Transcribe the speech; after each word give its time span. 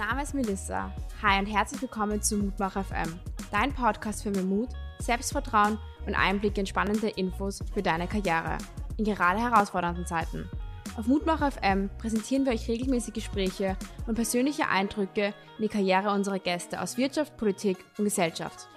Name 0.00 0.22
ist 0.22 0.32
Melissa. 0.32 0.90
Hi 1.20 1.38
und 1.38 1.44
herzlich 1.44 1.82
willkommen 1.82 2.22
zu 2.22 2.38
Mutmach 2.38 2.72
FM, 2.72 3.20
dein 3.50 3.70
Podcast 3.74 4.22
für 4.22 4.30
mehr 4.30 4.44
Mut, 4.44 4.70
Selbstvertrauen 4.98 5.76
und 6.06 6.14
Einblick 6.14 6.56
in 6.56 6.64
spannende 6.64 7.10
Infos 7.10 7.62
für 7.74 7.82
deine 7.82 8.08
Karriere 8.08 8.56
in 8.96 9.04
gerade 9.04 9.40
herausfordernden 9.40 10.06
Zeiten. 10.06 10.48
Auf 10.96 11.06
Mutmach 11.06 11.52
FM 11.52 11.90
präsentieren 11.98 12.46
wir 12.46 12.52
euch 12.52 12.66
regelmäßig 12.66 13.12
Gespräche 13.12 13.76
und 14.06 14.14
persönliche 14.14 14.68
Eindrücke 14.68 15.34
in 15.58 15.64
die 15.64 15.68
Karriere 15.68 16.12
unserer 16.12 16.38
Gäste 16.38 16.80
aus 16.80 16.96
Wirtschaft, 16.96 17.36
Politik 17.36 17.76
und 17.98 18.04
Gesellschaft. 18.04 18.68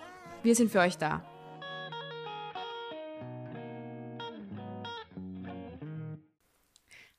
Wir 0.43 0.57
sind 0.57 0.71
für 0.71 0.79
euch 0.79 0.97
da. 0.97 1.21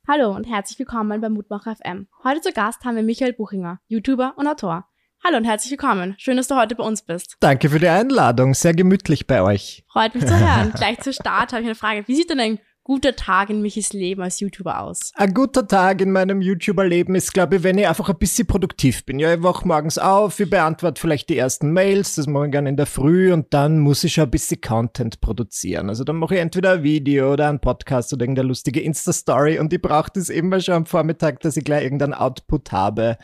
Hallo 0.06 0.36
und 0.36 0.44
herzlich 0.44 0.78
willkommen 0.78 1.18
bei 1.22 1.30
Mutmacher 1.30 1.76
FM. 1.76 2.08
Heute 2.24 2.42
zu 2.42 2.52
Gast 2.52 2.84
haben 2.84 2.96
wir 2.96 3.02
Michael 3.02 3.32
Buchinger, 3.32 3.80
YouTuber 3.88 4.34
und 4.36 4.46
Autor. 4.46 4.86
Hallo 5.24 5.38
und 5.38 5.46
herzlich 5.46 5.70
willkommen. 5.70 6.14
Schön, 6.18 6.36
dass 6.36 6.46
du 6.46 6.56
heute 6.56 6.74
bei 6.74 6.84
uns 6.84 7.00
bist. 7.00 7.38
Danke 7.40 7.70
für 7.70 7.78
die 7.78 7.88
Einladung. 7.88 8.52
Sehr 8.52 8.74
gemütlich 8.74 9.26
bei 9.26 9.40
euch. 9.40 9.82
Freut 9.90 10.14
mich 10.14 10.26
zu 10.26 10.38
hören. 10.38 10.72
Gleich 10.76 11.00
zu 11.00 11.14
Start 11.14 11.54
habe 11.54 11.62
ich 11.62 11.68
eine 11.68 11.74
Frage. 11.74 12.06
Wie 12.06 12.14
sieht 12.14 12.28
denn 12.28 12.38
ein 12.38 12.58
guter 12.84 13.16
Tag 13.16 13.48
in 13.48 13.62
Michis 13.62 13.94
Leben 13.94 14.22
als 14.22 14.40
YouTuber 14.40 14.80
aus? 14.80 15.10
Ein 15.14 15.32
guter 15.32 15.66
Tag 15.66 16.02
in 16.02 16.12
meinem 16.12 16.42
YouTuber-Leben 16.42 17.14
ist, 17.14 17.32
glaube 17.32 17.56
ich, 17.56 17.62
wenn 17.62 17.78
ich 17.78 17.88
einfach 17.88 18.10
ein 18.10 18.18
bisschen 18.18 18.46
produktiv 18.46 19.06
bin. 19.06 19.18
Ja, 19.18 19.34
ich 19.34 19.42
wache 19.42 19.66
morgens 19.66 19.96
auf, 19.96 20.38
ich 20.38 20.50
beantworte 20.50 21.00
vielleicht 21.00 21.30
die 21.30 21.38
ersten 21.38 21.72
Mails, 21.72 22.14
das 22.14 22.26
mache 22.26 22.44
ich 22.46 22.52
gerne 22.52 22.68
in 22.68 22.76
der 22.76 22.86
Früh 22.86 23.32
und 23.32 23.54
dann 23.54 23.78
muss 23.78 24.04
ich 24.04 24.12
schon 24.12 24.24
ein 24.24 24.30
bisschen 24.30 24.60
Content 24.60 25.22
produzieren. 25.22 25.88
Also 25.88 26.04
dann 26.04 26.16
mache 26.16 26.34
ich 26.34 26.40
entweder 26.42 26.72
ein 26.72 26.82
Video 26.82 27.32
oder 27.32 27.48
einen 27.48 27.60
Podcast 27.60 28.12
oder 28.12 28.22
irgendeine 28.22 28.48
lustige 28.48 28.80
Insta-Story 28.80 29.58
und 29.58 29.72
ich 29.72 29.80
brauche 29.80 30.10
das 30.12 30.28
immer 30.28 30.60
schon 30.60 30.74
am 30.74 30.86
Vormittag, 30.86 31.40
dass 31.40 31.56
ich 31.56 31.64
gleich 31.64 31.84
irgendeinen 31.84 32.14
Output 32.14 32.70
habe. 32.70 33.16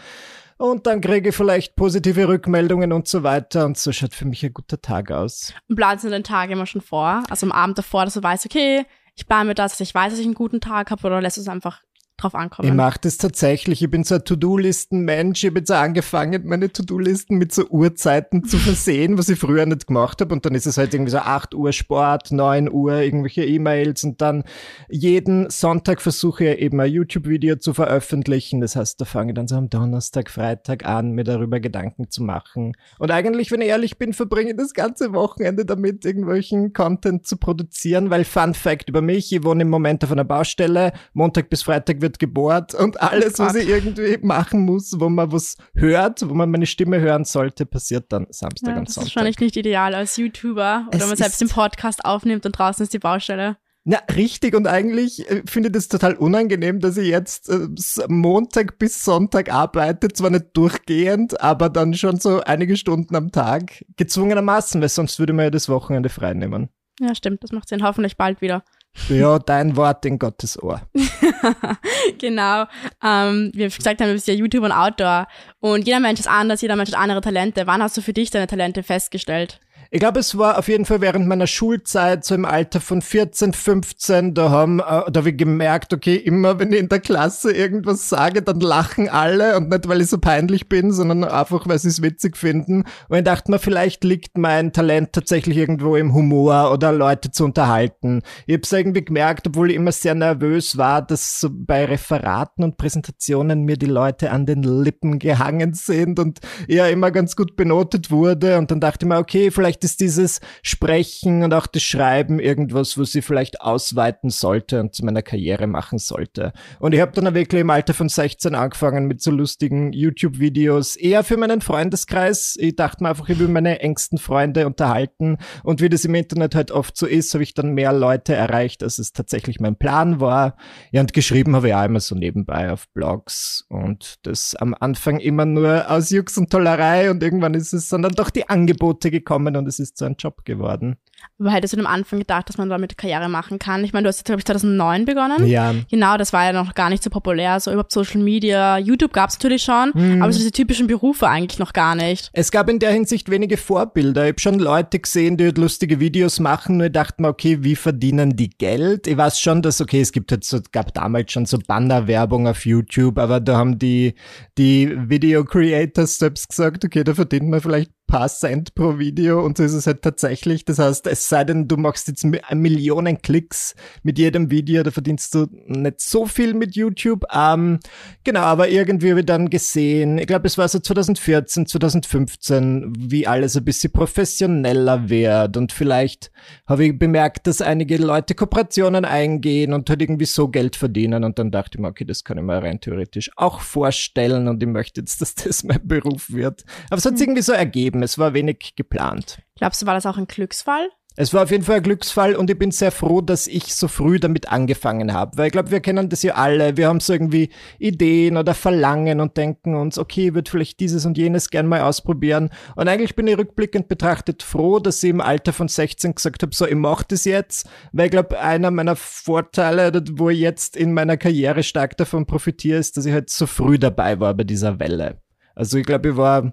Und 0.56 0.86
dann 0.86 1.00
kriege 1.00 1.30
ich 1.30 1.34
vielleicht 1.34 1.74
positive 1.74 2.28
Rückmeldungen 2.28 2.92
und 2.92 3.08
so 3.08 3.22
weiter. 3.22 3.64
Und 3.64 3.78
so 3.78 3.92
schaut 3.92 4.12
für 4.12 4.26
mich 4.26 4.44
ein 4.44 4.52
guter 4.52 4.78
Tag 4.78 5.10
aus. 5.10 5.54
Und 5.70 5.76
planst 5.76 6.04
du 6.04 6.10
den 6.10 6.22
Tag 6.22 6.50
immer 6.50 6.66
schon 6.66 6.82
vor? 6.82 7.22
Also 7.30 7.46
am 7.46 7.52
Abend 7.52 7.78
davor, 7.78 8.04
dass 8.04 8.12
du 8.12 8.22
weißt, 8.22 8.44
okay, 8.44 8.84
ich 9.20 9.26
plane 9.26 9.48
mir 9.48 9.54
das, 9.54 9.78
ich 9.80 9.94
weiß, 9.94 10.12
dass 10.12 10.18
ich 10.18 10.24
einen 10.24 10.34
guten 10.34 10.60
Tag 10.60 10.90
habe 10.90 11.06
oder 11.06 11.20
lässt 11.20 11.36
es 11.36 11.46
einfach 11.46 11.82
drauf 12.22 12.34
ankommen. 12.34 12.68
Ich 12.68 12.74
mache 12.74 12.98
das 13.02 13.18
tatsächlich. 13.18 13.82
Ich 13.82 13.90
bin 13.90 14.04
so 14.04 14.16
ein 14.16 14.24
To-Do-Listen-Mensch. 14.24 15.42
Ich 15.42 15.50
habe 15.50 15.60
jetzt 15.60 15.70
angefangen, 15.70 16.46
meine 16.46 16.72
To-Do-Listen 16.72 17.36
mit 17.36 17.52
so 17.52 17.66
Uhrzeiten 17.68 18.44
zu 18.44 18.58
versehen, 18.58 19.18
was 19.18 19.28
ich 19.28 19.38
früher 19.38 19.66
nicht 19.66 19.86
gemacht 19.86 20.20
habe. 20.20 20.34
Und 20.34 20.44
dann 20.46 20.54
ist 20.54 20.66
es 20.66 20.76
halt 20.76 20.94
irgendwie 20.94 21.12
so 21.12 21.18
8 21.18 21.54
Uhr 21.54 21.72
Sport, 21.72 22.32
9 22.32 22.70
Uhr 22.70 23.00
irgendwelche 23.00 23.44
E-Mails 23.44 24.04
und 24.04 24.20
dann 24.20 24.44
jeden 24.88 25.50
Sonntag 25.50 26.00
versuche 26.00 26.44
ich 26.44 26.60
eben 26.60 26.80
ein 26.80 26.90
YouTube-Video 26.90 27.56
zu 27.56 27.74
veröffentlichen. 27.74 28.60
Das 28.60 28.76
heißt, 28.76 29.00
da 29.00 29.04
fange 29.04 29.32
ich 29.32 29.36
dann 29.36 29.48
so 29.48 29.56
am 29.56 29.70
Donnerstag, 29.70 30.30
Freitag 30.30 30.84
an, 30.86 31.12
mir 31.12 31.24
darüber 31.24 31.60
Gedanken 31.60 32.10
zu 32.10 32.22
machen. 32.22 32.72
Und 32.98 33.10
eigentlich, 33.10 33.50
wenn 33.50 33.60
ich 33.60 33.68
ehrlich 33.68 33.98
bin, 33.98 34.12
verbringe 34.12 34.50
ich 34.50 34.56
das 34.56 34.74
ganze 34.74 35.12
Wochenende 35.12 35.64
damit, 35.64 36.04
irgendwelchen 36.04 36.72
Content 36.72 37.26
zu 37.26 37.36
produzieren, 37.36 38.10
weil 38.10 38.24
Fun 38.24 38.54
Fact 38.54 38.88
über 38.88 39.02
mich, 39.02 39.32
ich 39.32 39.44
wohne 39.44 39.62
im 39.62 39.70
Moment 39.70 40.04
auf 40.04 40.12
einer 40.12 40.24
Baustelle. 40.24 40.92
Montag 41.12 41.48
bis 41.50 41.62
Freitag 41.62 42.00
wird 42.00 42.09
wird 42.10 42.18
gebohrt 42.18 42.74
und 42.74 43.00
alles, 43.00 43.38
was 43.38 43.54
ich 43.54 43.68
irgendwie 43.68 44.18
machen 44.22 44.60
muss, 44.60 44.98
wo 44.98 45.08
man 45.08 45.30
was 45.30 45.56
hört, 45.74 46.28
wo 46.28 46.34
man 46.34 46.50
meine 46.50 46.66
Stimme 46.66 47.00
hören 47.00 47.24
sollte, 47.24 47.66
passiert 47.66 48.06
dann 48.12 48.26
Samstag 48.30 48.72
ja, 48.74 48.78
und 48.78 48.88
Sonntag. 48.88 48.94
Das 48.94 48.96
ist 48.96 48.96
wahrscheinlich 49.16 49.38
nicht 49.38 49.56
ideal 49.56 49.94
als 49.94 50.16
YouTuber 50.16 50.86
oder 50.88 50.96
Es 50.96 51.00
wenn 51.00 51.08
man 51.08 51.16
selbst 51.16 51.40
den 51.40 51.48
Podcast 51.48 52.04
aufnimmt 52.04 52.44
und 52.46 52.52
draußen 52.52 52.82
ist 52.82 52.92
die 52.92 52.98
Baustelle. 52.98 53.56
Na, 53.84 53.98
richtig. 54.14 54.54
Und 54.54 54.66
eigentlich 54.66 55.30
äh, 55.30 55.42
finde 55.46 55.68
ich 55.68 55.72
das 55.72 55.88
total 55.88 56.14
unangenehm, 56.14 56.80
dass 56.80 56.98
ich 56.98 57.08
jetzt 57.08 57.48
äh, 57.48 57.66
Montag 58.08 58.78
bis 58.78 59.02
Sonntag 59.04 59.50
arbeite. 59.50 60.08
Zwar 60.08 60.30
nicht 60.30 60.48
durchgehend, 60.52 61.40
aber 61.40 61.70
dann 61.70 61.94
schon 61.94 62.20
so 62.20 62.40
einige 62.40 62.76
Stunden 62.76 63.16
am 63.16 63.32
Tag. 63.32 63.84
Gezwungenermaßen, 63.96 64.82
weil 64.82 64.90
sonst 64.90 65.18
würde 65.18 65.32
man 65.32 65.44
ja 65.44 65.50
das 65.50 65.70
Wochenende 65.70 66.10
frei 66.10 66.34
nehmen. 66.34 66.68
Ja, 67.00 67.14
stimmt, 67.14 67.42
das 67.42 67.52
macht 67.52 67.68
Sinn. 67.68 67.82
Hoffentlich 67.82 68.18
bald 68.18 68.42
wieder. 68.42 68.62
Ja, 69.08 69.38
dein 69.38 69.76
Wort 69.76 70.04
in 70.04 70.18
Gottes 70.18 70.60
Ohr. 70.62 70.82
genau. 72.18 72.66
Ähm, 73.02 73.50
wie 73.54 73.60
wir 73.60 73.70
gesagt 73.70 74.00
haben, 74.00 74.08
du 74.08 74.14
bist 74.14 74.28
ja 74.28 74.34
YouTuber 74.34 74.66
und 74.66 74.72
Outdoor. 74.72 75.26
Und 75.60 75.86
jeder 75.86 76.00
Mensch 76.00 76.20
ist 76.20 76.28
anders, 76.28 76.60
jeder 76.60 76.76
Mensch 76.76 76.90
hat 76.92 76.98
andere 76.98 77.20
Talente. 77.20 77.66
Wann 77.66 77.82
hast 77.82 77.96
du 77.96 78.02
für 78.02 78.12
dich 78.12 78.30
deine 78.30 78.46
Talente 78.46 78.82
festgestellt? 78.82 79.60
Ich 79.92 79.98
glaube, 79.98 80.20
es 80.20 80.38
war 80.38 80.56
auf 80.56 80.68
jeden 80.68 80.84
Fall 80.84 81.00
während 81.00 81.26
meiner 81.26 81.48
Schulzeit, 81.48 82.24
so 82.24 82.36
im 82.36 82.44
Alter 82.44 82.80
von 82.80 83.02
14, 83.02 83.52
15, 83.52 84.34
da 84.34 84.48
haben, 84.48 84.78
äh, 84.78 84.82
da 84.82 85.12
habe 85.16 85.30
ich 85.30 85.36
gemerkt, 85.36 85.92
okay, 85.92 86.14
immer 86.14 86.60
wenn 86.60 86.72
ich 86.72 86.78
in 86.78 86.88
der 86.88 87.00
Klasse 87.00 87.50
irgendwas 87.50 88.08
sage, 88.08 88.40
dann 88.40 88.60
lachen 88.60 89.08
alle 89.08 89.56
und 89.56 89.68
nicht, 89.68 89.88
weil 89.88 90.00
ich 90.00 90.06
so 90.06 90.18
peinlich 90.18 90.68
bin, 90.68 90.92
sondern 90.92 91.24
einfach, 91.24 91.66
weil 91.66 91.80
sie 91.80 91.88
es 91.88 92.02
witzig 92.02 92.36
finden. 92.36 92.84
Und 93.08 93.18
ich 93.18 93.24
dachte 93.24 93.50
mir, 93.50 93.58
vielleicht 93.58 94.04
liegt 94.04 94.38
mein 94.38 94.72
Talent 94.72 95.12
tatsächlich 95.12 95.56
irgendwo 95.56 95.96
im 95.96 96.14
Humor 96.14 96.70
oder 96.72 96.92
Leute 96.92 97.32
zu 97.32 97.44
unterhalten. 97.44 98.22
Ich 98.46 98.54
habe 98.54 98.62
es 98.62 98.70
irgendwie 98.70 99.04
gemerkt, 99.04 99.48
obwohl 99.48 99.70
ich 99.70 99.76
immer 99.76 99.90
sehr 99.90 100.14
nervös 100.14 100.78
war, 100.78 101.02
dass 101.02 101.40
so 101.40 101.48
bei 101.50 101.84
Referaten 101.84 102.62
und 102.62 102.76
Präsentationen 102.76 103.64
mir 103.64 103.76
die 103.76 103.86
Leute 103.86 104.30
an 104.30 104.46
den 104.46 104.62
Lippen 104.62 105.18
gehangen 105.18 105.74
sind 105.74 106.20
und 106.20 106.38
ja 106.68 106.86
immer 106.86 107.10
ganz 107.10 107.34
gut 107.34 107.56
benotet 107.56 108.12
wurde. 108.12 108.56
Und 108.56 108.70
dann 108.70 108.78
dachte 108.78 109.04
ich 109.04 109.08
mir, 109.08 109.18
okay, 109.18 109.50
vielleicht 109.50 109.79
ist 109.84 110.00
dieses 110.00 110.40
Sprechen 110.62 111.42
und 111.42 111.54
auch 111.54 111.66
das 111.66 111.82
Schreiben 111.82 112.40
irgendwas, 112.40 112.98
was 112.98 113.14
ich 113.14 113.24
vielleicht 113.24 113.60
ausweiten 113.60 114.30
sollte 114.30 114.80
und 114.80 114.94
zu 114.94 115.04
meiner 115.04 115.22
Karriere 115.22 115.66
machen 115.66 115.98
sollte. 115.98 116.52
Und 116.78 116.94
ich 116.94 117.00
habe 117.00 117.12
dann 117.12 117.34
wirklich 117.34 117.60
im 117.60 117.70
Alter 117.70 117.94
von 117.94 118.08
16 118.08 118.54
angefangen 118.54 119.06
mit 119.06 119.20
so 119.20 119.30
lustigen 119.30 119.92
YouTube-Videos, 119.92 120.96
eher 120.96 121.24
für 121.24 121.36
meinen 121.36 121.60
Freundeskreis. 121.60 122.56
Ich 122.58 122.76
dachte 122.76 123.02
mir 123.02 123.10
einfach, 123.10 123.28
ich 123.28 123.38
will 123.38 123.48
meine 123.48 123.80
engsten 123.80 124.18
Freunde 124.18 124.66
unterhalten. 124.66 125.38
Und 125.62 125.80
wie 125.80 125.88
das 125.88 126.04
im 126.04 126.14
Internet 126.14 126.54
halt 126.54 126.70
oft 126.70 126.96
so 126.96 127.06
ist, 127.06 127.32
habe 127.34 127.42
ich 127.42 127.54
dann 127.54 127.74
mehr 127.74 127.92
Leute 127.92 128.34
erreicht, 128.34 128.82
als 128.82 128.98
es 128.98 129.12
tatsächlich 129.12 129.60
mein 129.60 129.76
Plan 129.76 130.20
war. 130.20 130.56
Ja, 130.92 131.00
und 131.00 131.12
geschrieben 131.12 131.56
habe 131.56 131.68
ich 131.68 131.74
auch 131.74 131.84
immer 131.84 132.00
so 132.00 132.14
nebenbei 132.14 132.72
auf 132.72 132.88
Blogs. 132.92 133.64
Und 133.68 134.16
das 134.22 134.54
am 134.54 134.74
Anfang 134.78 135.20
immer 135.20 135.46
nur 135.46 135.90
aus 135.90 136.10
Jux 136.10 136.36
und 136.38 136.50
Tollerei. 136.50 137.10
Und 137.10 137.22
irgendwann 137.22 137.54
ist 137.54 137.72
es 137.72 137.88
dann 137.88 138.02
doch 138.02 138.30
die 138.30 138.48
Angebote 138.48 139.10
gekommen 139.10 139.56
und 139.56 139.66
es 139.70 139.78
ist 139.78 139.96
so 139.96 140.04
ein 140.04 140.16
Job 140.18 140.44
geworden. 140.44 140.96
Aber 141.38 141.50
hättest 141.52 141.74
du 141.74 141.78
am 141.78 141.86
Anfang 141.86 142.18
gedacht, 142.18 142.48
dass 142.48 142.58
man 142.58 142.68
damit 142.68 142.98
Karriere 142.98 143.28
machen 143.30 143.58
kann? 143.58 143.82
Ich 143.82 143.92
meine, 143.94 144.04
du 144.04 144.08
hast 144.08 144.18
jetzt, 144.18 144.26
glaube 144.26 144.40
ich, 144.40 144.44
2009 144.44 145.06
begonnen. 145.06 145.46
Ja. 145.46 145.74
Genau, 145.90 146.16
das 146.18 146.32
war 146.34 146.44
ja 146.44 146.52
noch 146.52 146.74
gar 146.74 146.90
nicht 146.90 147.02
so 147.02 147.08
populär, 147.08 147.58
so 147.60 147.70
überhaupt 147.70 147.92
Social 147.92 148.20
Media. 148.20 148.76
YouTube 148.78 149.12
gab 149.12 149.30
es 149.30 149.36
natürlich 149.38 149.62
schon, 149.62 149.92
Mhm. 149.94 150.22
aber 150.22 150.32
so 150.32 150.38
diese 150.38 150.52
typischen 150.52 150.86
Berufe 150.86 151.28
eigentlich 151.28 151.58
noch 151.58 151.72
gar 151.72 151.94
nicht. 151.94 152.30
Es 152.34 152.50
gab 152.50 152.68
in 152.68 152.78
der 152.78 152.92
Hinsicht 152.92 153.30
wenige 153.30 153.56
Vorbilder. 153.56 154.24
Ich 154.24 154.28
habe 154.32 154.40
schon 154.40 154.58
Leute 154.58 154.98
gesehen, 154.98 155.36
die 155.38 155.44
halt 155.44 155.56
lustige 155.58 155.98
Videos 155.98 156.40
machen, 156.40 156.76
nur 156.76 156.86
ich 156.86 156.92
dachte 156.92 157.22
mir, 157.22 157.28
okay, 157.28 157.58
wie 157.62 157.76
verdienen 157.76 158.36
die 158.36 158.50
Geld? 158.50 159.06
Ich 159.06 159.16
weiß 159.16 159.40
schon, 159.40 159.62
dass, 159.62 159.80
okay, 159.80 160.00
es 160.02 160.12
gibt 160.12 160.30
halt 160.32 160.44
so, 160.44 160.60
gab 160.72 160.92
damals 160.92 161.32
schon 161.32 161.46
so 161.46 161.58
Bannerwerbung 161.66 162.46
auf 162.48 162.66
YouTube, 162.66 163.18
aber 163.18 163.40
da 163.40 163.56
haben 163.56 163.78
die, 163.78 164.14
die 164.58 164.94
Video 165.08 165.44
Creators 165.44 166.18
selbst 166.18 166.48
gesagt, 166.50 166.84
okay, 166.84 167.02
da 167.02 167.14
verdient 167.14 167.48
man 167.48 167.60
vielleicht 167.60 167.90
paar 168.06 168.28
Cent 168.28 168.74
pro 168.74 168.98
Video 168.98 169.40
und 169.44 169.56
so 169.56 169.62
ist 169.62 169.72
es 169.72 169.86
halt 169.86 170.02
tatsächlich. 170.02 170.64
Das 170.64 170.80
heißt, 170.80 171.06
es 171.10 171.28
sei 171.28 171.44
denn, 171.44 171.68
du 171.68 171.76
machst 171.76 172.08
jetzt 172.08 172.24
Mi- 172.24 172.40
Millionen 172.54 173.20
Klicks 173.20 173.74
mit 174.02 174.18
jedem 174.18 174.50
Video, 174.50 174.82
da 174.82 174.90
verdienst 174.90 175.34
du 175.34 175.46
nicht 175.66 176.00
so 176.00 176.26
viel 176.26 176.54
mit 176.54 176.76
YouTube. 176.76 177.24
Ähm, 177.34 177.80
genau, 178.24 178.40
aber 178.40 178.68
irgendwie 178.68 179.10
habe 179.10 179.20
ich 179.20 179.26
dann 179.26 179.50
gesehen, 179.50 180.18
ich 180.18 180.26
glaube, 180.26 180.46
es 180.46 180.56
war 180.58 180.68
so 180.68 180.78
2014, 180.78 181.66
2015, 181.66 182.92
wie 182.98 183.26
alles 183.26 183.56
ein 183.56 183.64
bisschen 183.64 183.92
professioneller 183.92 185.08
wird 185.08 185.56
und 185.56 185.72
vielleicht 185.72 186.30
habe 186.66 186.86
ich 186.86 186.98
bemerkt, 186.98 187.46
dass 187.46 187.60
einige 187.60 187.96
Leute 187.96 188.34
Kooperationen 188.34 189.04
eingehen 189.04 189.72
und 189.72 189.88
halt 189.90 190.02
irgendwie 190.02 190.24
so 190.26 190.48
Geld 190.48 190.76
verdienen 190.76 191.24
und 191.24 191.38
dann 191.38 191.50
dachte 191.50 191.76
ich 191.76 191.80
mir, 191.80 191.88
okay, 191.88 192.04
das 192.04 192.24
kann 192.24 192.38
ich 192.38 192.44
mir 192.44 192.62
rein 192.62 192.80
theoretisch 192.80 193.30
auch 193.36 193.60
vorstellen 193.60 194.48
und 194.48 194.62
ich 194.62 194.68
möchte 194.68 195.00
jetzt, 195.00 195.20
dass 195.20 195.34
das 195.34 195.64
mein 195.64 195.80
Beruf 195.86 196.30
wird. 196.30 196.64
Aber 196.88 196.98
es 196.98 197.04
hat 197.04 197.18
sich 197.18 197.26
irgendwie 197.26 197.42
so 197.42 197.52
ergeben, 197.52 198.02
es 198.02 198.18
war 198.18 198.34
wenig 198.34 198.74
geplant. 198.76 199.40
Glaubst 199.56 199.82
du, 199.82 199.86
war 199.86 199.94
das 199.94 200.06
auch 200.06 200.16
ein 200.16 200.26
Glücksfall? 200.26 200.88
Es 201.16 201.34
war 201.34 201.42
auf 201.42 201.50
jeden 201.50 201.64
Fall 201.64 201.78
ein 201.78 201.82
Glücksfall 201.82 202.36
und 202.36 202.48
ich 202.50 202.58
bin 202.58 202.70
sehr 202.70 202.92
froh, 202.92 203.20
dass 203.20 203.48
ich 203.48 203.74
so 203.74 203.88
früh 203.88 204.20
damit 204.20 204.50
angefangen 204.50 205.12
habe, 205.12 205.36
weil 205.36 205.46
ich 205.46 205.52
glaube, 205.52 205.72
wir 205.72 205.80
kennen 205.80 206.08
das 206.08 206.22
ja 206.22 206.34
alle. 206.34 206.76
Wir 206.76 206.86
haben 206.86 207.00
so 207.00 207.12
irgendwie 207.12 207.50
Ideen 207.80 208.36
oder 208.36 208.54
Verlangen 208.54 209.20
und 209.20 209.36
denken 209.36 209.74
uns, 209.74 209.98
okay, 209.98 210.28
ich 210.28 210.34
würde 210.34 210.48
vielleicht 210.50 210.78
dieses 210.78 211.06
und 211.06 211.18
jenes 211.18 211.50
gern 211.50 211.66
mal 211.66 211.80
ausprobieren. 211.80 212.50
Und 212.76 212.86
eigentlich 212.86 213.16
bin 213.16 213.26
ich 213.26 213.36
rückblickend 213.36 213.88
betrachtet 213.88 214.44
froh, 214.44 214.78
dass 214.78 215.02
ich 215.02 215.10
im 215.10 215.20
Alter 215.20 215.52
von 215.52 215.66
16 215.66 216.14
gesagt 216.14 216.42
habe, 216.44 216.54
so, 216.54 216.64
ich 216.64 216.76
mache 216.76 217.04
das 217.08 217.24
jetzt, 217.24 217.68
weil 217.92 218.06
ich 218.06 218.12
glaube, 218.12 218.38
einer 218.38 218.70
meiner 218.70 218.94
Vorteile, 218.94 219.92
wo 220.12 220.30
ich 220.30 220.38
jetzt 220.38 220.76
in 220.76 220.94
meiner 220.94 221.16
Karriere 221.16 221.64
stark 221.64 221.96
davon 221.96 222.24
profitiere, 222.24 222.78
ist, 222.78 222.96
dass 222.96 223.04
ich 223.04 223.12
halt 223.12 223.30
so 223.30 223.46
früh 223.46 223.78
dabei 223.78 224.20
war 224.20 224.32
bei 224.34 224.44
dieser 224.44 224.78
Welle. 224.78 225.20
Also 225.56 225.76
ich 225.76 225.84
glaube, 225.84 226.10
ich 226.10 226.16
war 226.16 226.52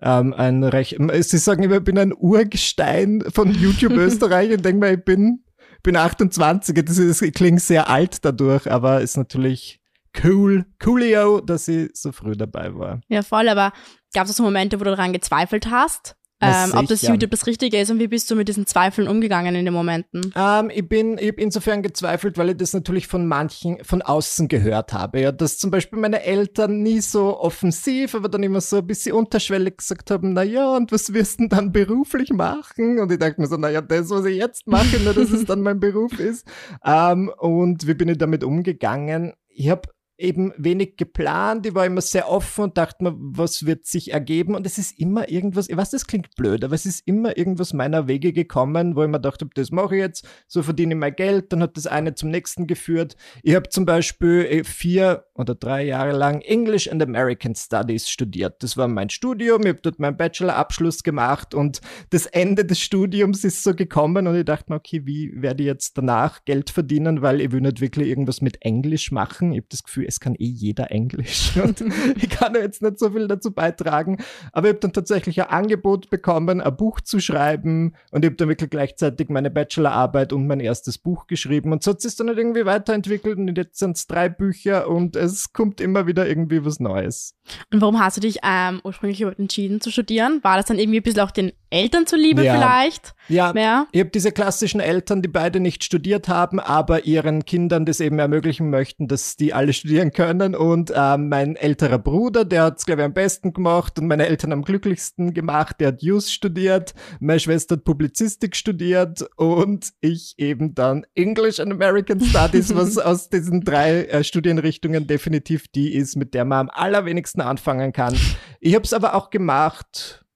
ähm, 0.00 0.34
ein 0.34 0.64
recht, 0.64 0.96
sie 0.98 1.38
sagen 1.38 1.62
immer, 1.62 1.76
ich 1.76 1.84
bin 1.84 1.98
ein 1.98 2.14
Urgestein 2.14 3.24
von 3.32 3.52
YouTube 3.54 3.92
Österreich 3.92 4.52
und 4.52 4.64
denke 4.64 4.80
mal, 4.80 4.94
ich 4.94 5.04
bin, 5.04 5.44
bin 5.82 5.96
28, 5.96 6.84
das, 6.84 6.98
ist, 6.98 7.22
das 7.22 7.32
klingt 7.32 7.60
sehr 7.60 7.88
alt 7.88 8.24
dadurch, 8.24 8.70
aber 8.70 9.00
ist 9.00 9.16
natürlich 9.16 9.80
cool, 10.24 10.66
coolio, 10.82 11.40
dass 11.40 11.68
ich 11.68 11.90
so 11.94 12.12
früh 12.12 12.36
dabei 12.36 12.74
war. 12.74 13.00
Ja, 13.08 13.22
voll, 13.22 13.48
aber 13.48 13.72
gab 14.14 14.26
es 14.26 14.36
so 14.36 14.42
Momente, 14.42 14.80
wo 14.80 14.84
du 14.84 14.90
daran 14.90 15.12
gezweifelt 15.12 15.70
hast? 15.70 16.16
Ähm, 16.40 16.72
ob 16.74 16.86
das 16.86 17.00
YouTube 17.00 17.30
das 17.30 17.46
Richtige 17.46 17.78
ist 17.78 17.90
und 17.90 17.98
wie 17.98 18.08
bist 18.08 18.30
du 18.30 18.36
mit 18.36 18.46
diesen 18.48 18.66
Zweifeln 18.66 19.08
umgegangen 19.08 19.54
in 19.54 19.64
den 19.64 19.72
Momenten? 19.72 20.34
Ähm, 20.36 20.70
ich 20.74 20.86
bin, 20.86 21.16
ich 21.16 21.28
habe 21.28 21.40
insofern 21.40 21.82
gezweifelt, 21.82 22.36
weil 22.36 22.50
ich 22.50 22.56
das 22.58 22.74
natürlich 22.74 23.06
von 23.06 23.26
manchen 23.26 23.82
von 23.82 24.02
außen 24.02 24.48
gehört 24.48 24.92
habe. 24.92 25.20
Ja, 25.20 25.32
dass 25.32 25.56
zum 25.56 25.70
Beispiel 25.70 25.98
meine 25.98 26.22
Eltern 26.22 26.82
nie 26.82 27.00
so 27.00 27.40
offensiv, 27.40 28.14
aber 28.14 28.28
dann 28.28 28.42
immer 28.42 28.60
so 28.60 28.78
ein 28.78 28.86
bisschen 28.86 29.14
unterschwellig 29.14 29.78
gesagt 29.78 30.10
haben, 30.10 30.34
na 30.34 30.42
ja, 30.42 30.76
und 30.76 30.92
was 30.92 31.14
wirst 31.14 31.40
du 31.40 31.44
denn 31.44 31.48
dann 31.48 31.72
beruflich 31.72 32.30
machen? 32.30 32.98
Und 32.98 33.10
ich 33.10 33.18
dachte 33.18 33.40
mir 33.40 33.46
so, 33.46 33.56
na 33.56 33.70
ja, 33.70 33.80
das, 33.80 34.10
was 34.10 34.26
ich 34.26 34.36
jetzt 34.36 34.66
mache, 34.66 35.00
nur 35.02 35.14
dass 35.14 35.30
es 35.30 35.46
dann 35.46 35.62
mein 35.62 35.80
Beruf 35.80 36.18
ist. 36.18 36.46
Ähm, 36.84 37.32
und 37.38 37.86
wie 37.86 37.94
bin 37.94 38.08
ich 38.08 38.18
damit 38.18 38.44
umgegangen? 38.44 39.32
Ich 39.48 39.70
habe 39.70 39.88
eben 40.18 40.52
wenig 40.56 40.96
geplant, 40.96 41.66
ich 41.66 41.74
war 41.74 41.84
immer 41.84 42.00
sehr 42.00 42.30
offen 42.30 42.64
und 42.64 42.78
dachte 42.78 43.04
mir, 43.04 43.14
was 43.18 43.66
wird 43.66 43.86
sich 43.86 44.12
ergeben 44.12 44.54
und 44.54 44.66
es 44.66 44.78
ist 44.78 44.98
immer 44.98 45.28
irgendwas, 45.28 45.68
ich 45.68 45.76
weiß, 45.76 45.90
das 45.90 46.06
klingt 46.06 46.34
blöd, 46.36 46.64
aber 46.64 46.74
es 46.74 46.86
ist 46.86 47.06
immer 47.06 47.36
irgendwas 47.36 47.74
meiner 47.74 48.08
Wege 48.08 48.32
gekommen, 48.32 48.96
wo 48.96 49.02
ich 49.02 49.10
mir 49.10 49.20
dachte, 49.20 49.46
das 49.54 49.70
mache 49.70 49.96
ich 49.96 50.00
jetzt, 50.00 50.26
so 50.46 50.62
verdiene 50.62 50.94
ich 50.94 51.00
mein 51.00 51.14
Geld, 51.14 51.52
dann 51.52 51.62
hat 51.62 51.76
das 51.76 51.86
eine 51.86 52.14
zum 52.14 52.30
nächsten 52.30 52.66
geführt. 52.66 53.16
Ich 53.42 53.54
habe 53.54 53.68
zum 53.68 53.84
Beispiel 53.84 54.46
äh, 54.48 54.64
vier 54.64 55.26
oder 55.34 55.54
drei 55.54 55.84
Jahre 55.84 56.12
lang 56.12 56.40
English 56.40 56.88
and 56.88 57.02
American 57.02 57.54
Studies 57.54 58.08
studiert. 58.08 58.62
Das 58.62 58.76
war 58.78 58.88
mein 58.88 59.10
Studium, 59.10 59.62
ich 59.62 59.68
habe 59.68 59.80
dort 59.82 59.98
meinen 59.98 60.16
Bachelorabschluss 60.16 61.02
gemacht 61.02 61.54
und 61.54 61.82
das 62.08 62.24
Ende 62.26 62.64
des 62.64 62.80
Studiums 62.80 63.44
ist 63.44 63.62
so 63.62 63.74
gekommen 63.74 64.26
und 64.26 64.36
ich 64.36 64.44
dachte 64.46 64.72
mir, 64.72 64.76
okay, 64.76 65.02
wie 65.04 65.30
werde 65.34 65.62
ich 65.62 65.66
jetzt 65.66 65.98
danach 65.98 66.44
Geld 66.46 66.70
verdienen, 66.70 67.20
weil 67.20 67.42
ich 67.42 67.52
will 67.52 67.60
nicht 67.60 67.82
wirklich 67.82 68.08
irgendwas 68.08 68.40
mit 68.40 68.62
Englisch 68.62 69.12
machen. 69.12 69.52
Ich 69.52 69.58
habe 69.58 69.66
das 69.68 69.82
Gefühl, 69.82 70.05
es 70.06 70.20
kann 70.20 70.34
eh 70.34 70.44
jeder 70.44 70.90
Englisch 70.90 71.56
und 71.62 71.82
ich 72.16 72.30
kann 72.30 72.54
jetzt 72.54 72.82
nicht 72.82 72.98
so 72.98 73.10
viel 73.10 73.28
dazu 73.28 73.52
beitragen. 73.52 74.18
Aber 74.52 74.68
ich 74.68 74.72
habe 74.74 74.80
dann 74.80 74.92
tatsächlich 74.92 75.40
ein 75.42 75.48
Angebot 75.48 76.10
bekommen, 76.10 76.60
ein 76.60 76.76
Buch 76.76 77.00
zu 77.00 77.20
schreiben 77.20 77.94
und 78.10 78.24
ich 78.24 78.30
habe 78.30 78.36
dann 78.36 78.48
wirklich 78.48 78.70
gleichzeitig 78.70 79.28
meine 79.28 79.50
Bachelorarbeit 79.50 80.32
und 80.32 80.46
mein 80.46 80.60
erstes 80.60 80.98
Buch 80.98 81.26
geschrieben 81.26 81.72
und 81.72 81.82
so 81.82 81.92
hat 81.92 82.04
es 82.04 82.16
dann 82.16 82.28
halt 82.28 82.38
irgendwie 82.38 82.66
weiterentwickelt 82.66 83.38
und 83.38 83.56
jetzt 83.56 83.78
sind 83.78 83.96
es 83.96 84.06
drei 84.06 84.28
Bücher 84.28 84.88
und 84.88 85.16
es 85.16 85.52
kommt 85.52 85.80
immer 85.80 86.06
wieder 86.06 86.28
irgendwie 86.28 86.64
was 86.64 86.80
Neues. 86.80 87.35
Und 87.72 87.80
warum 87.80 88.00
hast 88.00 88.16
du 88.16 88.20
dich 88.20 88.38
ähm, 88.42 88.80
ursprünglich 88.84 89.20
entschieden 89.20 89.80
zu 89.80 89.90
studieren? 89.90 90.40
War 90.42 90.56
das 90.56 90.66
dann 90.66 90.78
irgendwie 90.78 91.00
ein 91.00 91.02
bisschen 91.02 91.20
auch 91.20 91.30
den 91.30 91.52
Eltern 91.70 92.06
zuliebe 92.06 92.44
ja. 92.44 92.54
vielleicht? 92.54 93.14
Ja, 93.28 93.52
mehr? 93.52 93.88
ich 93.90 94.00
habe 94.00 94.10
diese 94.10 94.30
klassischen 94.30 94.80
Eltern, 94.80 95.20
die 95.20 95.28
beide 95.28 95.58
nicht 95.58 95.82
studiert 95.82 96.28
haben, 96.28 96.60
aber 96.60 97.04
ihren 97.06 97.44
Kindern 97.44 97.84
das 97.84 98.00
eben 98.00 98.18
ermöglichen 98.18 98.70
möchten, 98.70 99.08
dass 99.08 99.36
die 99.36 99.52
alle 99.52 99.72
studieren 99.72 100.12
können. 100.12 100.54
Und 100.54 100.92
äh, 100.94 101.18
mein 101.18 101.56
älterer 101.56 101.98
Bruder, 101.98 102.44
der 102.44 102.64
hat 102.64 102.78
es, 102.78 102.86
glaube 102.86 103.02
ich, 103.02 103.06
am 103.06 103.12
besten 103.14 103.52
gemacht 103.52 103.98
und 103.98 104.06
meine 104.06 104.26
Eltern 104.26 104.52
am 104.52 104.62
glücklichsten 104.62 105.34
gemacht. 105.34 105.76
Der 105.80 105.88
hat 105.88 106.02
Jus 106.02 106.32
studiert, 106.32 106.94
meine 107.20 107.40
Schwester 107.40 107.76
hat 107.76 107.84
Publizistik 107.84 108.54
studiert 108.54 109.26
und 109.36 109.90
ich 110.00 110.34
eben 110.38 110.74
dann 110.74 111.04
English 111.14 111.58
and 111.58 111.72
American 111.72 112.20
Studies, 112.20 112.74
was 112.74 112.96
aus 112.98 113.28
diesen 113.28 113.62
drei 113.62 114.04
äh, 114.04 114.22
Studienrichtungen 114.22 115.06
definitiv 115.06 115.66
die 115.68 115.94
ist, 115.94 116.16
mit 116.16 116.32
der 116.32 116.44
man 116.44 116.68
am 116.68 116.70
allerwenigsten 116.72 117.35
anfangen 117.42 117.92
kann. 117.92 118.16
Ich 118.60 118.74
habe 118.74 118.84
es 118.84 118.92
aber 118.92 119.14
auch 119.14 119.30
gemacht 119.30 120.26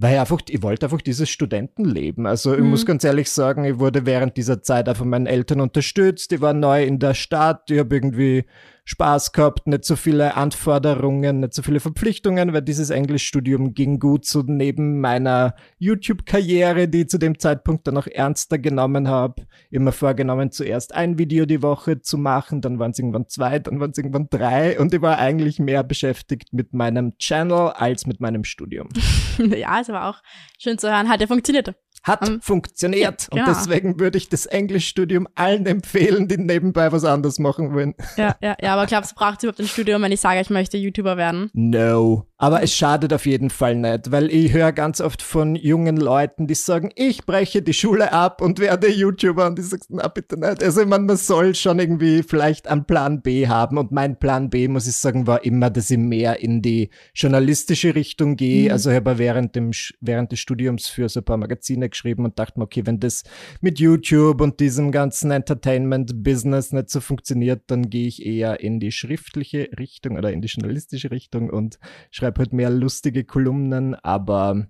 weil 0.00 0.14
ich 0.14 0.20
einfach, 0.20 0.40
ich 0.48 0.62
wollte 0.62 0.86
einfach 0.86 1.02
dieses 1.02 1.28
Studentenleben. 1.28 2.26
Also 2.26 2.54
ich 2.54 2.60
mhm. 2.60 2.70
muss 2.70 2.86
ganz 2.86 3.04
ehrlich 3.04 3.30
sagen, 3.30 3.64
ich 3.64 3.78
wurde 3.78 4.06
während 4.06 4.34
dieser 4.38 4.62
Zeit 4.62 4.88
auch 4.88 4.96
von 4.96 5.10
meinen 5.10 5.26
Eltern 5.26 5.60
unterstützt. 5.60 6.32
Ich 6.32 6.40
war 6.40 6.54
neu 6.54 6.84
in 6.84 6.98
der 6.98 7.12
Stadt, 7.12 7.70
ich 7.70 7.78
habe 7.78 7.94
irgendwie 7.94 8.46
Spaß 8.90 9.30
gehabt, 9.30 9.68
nicht 9.68 9.84
so 9.84 9.94
viele 9.94 10.34
Anforderungen, 10.34 11.38
nicht 11.40 11.54
so 11.54 11.62
viele 11.62 11.78
Verpflichtungen, 11.78 12.52
weil 12.52 12.62
dieses 12.62 12.90
Englischstudium 12.90 13.72
ging 13.72 14.00
gut 14.00 14.24
so 14.24 14.42
neben 14.44 15.00
meiner 15.00 15.54
YouTube-Karriere, 15.78 16.88
die 16.88 17.02
ich 17.02 17.08
zu 17.08 17.18
dem 17.18 17.38
Zeitpunkt 17.38 17.86
dann 17.86 17.96
auch 17.96 18.08
ernster 18.08 18.58
genommen 18.58 19.06
habe. 19.06 19.46
Immer 19.70 19.92
vorgenommen, 19.92 20.50
zuerst 20.50 20.92
ein 20.92 21.18
Video 21.18 21.46
die 21.46 21.62
Woche 21.62 22.02
zu 22.02 22.18
machen, 22.18 22.62
dann 22.62 22.80
waren 22.80 22.90
es 22.90 22.98
irgendwann 22.98 23.28
zwei, 23.28 23.60
dann 23.60 23.78
waren 23.78 23.92
es 23.92 23.98
irgendwann 23.98 24.26
drei 24.28 24.80
und 24.80 24.92
ich 24.92 25.00
war 25.00 25.18
eigentlich 25.18 25.60
mehr 25.60 25.84
beschäftigt 25.84 26.52
mit 26.52 26.74
meinem 26.74 27.16
Channel 27.18 27.68
als 27.68 28.06
mit 28.06 28.20
meinem 28.20 28.42
Studium. 28.42 28.88
ja, 29.38 29.78
ist 29.78 29.90
aber 29.90 30.06
auch 30.06 30.20
schön 30.58 30.78
zu 30.78 30.90
hören. 30.90 31.08
Hat 31.08 31.20
ja 31.20 31.28
funktioniert 31.28 31.68
hat 32.02 32.28
um, 32.28 32.40
funktioniert. 32.40 33.28
Ja. 33.32 33.40
Und 33.40 33.48
deswegen 33.48 34.00
würde 34.00 34.18
ich 34.18 34.28
das 34.28 34.46
Englischstudium 34.46 35.28
allen 35.34 35.66
empfehlen, 35.66 36.28
die 36.28 36.38
nebenbei 36.38 36.90
was 36.92 37.04
anderes 37.04 37.38
machen 37.38 37.74
wollen. 37.74 37.94
Ja, 38.16 38.36
ja, 38.40 38.56
ja, 38.60 38.72
aber 38.74 38.86
glaubst 38.86 39.12
du, 39.12 39.14
braucht 39.16 39.42
überhaupt 39.42 39.60
ein 39.60 39.66
Studium, 39.68 40.02
wenn 40.02 40.12
ich 40.12 40.20
sage, 40.20 40.40
ich 40.40 40.50
möchte 40.50 40.76
YouTuber 40.76 41.16
werden? 41.16 41.50
No. 41.52 42.26
Aber 42.42 42.62
es 42.62 42.74
schadet 42.74 43.12
auf 43.12 43.26
jeden 43.26 43.50
Fall 43.50 43.74
nicht, 43.74 44.12
weil 44.12 44.30
ich 44.32 44.54
höre 44.54 44.72
ganz 44.72 45.02
oft 45.02 45.20
von 45.20 45.56
jungen 45.56 45.98
Leuten, 45.98 46.46
die 46.46 46.54
sagen, 46.54 46.90
ich 46.96 47.26
breche 47.26 47.60
die 47.60 47.74
Schule 47.74 48.14
ab 48.14 48.40
und 48.40 48.58
werde 48.58 48.90
YouTuber 48.90 49.46
und 49.46 49.58
die 49.58 49.62
sagen, 49.62 49.82
na 49.90 50.08
bitte 50.08 50.40
nicht. 50.40 50.62
Also 50.62 50.80
ich 50.80 50.86
meine, 50.86 51.04
man 51.04 51.18
soll 51.18 51.54
schon 51.54 51.78
irgendwie 51.78 52.22
vielleicht 52.22 52.66
einen 52.66 52.86
Plan 52.86 53.20
B 53.20 53.46
haben 53.46 53.76
und 53.76 53.92
mein 53.92 54.18
Plan 54.18 54.48
B, 54.48 54.68
muss 54.68 54.86
ich 54.86 54.96
sagen, 54.96 55.26
war 55.26 55.44
immer, 55.44 55.68
dass 55.68 55.90
ich 55.90 55.98
mehr 55.98 56.40
in 56.40 56.62
die 56.62 56.88
journalistische 57.14 57.94
Richtung 57.94 58.36
gehe. 58.36 58.68
Mhm. 58.68 58.72
Also 58.72 58.88
ich 58.88 58.96
habe 58.96 59.18
während, 59.18 59.54
dem, 59.54 59.72
während 60.00 60.32
des 60.32 60.38
Studiums 60.38 60.86
für 60.86 61.10
so 61.10 61.20
ein 61.20 61.24
paar 61.26 61.36
Magazine 61.36 61.90
geschrieben 61.90 62.24
und 62.24 62.38
dachte 62.38 62.58
mir, 62.58 62.64
okay, 62.64 62.86
wenn 62.86 63.00
das 63.00 63.22
mit 63.60 63.78
YouTube 63.78 64.40
und 64.40 64.60
diesem 64.60 64.92
ganzen 64.92 65.30
Entertainment-Business 65.30 66.72
nicht 66.72 66.88
so 66.88 67.00
funktioniert, 67.00 67.64
dann 67.66 67.90
gehe 67.90 68.08
ich 68.08 68.24
eher 68.24 68.60
in 68.60 68.80
die 68.80 68.92
schriftliche 68.92 69.68
Richtung 69.78 70.16
oder 70.16 70.32
in 70.32 70.40
die 70.40 70.48
journalistische 70.48 71.10
Richtung 71.10 71.50
und 71.50 71.78
schreibe 72.10 72.29
halt 72.38 72.52
mehr 72.52 72.70
lustige 72.70 73.24
Kolumnen, 73.24 73.94
aber 73.94 74.66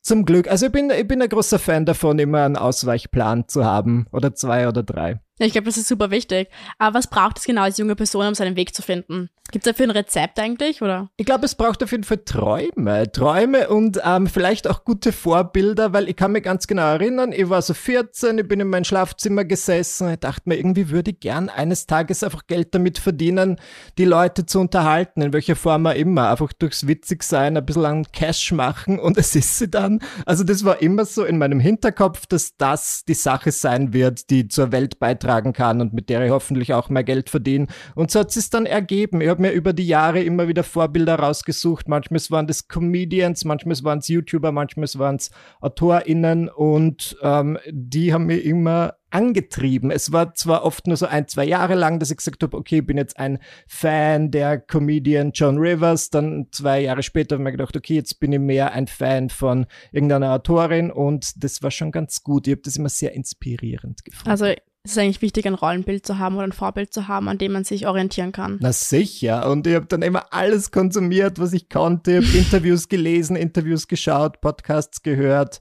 zum 0.00 0.24
Glück, 0.24 0.48
also 0.48 0.66
ich 0.66 0.72
bin, 0.72 0.90
ich 0.90 1.06
bin 1.06 1.22
ein 1.22 1.28
großer 1.28 1.58
Fan 1.58 1.86
davon, 1.86 2.18
immer 2.18 2.44
einen 2.44 2.56
Ausweichplan 2.56 3.46
zu 3.48 3.64
haben 3.64 4.06
oder 4.10 4.34
zwei 4.34 4.66
oder 4.68 4.82
drei. 4.82 5.20
Ich 5.42 5.52
glaube, 5.52 5.64
das 5.64 5.76
ist 5.76 5.88
super 5.88 6.10
wichtig. 6.12 6.48
Aber 6.78 6.98
was 6.98 7.08
braucht 7.08 7.38
es 7.38 7.44
genau 7.44 7.62
als 7.62 7.76
junge 7.76 7.96
Person, 7.96 8.26
um 8.28 8.34
seinen 8.34 8.54
Weg 8.54 8.74
zu 8.74 8.82
finden? 8.82 9.28
Gibt 9.50 9.66
es 9.66 9.72
dafür 9.72 9.86
ein 9.86 9.90
Rezept 9.90 10.38
eigentlich, 10.38 10.80
oder? 10.80 11.10
Ich 11.18 11.26
glaube, 11.26 11.44
es 11.44 11.54
braucht 11.54 11.82
auf 11.82 11.90
jeden 11.90 12.04
Fall 12.04 12.22
Träume. 12.24 13.10
Träume 13.12 13.68
und 13.68 14.00
ähm, 14.02 14.26
vielleicht 14.26 14.66
auch 14.66 14.84
gute 14.84 15.12
Vorbilder, 15.12 15.92
weil 15.92 16.08
ich 16.08 16.16
kann 16.16 16.32
mich 16.32 16.44
ganz 16.44 16.66
genau 16.66 16.92
erinnern, 16.92 17.32
ich 17.32 17.50
war 17.50 17.60
so 17.60 17.74
14, 17.74 18.38
ich 18.38 18.48
bin 18.48 18.60
in 18.60 18.68
mein 18.68 18.84
Schlafzimmer 18.84 19.44
gesessen, 19.44 20.10
ich 20.10 20.20
dachte 20.20 20.48
mir, 20.48 20.56
irgendwie 20.56 20.88
würde 20.88 21.10
ich 21.10 21.20
gern 21.20 21.50
eines 21.50 21.86
Tages 21.86 22.24
einfach 22.24 22.46
Geld 22.46 22.74
damit 22.74 22.98
verdienen, 22.98 23.60
die 23.98 24.06
Leute 24.06 24.46
zu 24.46 24.58
unterhalten, 24.58 25.20
in 25.20 25.34
welcher 25.34 25.56
Form 25.56 25.86
auch 25.86 25.94
immer. 25.94 26.30
Einfach 26.30 26.54
durchs 26.54 26.86
Witzigsein 26.86 27.56
ein 27.56 27.66
bisschen 27.66 27.84
an 27.84 28.06
Cash 28.10 28.52
machen 28.52 28.98
und 28.98 29.18
es 29.18 29.36
ist 29.36 29.58
sie 29.58 29.68
dann. 29.68 30.00
Also 30.24 30.44
das 30.44 30.64
war 30.64 30.80
immer 30.80 31.04
so 31.04 31.24
in 31.24 31.36
meinem 31.36 31.60
Hinterkopf, 31.60 32.26
dass 32.26 32.56
das 32.56 33.04
die 33.06 33.12
Sache 33.12 33.52
sein 33.52 33.92
wird, 33.92 34.30
die 34.30 34.48
zur 34.48 34.72
Welt 34.72 34.98
beitragen 34.98 35.31
beitragen 35.32 35.52
kann 35.52 35.80
und 35.80 35.92
mit 35.92 36.08
der 36.08 36.24
ich 36.24 36.30
hoffentlich 36.30 36.74
auch 36.74 36.88
mehr 36.88 37.04
Geld 37.04 37.30
verdiene. 37.30 37.66
Und 37.94 38.10
so 38.10 38.20
hat 38.20 38.36
es 38.36 38.50
dann 38.50 38.66
ergeben. 38.66 39.20
Ich 39.20 39.28
habe 39.28 39.42
mir 39.42 39.52
über 39.52 39.72
die 39.72 39.86
Jahre 39.86 40.22
immer 40.22 40.48
wieder 40.48 40.62
Vorbilder 40.62 41.16
rausgesucht. 41.16 41.88
Manchmal 41.88 42.20
waren 42.30 42.46
das 42.46 42.68
Comedians, 42.68 43.44
manchmal 43.44 43.76
waren 43.82 43.98
es 43.98 44.08
YouTuber, 44.08 44.52
manchmal 44.52 44.88
waren 44.96 45.16
es 45.16 45.30
AutorInnen 45.60 46.48
und 46.48 47.16
ähm, 47.22 47.58
die 47.70 48.12
haben 48.12 48.26
mir 48.26 48.38
immer 48.38 48.94
angetrieben. 49.10 49.90
Es 49.90 50.10
war 50.10 50.34
zwar 50.34 50.64
oft 50.64 50.86
nur 50.86 50.96
so 50.96 51.06
ein, 51.06 51.28
zwei 51.28 51.44
Jahre 51.44 51.74
lang, 51.74 51.98
dass 51.98 52.10
ich 52.10 52.16
gesagt 52.16 52.42
habe, 52.42 52.56
okay, 52.56 52.78
ich 52.78 52.86
bin 52.86 52.96
jetzt 52.96 53.18
ein 53.18 53.38
Fan 53.66 54.30
der 54.30 54.58
Comedian 54.58 55.32
John 55.34 55.58
Rivers. 55.58 56.08
Dann 56.08 56.46
zwei 56.50 56.80
Jahre 56.80 57.02
später 57.02 57.34
habe 57.34 57.42
ich 57.42 57.44
mir 57.44 57.52
gedacht, 57.52 57.76
okay, 57.76 57.94
jetzt 57.94 58.20
bin 58.20 58.32
ich 58.32 58.38
mehr 58.38 58.72
ein 58.72 58.86
Fan 58.86 59.28
von 59.28 59.66
irgendeiner 59.92 60.32
Autorin 60.32 60.90
und 60.90 61.44
das 61.44 61.62
war 61.62 61.70
schon 61.70 61.92
ganz 61.92 62.22
gut. 62.22 62.46
Ich 62.46 62.52
habe 62.52 62.62
das 62.62 62.76
immer 62.76 62.88
sehr 62.88 63.12
inspirierend 63.12 64.02
gefunden. 64.04 64.30
Also 64.30 64.46
es 64.84 64.92
ist 64.92 64.98
eigentlich 64.98 65.22
wichtig, 65.22 65.46
ein 65.46 65.54
Rollenbild 65.54 66.04
zu 66.04 66.18
haben 66.18 66.34
oder 66.34 66.44
ein 66.44 66.52
Vorbild 66.52 66.92
zu 66.92 67.06
haben, 67.06 67.28
an 67.28 67.38
dem 67.38 67.52
man 67.52 67.62
sich 67.62 67.86
orientieren 67.86 68.32
kann. 68.32 68.58
Na 68.60 68.72
sicher. 68.72 69.48
Und 69.48 69.66
ich 69.66 69.76
habe 69.76 69.86
dann 69.86 70.02
immer 70.02 70.32
alles 70.32 70.72
konsumiert, 70.72 71.38
was 71.38 71.52
ich 71.52 71.68
konnte. 71.68 72.18
Ich 72.18 72.26
habe 72.26 72.38
Interviews 72.38 72.88
gelesen, 72.88 73.36
Interviews 73.36 73.86
geschaut, 73.86 74.40
Podcasts 74.40 75.02
gehört, 75.02 75.60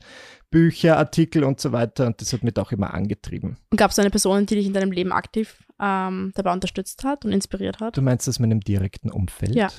Bücher, 0.50 0.98
Artikel 0.98 1.44
und 1.44 1.60
so 1.60 1.72
weiter. 1.72 2.08
Und 2.08 2.20
das 2.20 2.34
hat 2.34 2.44
mich 2.44 2.58
auch 2.58 2.72
immer 2.72 2.96
angetrieben. 2.96 3.58
Und 3.70 3.78
gab 3.78 3.92
es 3.92 4.00
eine 4.00 4.10
Person, 4.10 4.48
die 4.48 4.56
dich 4.56 4.66
in 4.66 4.74
deinem 4.74 4.92
Leben 4.92 5.12
aktiv 5.12 5.64
ähm, 5.80 6.32
dabei 6.34 6.54
unterstützt 6.54 7.04
hat 7.04 7.24
und 7.24 7.32
inspiriert 7.32 7.80
hat? 7.80 7.98
Du 7.98 8.02
meinst 8.02 8.28
das 8.28 8.40
mit 8.40 8.50
einem 8.50 8.62
direkten 8.62 9.12
Umfeld? 9.12 9.54
Ja. 9.54 9.70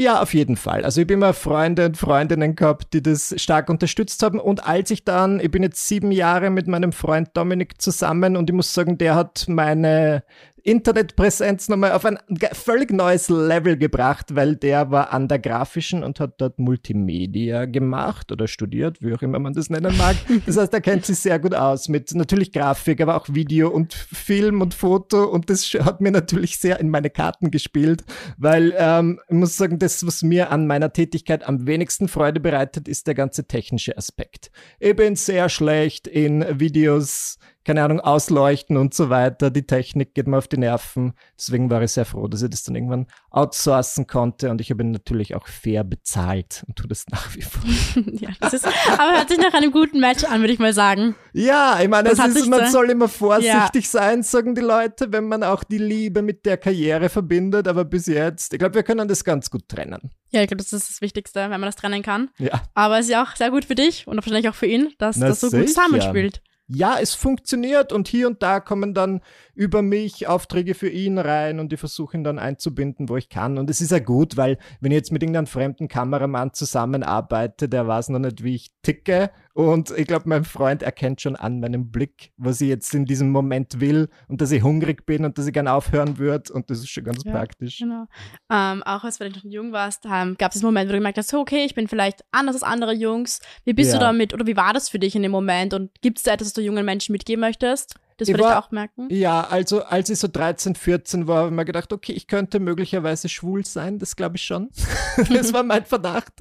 Ja, 0.00 0.22
auf 0.22 0.32
jeden 0.32 0.56
Fall. 0.56 0.82
Also 0.86 1.02
ich 1.02 1.06
bin 1.06 1.18
immer 1.18 1.34
Freunde 1.34 1.84
und 1.84 1.98
Freundinnen 1.98 2.56
gehabt, 2.56 2.94
die 2.94 3.02
das 3.02 3.34
stark 3.36 3.68
unterstützt 3.68 4.22
haben. 4.22 4.40
Und 4.40 4.66
als 4.66 4.90
ich 4.90 5.04
dann, 5.04 5.40
ich 5.40 5.50
bin 5.50 5.62
jetzt 5.62 5.86
sieben 5.86 6.10
Jahre 6.10 6.48
mit 6.48 6.66
meinem 6.68 6.92
Freund 6.92 7.28
Dominik 7.34 7.82
zusammen 7.82 8.34
und 8.38 8.48
ich 8.48 8.56
muss 8.56 8.72
sagen, 8.72 8.96
der 8.96 9.14
hat 9.14 9.44
meine 9.46 10.22
Internetpräsenz 10.62 11.68
nochmal 11.68 11.92
auf 11.92 12.04
ein 12.04 12.18
völlig 12.52 12.92
neues 12.92 13.28
Level 13.28 13.76
gebracht, 13.76 14.34
weil 14.34 14.56
der 14.56 14.90
war 14.90 15.12
an 15.12 15.28
der 15.28 15.38
grafischen 15.38 16.02
und 16.04 16.20
hat 16.20 16.40
dort 16.40 16.58
Multimedia 16.58 17.64
gemacht 17.64 18.32
oder 18.32 18.48
studiert, 18.48 19.00
wie 19.00 19.14
auch 19.14 19.22
immer 19.22 19.38
man 19.38 19.52
das 19.52 19.70
nennen 19.70 19.96
mag. 19.96 20.16
Das 20.46 20.56
heißt, 20.56 20.72
er 20.72 20.80
kennt 20.80 21.06
sich 21.06 21.18
sehr 21.18 21.38
gut 21.38 21.54
aus 21.54 21.88
mit 21.88 22.14
natürlich 22.14 22.52
Grafik, 22.52 23.00
aber 23.00 23.16
auch 23.16 23.26
Video 23.28 23.68
und 23.68 23.94
Film 23.94 24.60
und 24.60 24.74
Foto 24.74 25.24
und 25.24 25.50
das 25.50 25.64
hat 25.66 26.00
mir 26.00 26.10
natürlich 26.10 26.58
sehr 26.58 26.80
in 26.80 26.90
meine 26.90 27.10
Karten 27.10 27.50
gespielt, 27.50 28.04
weil 28.36 28.74
ähm, 28.76 29.20
ich 29.28 29.34
muss 29.34 29.56
sagen, 29.56 29.78
das, 29.78 30.06
was 30.06 30.22
mir 30.22 30.50
an 30.50 30.66
meiner 30.66 30.92
Tätigkeit 30.92 31.46
am 31.46 31.66
wenigsten 31.66 32.08
Freude 32.08 32.40
bereitet, 32.40 32.88
ist 32.88 33.06
der 33.06 33.14
ganze 33.14 33.46
technische 33.46 33.96
Aspekt. 33.96 34.50
Ich 34.78 34.96
bin 34.96 35.16
sehr 35.16 35.48
schlecht 35.48 36.06
in 36.06 36.44
Videos 36.58 37.38
keine 37.64 37.84
Ahnung, 37.84 38.00
ausleuchten 38.00 38.76
und 38.76 38.94
so 38.94 39.10
weiter. 39.10 39.50
Die 39.50 39.66
Technik 39.66 40.14
geht 40.14 40.26
mir 40.26 40.38
auf 40.38 40.48
die 40.48 40.56
Nerven. 40.56 41.12
Deswegen 41.38 41.70
war 41.70 41.82
ich 41.82 41.92
sehr 41.92 42.06
froh, 42.06 42.26
dass 42.26 42.42
ich 42.42 42.50
das 42.50 42.62
dann 42.62 42.74
irgendwann 42.74 43.06
outsourcen 43.30 44.06
konnte 44.06 44.50
und 44.50 44.60
ich 44.60 44.70
habe 44.70 44.82
ihn 44.82 44.92
natürlich 44.92 45.34
auch 45.34 45.46
fair 45.46 45.84
bezahlt 45.84 46.64
und 46.66 46.76
tue 46.76 46.88
das 46.88 47.06
nach 47.10 47.34
wie 47.34 47.42
vor. 47.42 47.62
ja, 48.12 48.30
das 48.40 48.54
ist, 48.54 48.66
aber 48.66 49.18
hört 49.18 49.28
sich 49.28 49.38
nach 49.38 49.52
einem 49.52 49.72
guten 49.72 50.00
Match 50.00 50.24
an, 50.24 50.40
würde 50.40 50.52
ich 50.52 50.58
mal 50.58 50.72
sagen. 50.72 51.14
Ja, 51.32 51.78
ich 51.80 51.88
meine, 51.88 52.08
ist, 52.08 52.46
man 52.48 52.70
soll 52.70 52.90
immer 52.90 53.08
vorsichtig 53.08 53.84
ja. 53.84 53.90
sein, 53.90 54.22
sagen 54.22 54.54
die 54.54 54.62
Leute, 54.62 55.12
wenn 55.12 55.28
man 55.28 55.42
auch 55.44 55.62
die 55.62 55.78
Liebe 55.78 56.22
mit 56.22 56.46
der 56.46 56.56
Karriere 56.56 57.08
verbindet, 57.08 57.68
aber 57.68 57.84
bis 57.84 58.06
jetzt, 58.06 58.52
ich 58.54 58.58
glaube, 58.58 58.74
wir 58.74 58.82
können 58.82 59.06
das 59.06 59.22
ganz 59.22 59.50
gut 59.50 59.68
trennen. 59.68 60.10
Ja, 60.30 60.42
ich 60.42 60.48
glaube, 60.48 60.62
das 60.62 60.72
ist 60.72 60.88
das 60.88 61.00
Wichtigste, 61.00 61.40
wenn 61.40 61.50
man 61.50 61.62
das 61.62 61.76
trennen 61.76 62.02
kann. 62.02 62.30
Ja. 62.38 62.62
Aber 62.74 62.98
es 62.98 63.06
ist 63.06 63.12
ja 63.12 63.22
auch 63.22 63.36
sehr 63.36 63.50
gut 63.50 63.64
für 63.64 63.74
dich 63.74 64.06
und 64.06 64.16
wahrscheinlich 64.16 64.48
auch 64.48 64.54
für 64.54 64.66
ihn, 64.66 64.94
dass 64.98 65.16
Na, 65.16 65.28
das 65.28 65.40
so 65.40 65.48
sicher. 65.48 65.62
gut 65.62 65.68
zusammenspielt 65.68 66.40
ja, 66.72 66.98
es 67.00 67.14
funktioniert 67.14 67.92
und 67.92 68.06
hier 68.06 68.28
und 68.28 68.42
da 68.42 68.60
kommen 68.60 68.94
dann 68.94 69.20
über 69.54 69.82
mich 69.82 70.28
Aufträge 70.28 70.74
für 70.74 70.88
ihn 70.88 71.18
rein 71.18 71.58
und 71.58 71.72
ich 71.72 71.80
versuche 71.80 72.16
ihn 72.16 72.24
dann 72.24 72.38
einzubinden, 72.38 73.08
wo 73.08 73.16
ich 73.16 73.28
kann. 73.28 73.58
Und 73.58 73.68
es 73.68 73.80
ist 73.80 73.90
ja 73.90 73.98
gut, 73.98 74.36
weil 74.36 74.56
wenn 74.80 74.92
ich 74.92 74.96
jetzt 74.96 75.12
mit 75.12 75.22
irgendeinem 75.22 75.48
fremden 75.48 75.88
Kameramann 75.88 76.54
zusammenarbeite, 76.54 77.68
der 77.68 77.88
weiß 77.88 78.10
noch 78.10 78.20
nicht, 78.20 78.44
wie 78.44 78.54
ich 78.54 78.70
ticke 78.82 79.30
und 79.68 79.90
ich 79.90 80.06
glaube, 80.06 80.28
mein 80.28 80.44
Freund 80.44 80.82
erkennt 80.82 81.20
schon 81.20 81.36
an 81.36 81.60
meinem 81.60 81.90
Blick, 81.90 82.32
was 82.36 82.60
ich 82.60 82.68
jetzt 82.68 82.94
in 82.94 83.04
diesem 83.04 83.30
Moment 83.30 83.80
will 83.80 84.08
und 84.28 84.40
dass 84.40 84.50
ich 84.52 84.62
hungrig 84.62 85.06
bin 85.06 85.24
und 85.24 85.38
dass 85.38 85.46
ich 85.46 85.52
gerne 85.52 85.72
aufhören 85.72 86.18
würde. 86.18 86.52
Und 86.52 86.70
das 86.70 86.78
ist 86.78 86.88
schon 86.88 87.04
ganz 87.04 87.24
ja, 87.24 87.32
praktisch. 87.32 87.78
Genau. 87.78 88.06
Ähm, 88.50 88.82
auch 88.84 89.04
als 89.04 89.18
du 89.18 89.28
noch 89.28 89.44
jung 89.44 89.72
warst, 89.72 90.04
ähm, 90.06 90.36
gab 90.38 90.52
es 90.52 90.54
das 90.54 90.62
Moment, 90.62 90.88
wo 90.88 90.92
du 90.92 90.98
gemerkt 90.98 91.18
hast, 91.18 91.34
okay, 91.34 91.64
ich 91.64 91.74
bin 91.74 91.88
vielleicht 91.88 92.24
anders 92.32 92.56
als 92.56 92.62
andere 92.62 92.92
Jungs. 92.92 93.40
Wie 93.64 93.72
bist 93.72 93.92
ja. 93.92 93.98
du 93.98 94.04
damit 94.04 94.34
oder 94.34 94.46
wie 94.46 94.56
war 94.56 94.72
das 94.72 94.88
für 94.88 94.98
dich 94.98 95.14
in 95.14 95.22
dem 95.22 95.32
Moment? 95.32 95.74
Und 95.74 95.90
gibt 96.00 96.18
es 96.18 96.24
da 96.24 96.32
etwas, 96.32 96.48
das 96.48 96.54
du 96.54 96.62
jungen 96.62 96.84
Menschen 96.84 97.12
mitgeben 97.12 97.40
möchtest? 97.40 97.96
Das 98.20 98.28
würde 98.28 98.42
ich 98.42 98.48
auch 98.48 98.70
merken. 98.70 99.08
Ja, 99.10 99.42
also 99.42 99.82
als 99.82 100.10
ich 100.10 100.18
so 100.18 100.28
13, 100.28 100.74
14 100.74 101.26
war, 101.26 101.38
habe 101.38 101.48
ich 101.48 101.54
mir 101.54 101.64
gedacht, 101.64 101.92
okay, 101.92 102.12
ich 102.12 102.26
könnte 102.26 102.60
möglicherweise 102.60 103.28
schwul 103.28 103.64
sein, 103.64 103.98
das 103.98 104.14
glaube 104.14 104.36
ich 104.36 104.42
schon. 104.42 104.68
das 105.32 105.52
war 105.52 105.62
mein 105.62 105.84
Verdacht. 105.84 106.32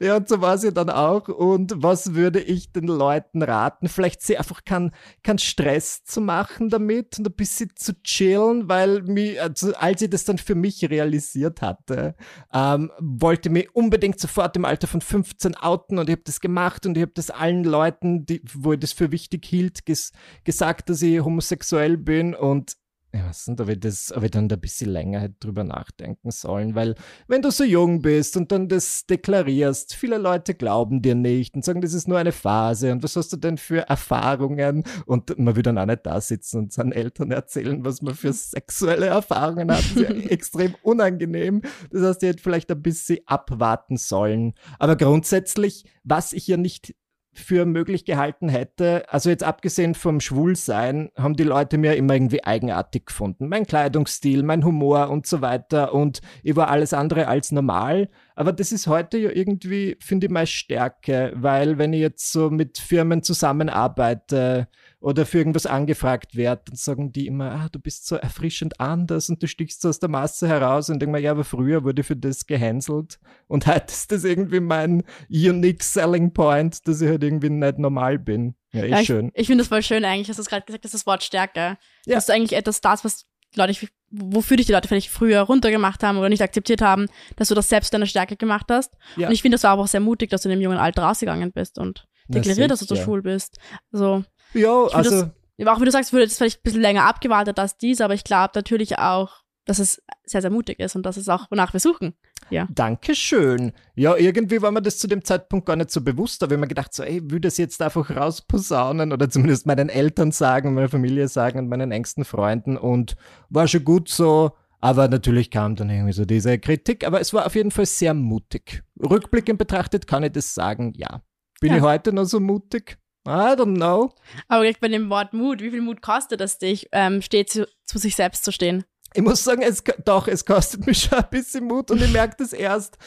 Ja, 0.00 0.16
und 0.16 0.28
so 0.28 0.40
war 0.40 0.58
sie 0.58 0.72
dann 0.72 0.90
auch. 0.90 1.28
Und 1.28 1.72
was 1.76 2.14
würde 2.14 2.40
ich 2.40 2.72
den 2.72 2.86
Leuten 2.86 3.42
raten? 3.42 3.88
Vielleicht 3.88 4.22
sie 4.22 4.36
einfach 4.36 4.64
keinen 4.64 4.92
kein 5.22 5.38
Stress 5.38 6.04
zu 6.04 6.20
machen 6.20 6.68
damit 6.68 7.18
und 7.18 7.26
ein 7.26 7.32
bisschen 7.32 7.70
zu 7.74 8.00
chillen, 8.02 8.68
weil 8.68 9.02
mir, 9.02 9.42
also 9.42 9.74
als 9.74 10.02
ich 10.02 10.10
das 10.10 10.24
dann 10.24 10.38
für 10.38 10.54
mich 10.54 10.88
realisiert 10.88 11.62
hatte, 11.62 12.14
ähm, 12.52 12.90
wollte 13.00 13.50
mich 13.50 13.74
unbedingt 13.74 14.20
sofort 14.20 14.56
im 14.56 14.64
Alter 14.64 14.86
von 14.86 15.00
15 15.00 15.56
outen 15.56 15.98
und 15.98 16.08
ich 16.08 16.16
habe 16.16 16.22
das 16.24 16.40
gemacht 16.40 16.84
und 16.86 16.96
ich 16.96 17.02
habe 17.02 17.12
das 17.14 17.30
allen 17.30 17.64
Leuten, 17.64 18.26
die, 18.26 18.42
wo 18.52 18.74
ich 18.74 18.80
das 18.80 18.92
für 18.92 19.10
wichtig 19.10 19.44
hielt, 19.44 19.86
ges 19.86 20.12
gesagt, 20.44 20.90
dass 20.90 21.02
ich 21.02 21.13
homosexuell 21.20 21.96
bin 21.96 22.34
und 22.34 22.76
ja, 23.14 23.28
was 23.28 23.44
sind, 23.44 23.60
ob 23.60 23.68
ich, 23.68 23.78
das, 23.78 24.12
ob 24.12 24.24
ich 24.24 24.32
dann 24.32 24.50
ein 24.50 24.60
bisschen 24.60 24.90
länger 24.90 25.20
hätte 25.20 25.36
drüber 25.38 25.62
nachdenken 25.62 26.32
sollen, 26.32 26.74
weil 26.74 26.96
wenn 27.28 27.42
du 27.42 27.52
so 27.52 27.62
jung 27.62 28.02
bist 28.02 28.36
und 28.36 28.50
dann 28.50 28.68
das 28.68 29.06
deklarierst, 29.06 29.94
viele 29.94 30.18
Leute 30.18 30.54
glauben 30.54 31.00
dir 31.00 31.14
nicht 31.14 31.54
und 31.54 31.64
sagen, 31.64 31.80
das 31.80 31.92
ist 31.92 32.08
nur 32.08 32.18
eine 32.18 32.32
Phase 32.32 32.90
und 32.90 33.04
was 33.04 33.14
hast 33.14 33.32
du 33.32 33.36
denn 33.36 33.56
für 33.56 33.88
Erfahrungen 33.88 34.82
und 35.06 35.38
man 35.38 35.54
will 35.54 35.62
dann 35.62 35.78
auch 35.78 35.86
nicht 35.86 36.04
da 36.04 36.20
sitzen 36.20 36.58
und 36.58 36.72
seinen 36.72 36.90
Eltern 36.90 37.30
erzählen, 37.30 37.84
was 37.84 38.02
man 38.02 38.14
für 38.14 38.32
sexuelle 38.32 39.06
Erfahrungen 39.06 39.70
hat, 39.70 39.78
das 39.78 39.90
ist 39.92 40.00
ja 40.00 40.30
extrem 40.30 40.74
unangenehm. 40.82 41.62
Das 41.92 42.02
heißt, 42.02 42.22
ihr 42.24 42.30
hättet 42.30 42.42
vielleicht 42.42 42.70
ein 42.72 42.82
bisschen 42.82 43.20
abwarten 43.26 43.96
sollen. 43.96 44.54
Aber 44.80 44.96
grundsätzlich, 44.96 45.84
was 46.02 46.32
ich 46.32 46.48
ja 46.48 46.56
nicht 46.56 46.96
für 47.34 47.66
möglich 47.66 48.04
gehalten 48.04 48.48
hätte, 48.48 49.04
also 49.12 49.30
jetzt 49.30 49.44
abgesehen 49.44 49.94
vom 49.94 50.20
Schwulsein, 50.20 51.10
haben 51.16 51.36
die 51.36 51.44
Leute 51.44 51.78
mir 51.78 51.96
immer 51.96 52.14
irgendwie 52.14 52.44
eigenartig 52.44 53.06
gefunden. 53.06 53.48
Mein 53.48 53.66
Kleidungsstil, 53.66 54.42
mein 54.42 54.64
Humor 54.64 55.10
und 55.10 55.26
so 55.26 55.40
weiter 55.40 55.92
und 55.94 56.20
ich 56.42 56.56
war 56.56 56.68
alles 56.68 56.92
andere 56.92 57.28
als 57.28 57.52
normal. 57.52 58.08
Aber 58.36 58.52
das 58.52 58.72
ist 58.72 58.86
heute 58.86 59.18
ja 59.18 59.30
irgendwie, 59.30 59.96
finde 60.00 60.26
ich, 60.26 60.32
meine 60.32 60.46
Stärke, 60.46 61.32
weil 61.36 61.78
wenn 61.78 61.92
ich 61.92 62.00
jetzt 62.00 62.32
so 62.32 62.50
mit 62.50 62.78
Firmen 62.78 63.22
zusammenarbeite 63.22 64.68
oder 65.04 65.26
für 65.26 65.36
irgendwas 65.36 65.66
angefragt 65.66 66.34
werde, 66.34 66.62
dann 66.64 66.76
sagen 66.76 67.12
die 67.12 67.26
immer, 67.26 67.50
ah, 67.50 67.68
du 67.70 67.78
bist 67.78 68.06
so 68.06 68.16
erfrischend 68.16 68.80
anders 68.80 69.28
und 69.28 69.42
du 69.42 69.46
stichst 69.46 69.82
so 69.82 69.90
aus 69.90 70.00
der 70.00 70.08
Masse 70.08 70.48
heraus 70.48 70.88
und 70.88 70.98
denke 70.98 71.12
mir, 71.12 71.20
ja, 71.20 71.32
aber 71.32 71.44
früher 71.44 71.84
wurde 71.84 72.02
für 72.02 72.16
das 72.16 72.46
gehänselt 72.46 73.18
und 73.46 73.66
heute 73.66 73.88
ist 73.88 74.10
das 74.10 74.24
irgendwie 74.24 74.60
mein 74.60 75.02
unique 75.28 75.82
selling 75.82 76.32
point, 76.32 76.88
dass 76.88 77.02
ich 77.02 77.08
halt 77.10 77.22
irgendwie 77.22 77.50
nicht 77.50 77.78
normal 77.78 78.18
bin. 78.18 78.54
Ja, 78.72 78.84
ist 78.84 78.90
ja, 78.90 79.00
ich, 79.00 79.06
schön. 79.06 79.30
Ich 79.34 79.46
finde 79.46 79.60
das 79.60 79.68
voll 79.68 79.82
schön 79.82 80.06
eigentlich, 80.06 80.28
dass 80.28 80.38
du 80.38 80.44
gerade 80.44 80.64
gesagt 80.64 80.86
hast, 80.86 80.94
das 80.94 81.06
Wort 81.06 81.22
Stärke. 81.22 81.76
Ja. 82.06 82.14
Dass 82.14 82.24
du 82.24 82.32
eigentlich 82.32 82.54
etwas 82.54 82.80
das, 82.80 83.04
was 83.04 83.26
Leute, 83.56 83.86
wofür 84.10 84.56
dich 84.56 84.66
die 84.66 84.72
Leute 84.72 84.88
vielleicht 84.88 85.10
früher 85.10 85.42
runtergemacht 85.42 86.02
haben 86.02 86.16
oder 86.16 86.30
nicht 86.30 86.42
akzeptiert 86.42 86.80
haben, 86.80 87.08
dass 87.36 87.48
du 87.48 87.54
das 87.54 87.68
selbst 87.68 87.92
deine 87.92 88.06
Stärke 88.06 88.36
gemacht 88.36 88.66
hast. 88.70 88.94
Ja. 89.16 89.28
Und 89.28 89.34
ich 89.34 89.42
finde, 89.42 89.56
das 89.56 89.64
war 89.64 89.72
aber 89.72 89.82
auch 89.82 89.86
sehr 89.86 90.00
mutig, 90.00 90.30
dass 90.30 90.42
du 90.42 90.48
in 90.48 90.58
dem 90.58 90.62
jungen 90.62 90.78
Alter 90.78 91.02
rausgegangen 91.02 91.52
bist 91.52 91.78
und 91.78 92.06
deklariert, 92.28 92.70
dass 92.70 92.80
du 92.80 92.86
so 92.86 92.96
schwul 92.96 93.20
bist. 93.20 93.58
Also, 93.92 94.24
ja, 94.54 94.86
also. 94.92 95.30
Das, 95.58 95.66
auch 95.66 95.80
wie 95.80 95.84
du 95.84 95.90
sagst, 95.90 96.12
würde 96.12 96.26
es 96.26 96.36
vielleicht 96.36 96.60
ein 96.60 96.62
bisschen 96.64 96.80
länger 96.80 97.04
abgewartet 97.04 97.58
als 97.58 97.76
dies, 97.76 98.00
aber 98.00 98.14
ich 98.14 98.24
glaube 98.24 98.52
natürlich 98.54 98.98
auch, 98.98 99.44
dass 99.64 99.78
es 99.78 100.02
sehr, 100.24 100.42
sehr 100.42 100.50
mutig 100.50 100.80
ist 100.80 100.96
und 100.96 101.04
dass 101.04 101.16
es 101.16 101.28
auch, 101.28 101.50
wonach 101.50 101.72
wir 101.72 101.80
suchen. 101.80 102.14
Ja. 102.50 102.68
Dankeschön. 102.70 103.72
Ja, 103.94 104.16
irgendwie 104.16 104.60
war 104.60 104.70
mir 104.70 104.82
das 104.82 104.98
zu 104.98 105.06
dem 105.06 105.24
Zeitpunkt 105.24 105.66
gar 105.66 105.76
nicht 105.76 105.90
so 105.90 106.02
bewusst, 106.02 106.42
aber 106.42 106.54
ich 106.54 106.60
mir 106.60 106.68
gedacht, 106.68 106.92
so, 106.92 107.02
ey, 107.02 107.22
würde 107.22 107.42
das 107.42 107.56
jetzt 107.56 107.80
einfach 107.80 108.14
rausposaunen 108.14 109.12
oder 109.12 109.30
zumindest 109.30 109.66
meinen 109.66 109.88
Eltern 109.88 110.32
sagen, 110.32 110.74
meiner 110.74 110.88
Familie 110.88 111.28
sagen 111.28 111.58
und 111.58 111.68
meinen 111.68 111.92
engsten 111.92 112.24
Freunden 112.24 112.76
und 112.76 113.16
war 113.48 113.66
schon 113.66 113.84
gut 113.84 114.08
so. 114.08 114.52
Aber 114.80 115.08
natürlich 115.08 115.50
kam 115.50 115.76
dann 115.76 115.88
irgendwie 115.88 116.12
so 116.12 116.26
diese 116.26 116.58
Kritik, 116.58 117.06
aber 117.06 117.20
es 117.20 117.32
war 117.32 117.46
auf 117.46 117.54
jeden 117.54 117.70
Fall 117.70 117.86
sehr 117.86 118.12
mutig. 118.12 118.82
Rückblickend 119.02 119.58
betrachtet 119.58 120.06
kann 120.06 120.24
ich 120.24 120.32
das 120.32 120.54
sagen, 120.54 120.92
ja. 120.96 121.22
Bin 121.60 121.70
ja. 121.70 121.78
ich 121.78 121.82
heute 121.82 122.12
noch 122.12 122.26
so 122.26 122.40
mutig? 122.40 122.98
I 123.26 123.56
don't 123.56 123.76
know. 123.76 124.12
Aber 124.48 124.70
bei 124.80 124.88
dem 124.88 125.08
Wort 125.08 125.32
Mut, 125.32 125.60
wie 125.62 125.70
viel 125.70 125.80
Mut 125.80 126.02
kostet 126.02 126.40
es 126.40 126.58
dich, 126.58 126.88
ähm, 126.92 127.22
steht 127.22 127.50
zu, 127.50 127.66
zu 127.84 127.98
sich 127.98 128.16
selbst 128.16 128.44
zu 128.44 128.52
stehen? 128.52 128.84
ich 129.14 129.22
muss 129.22 129.44
sagen, 129.44 129.62
es, 129.62 129.82
doch, 130.04 130.28
es 130.28 130.44
kostet 130.44 130.86
mich 130.86 131.02
schon 131.02 131.18
ein 131.18 131.30
bisschen 131.30 131.64
Mut 131.64 131.90
und 131.90 132.02
ich 132.02 132.12
merke 132.12 132.36
das 132.38 132.52
erst. 132.52 132.98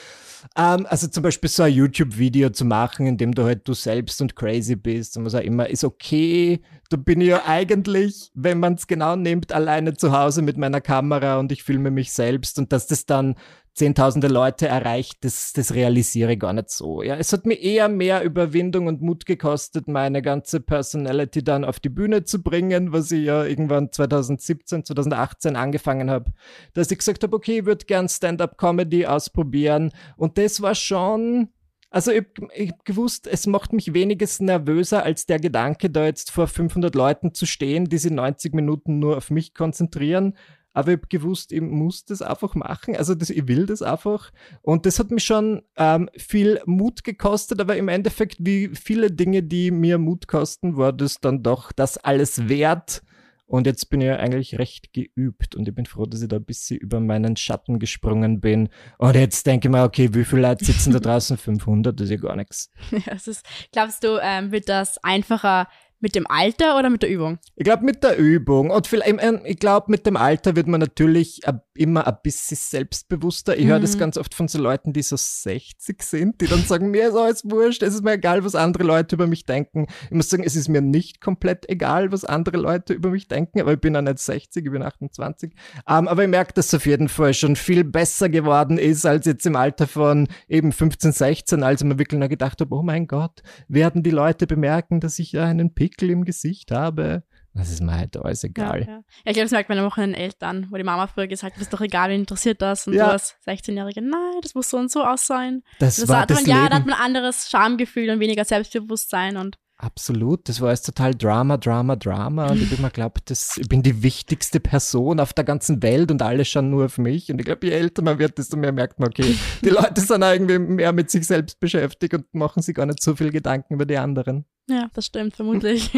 Ähm, 0.55 0.87
also 0.89 1.07
zum 1.07 1.23
Beispiel 1.23 1.49
so 1.49 1.63
ein 1.63 1.73
YouTube-Video 1.73 2.49
zu 2.49 2.63
machen, 2.63 3.05
in 3.05 3.17
dem 3.17 3.33
du 3.33 3.43
halt 3.43 3.67
du 3.67 3.73
selbst 3.73 4.21
und 4.21 4.35
crazy 4.35 4.75
bist 4.75 5.17
und 5.17 5.25
was 5.25 5.35
auch 5.35 5.41
immer, 5.41 5.69
ist 5.69 5.83
okay. 5.83 6.61
Da 6.89 6.95
bin 6.95 7.19
ich 7.19 7.27
ja 7.27 7.43
eigentlich, 7.45 8.31
wenn 8.33 8.59
man 8.59 8.75
es 8.75 8.87
genau 8.87 9.17
nimmt, 9.17 9.51
alleine 9.51 9.95
zu 9.95 10.17
Hause 10.17 10.41
mit 10.41 10.57
meiner 10.57 10.79
Kamera 10.79 11.39
und 11.39 11.51
ich 11.51 11.63
filme 11.63 11.91
mich 11.91 12.13
selbst 12.13 12.57
und 12.57 12.71
dass 12.71 12.87
das 12.87 13.05
dann 13.05 13.35
zehntausende 13.77 14.27
Leute 14.27 14.67
erreicht, 14.67 15.23
das, 15.23 15.53
das 15.53 15.73
realisiere 15.73 16.33
ich 16.33 16.39
gar 16.39 16.51
nicht 16.51 16.71
so. 16.71 17.03
Ja, 17.03 17.15
es 17.15 17.31
hat 17.31 17.45
mir 17.45 17.53
eher 17.53 17.87
mehr 17.89 18.23
Überwindung 18.23 18.87
und 18.87 19.01
Mut 19.01 19.25
gekostet, 19.27 19.87
meine 19.87 20.23
ganze 20.23 20.59
Personality 20.59 21.43
dann 21.43 21.63
auf 21.63 21.79
die 21.79 21.89
Bühne 21.89 22.23
zu 22.23 22.41
bringen, 22.41 22.91
was 22.91 23.11
ich 23.11 23.25
ja 23.25 23.45
irgendwann 23.45 23.91
2017, 23.91 24.83
2018 24.83 25.55
angefangen 25.55 26.09
habe, 26.09 26.33
dass 26.73 26.89
ich 26.89 26.97
gesagt 26.97 27.23
habe, 27.23 27.35
okay, 27.35 27.59
ich 27.59 27.65
würde 27.65 27.85
gern 27.85 28.09
Stand-up-Comedy 28.09 29.05
ausprobieren 29.05 29.91
und 30.17 30.37
das 30.39 30.61
war 30.61 30.75
schon 30.75 31.49
also 31.89 32.11
ich, 32.11 32.25
ich 32.53 32.73
gewusst, 32.83 33.27
es 33.27 33.47
macht 33.47 33.71
mich 33.71 33.93
weniges 33.93 34.41
nervöser 34.41 35.03
als 35.03 35.25
der 35.25 35.39
Gedanke, 35.39 35.89
da 35.89 36.05
jetzt 36.05 36.31
vor 36.31 36.47
500 36.47 36.93
Leuten 36.95 37.33
zu 37.33 37.45
stehen, 37.45 37.85
die 37.85 37.97
sich 37.97 38.11
90 38.11 38.53
Minuten 38.53 38.99
nur 38.99 39.15
auf 39.15 39.29
mich 39.29 39.53
konzentrieren 39.53 40.33
aber 40.77 40.91
ich 40.91 40.97
habe 40.97 41.07
gewusst, 41.07 41.51
ich 41.51 41.61
muss 41.61 42.05
das 42.05 42.21
einfach 42.21 42.53
machen. 42.53 42.95
Also 42.95 43.15
das, 43.15 43.31
ich 43.31 43.47
will 43.47 43.65
das 43.65 43.81
einfach. 43.81 44.31
Und 44.61 44.85
das 44.85 44.99
hat 44.99 45.09
mich 45.09 45.23
schon 45.23 45.63
ähm, 45.75 46.07
viel 46.15 46.61
Mut 46.67 47.03
gekostet, 47.03 47.59
aber 47.59 47.75
im 47.77 47.87
Endeffekt, 47.87 48.37
wie 48.41 48.69
viele 48.75 49.09
Dinge, 49.09 49.41
die 49.41 49.71
mir 49.71 49.97
Mut 49.97 50.27
kosten, 50.27 50.77
war 50.77 50.93
das 50.93 51.19
dann 51.19 51.41
doch 51.41 51.71
das 51.71 51.97
alles 51.97 52.47
wert. 52.47 53.01
Und 53.47 53.65
jetzt 53.65 53.89
bin 53.89 54.01
ich 54.01 54.11
eigentlich 54.11 54.59
recht 54.59 54.93
geübt 54.93 55.55
und 55.55 55.67
ich 55.67 55.73
bin 55.73 55.87
froh, 55.87 56.05
dass 56.05 56.21
ich 56.21 56.27
da 56.27 56.35
ein 56.35 56.45
bisschen 56.45 56.77
über 56.77 56.99
meinen 56.99 57.37
Schatten 57.37 57.79
gesprungen 57.79 58.39
bin. 58.39 58.69
Und 58.99 59.15
jetzt 59.15 59.47
denke 59.47 59.69
ich 59.69 59.71
mir, 59.71 59.83
okay, 59.83 60.09
wie 60.11 60.25
viele 60.25 60.43
Leute 60.43 60.63
sitzen 60.63 60.93
da 60.93 60.99
draußen? 60.99 61.37
500, 61.37 61.99
das 61.99 62.05
ist 62.05 62.11
ja 62.11 62.17
gar 62.17 62.35
nichts. 62.35 62.69
Ja, 62.91 63.13
ist, 63.13 63.43
glaubst 63.71 64.03
du, 64.03 64.19
ähm, 64.21 64.51
wird 64.51 64.69
das 64.69 64.97
einfacher, 65.03 65.67
Mit 65.99 66.13
dem 66.13 66.27
Alter 66.27 66.77
oder 66.77 66.91
mit 66.91 67.01
der 67.01 67.09
Übung? 67.09 67.39
Ich 67.55 67.63
glaube 67.63 67.83
mit 67.83 68.03
der 68.03 68.17
Übung. 68.17 68.69
Und 68.69 68.85
vielleicht, 68.85 69.15
ich 69.45 69.57
glaube, 69.57 69.89
mit 69.89 70.05
dem 70.05 70.15
Alter 70.15 70.55
wird 70.55 70.67
man 70.67 70.79
natürlich 70.79 71.41
immer 71.73 72.05
ein 72.05 72.17
bisschen 72.21 72.57
selbstbewusster. 72.57 73.57
Ich 73.57 73.65
mhm. 73.65 73.69
höre 73.69 73.79
das 73.79 73.97
ganz 73.97 74.15
oft 74.17 74.35
von 74.35 74.47
so 74.47 74.59
Leuten, 74.59 74.93
die 74.93 75.01
so 75.01 75.15
60 75.17 76.03
sind, 76.03 76.39
die 76.41 76.45
dann 76.45 76.61
sagen, 76.61 76.91
mir 76.91 77.09
ist 77.09 77.15
alles 77.15 77.43
wurscht, 77.45 77.81
es 77.81 77.95
ist 77.95 78.03
mir 78.03 78.13
egal, 78.13 78.43
was 78.43 78.53
andere 78.53 78.83
Leute 78.83 79.15
über 79.15 79.25
mich 79.25 79.45
denken. 79.45 79.87
Ich 80.05 80.11
muss 80.11 80.29
sagen, 80.29 80.43
es 80.43 80.55
ist 80.55 80.67
mir 80.67 80.81
nicht 80.81 81.19
komplett 81.19 81.67
egal, 81.67 82.11
was 82.11 82.25
andere 82.25 82.57
Leute 82.57 82.93
über 82.93 83.09
mich 83.09 83.27
denken, 83.27 83.59
aber 83.59 83.73
ich 83.73 83.81
bin 83.81 83.95
ja 83.95 84.03
nicht 84.03 84.19
60, 84.19 84.65
ich 84.65 84.71
bin 84.71 84.83
28. 84.83 85.53
Um, 85.87 85.97
ähm, 85.97 86.07
aber 86.07 86.23
ich 86.23 86.29
merke, 86.29 86.53
dass 86.53 86.67
es 86.67 86.73
auf 86.75 86.85
jeden 86.85 87.09
Fall 87.09 87.33
schon 87.33 87.55
viel 87.55 87.83
besser 87.83 88.29
geworden 88.29 88.77
ist, 88.77 89.03
als 89.05 89.25
jetzt 89.25 89.47
im 89.47 89.55
Alter 89.55 89.87
von 89.87 90.27
eben 90.47 90.71
15, 90.71 91.11
16, 91.11 91.63
als 91.63 91.81
ich 91.81 91.87
mir 91.87 91.97
wirklich 91.97 92.19
noch 92.19 92.29
gedacht 92.29 92.61
habe, 92.61 92.75
oh 92.75 92.83
mein 92.83 93.07
Gott, 93.07 93.41
werden 93.67 94.03
die 94.03 94.11
Leute 94.11 94.45
bemerken, 94.45 94.99
dass 94.99 95.17
ich 95.17 95.37
einen 95.39 95.73
Pickel 95.73 95.86
Pickel 95.87 96.09
im 96.09 96.25
Gesicht 96.25 96.71
habe. 96.71 97.23
Das 97.53 97.71
ist 97.71 97.81
mir 97.81 97.95
halt 97.95 98.15
alles 98.17 98.43
egal. 98.43 98.81
Ja, 98.81 98.87
ja. 98.87 98.93
ja 98.93 99.01
ich 99.25 99.33
glaube, 99.33 99.45
das 99.45 99.51
merkt 99.51 99.69
man 99.69 99.79
auch 99.79 99.97
an 99.97 100.11
den 100.11 100.13
Eltern, 100.13 100.67
wo 100.69 100.77
die 100.77 100.83
Mama 100.83 101.07
früher 101.07 101.27
gesagt 101.27 101.55
hat, 101.55 101.61
ist 101.61 101.73
doch 101.73 101.81
egal, 101.81 102.09
wen 102.09 102.19
interessiert 102.19 102.61
das? 102.61 102.85
Und 102.85 102.93
ja. 102.93 103.05
du 103.05 103.11
als 103.13 103.35
16-Jährige, 103.47 104.01
nein, 104.01 104.41
das 104.41 104.53
muss 104.53 104.69
so 104.69 104.77
und 104.77 104.91
so 104.91 105.03
aussehen. 105.03 105.63
Das, 105.79 105.95
das 105.95 106.07
war 106.07 106.27
das 106.27 106.41
man, 106.41 106.49
Ja, 106.49 106.69
da 106.69 106.75
hat 106.75 106.85
man 106.85 106.95
ein 106.95 107.01
anderes 107.01 107.49
Schamgefühl 107.49 108.09
und 108.09 108.19
weniger 108.19 108.45
Selbstbewusstsein 108.45 109.37
und 109.37 109.57
Absolut, 109.79 110.49
das 110.49 110.59
war 110.59 110.71
jetzt 110.71 110.87
total 110.87 111.13
Drama, 111.13 111.57
Drama, 111.57 111.95
Drama. 111.95 112.47
Und 112.47 112.59
ich 112.63 112.69
bin 112.71 112.81
mir 112.81 112.89
glaubt, 112.89 113.29
ich 113.29 113.69
bin 113.69 113.83
die 113.83 114.01
wichtigste 114.01 114.59
Person 114.59 115.19
auf 115.19 115.33
der 115.33 115.43
ganzen 115.43 115.83
Welt 115.83 116.09
und 116.09 116.23
alle 116.23 116.45
schauen 116.45 116.71
nur 116.71 116.85
auf 116.85 116.97
mich. 116.97 117.31
Und 117.31 117.37
ich 117.37 117.45
glaube, 117.45 117.67
je 117.67 117.73
älter 117.73 118.01
man 118.01 118.17
wird, 118.17 118.39
desto 118.39 118.57
mehr 118.57 118.71
merkt 118.71 118.99
man, 118.99 119.09
okay, 119.09 119.37
die 119.63 119.69
Leute 119.69 120.01
sind 120.01 120.23
irgendwie 120.23 120.57
mehr 120.57 120.93
mit 120.93 121.11
sich 121.11 121.27
selbst 121.27 121.59
beschäftigt 121.59 122.15
und 122.15 122.33
machen 122.33 122.63
sich 122.63 122.73
gar 122.73 122.87
nicht 122.87 123.03
so 123.03 123.15
viel 123.15 123.31
Gedanken 123.31 123.75
über 123.75 123.85
die 123.85 123.97
anderen. 123.97 124.45
Ja, 124.69 124.89
das 124.93 125.05
stimmt, 125.05 125.35
vermutlich. 125.35 125.91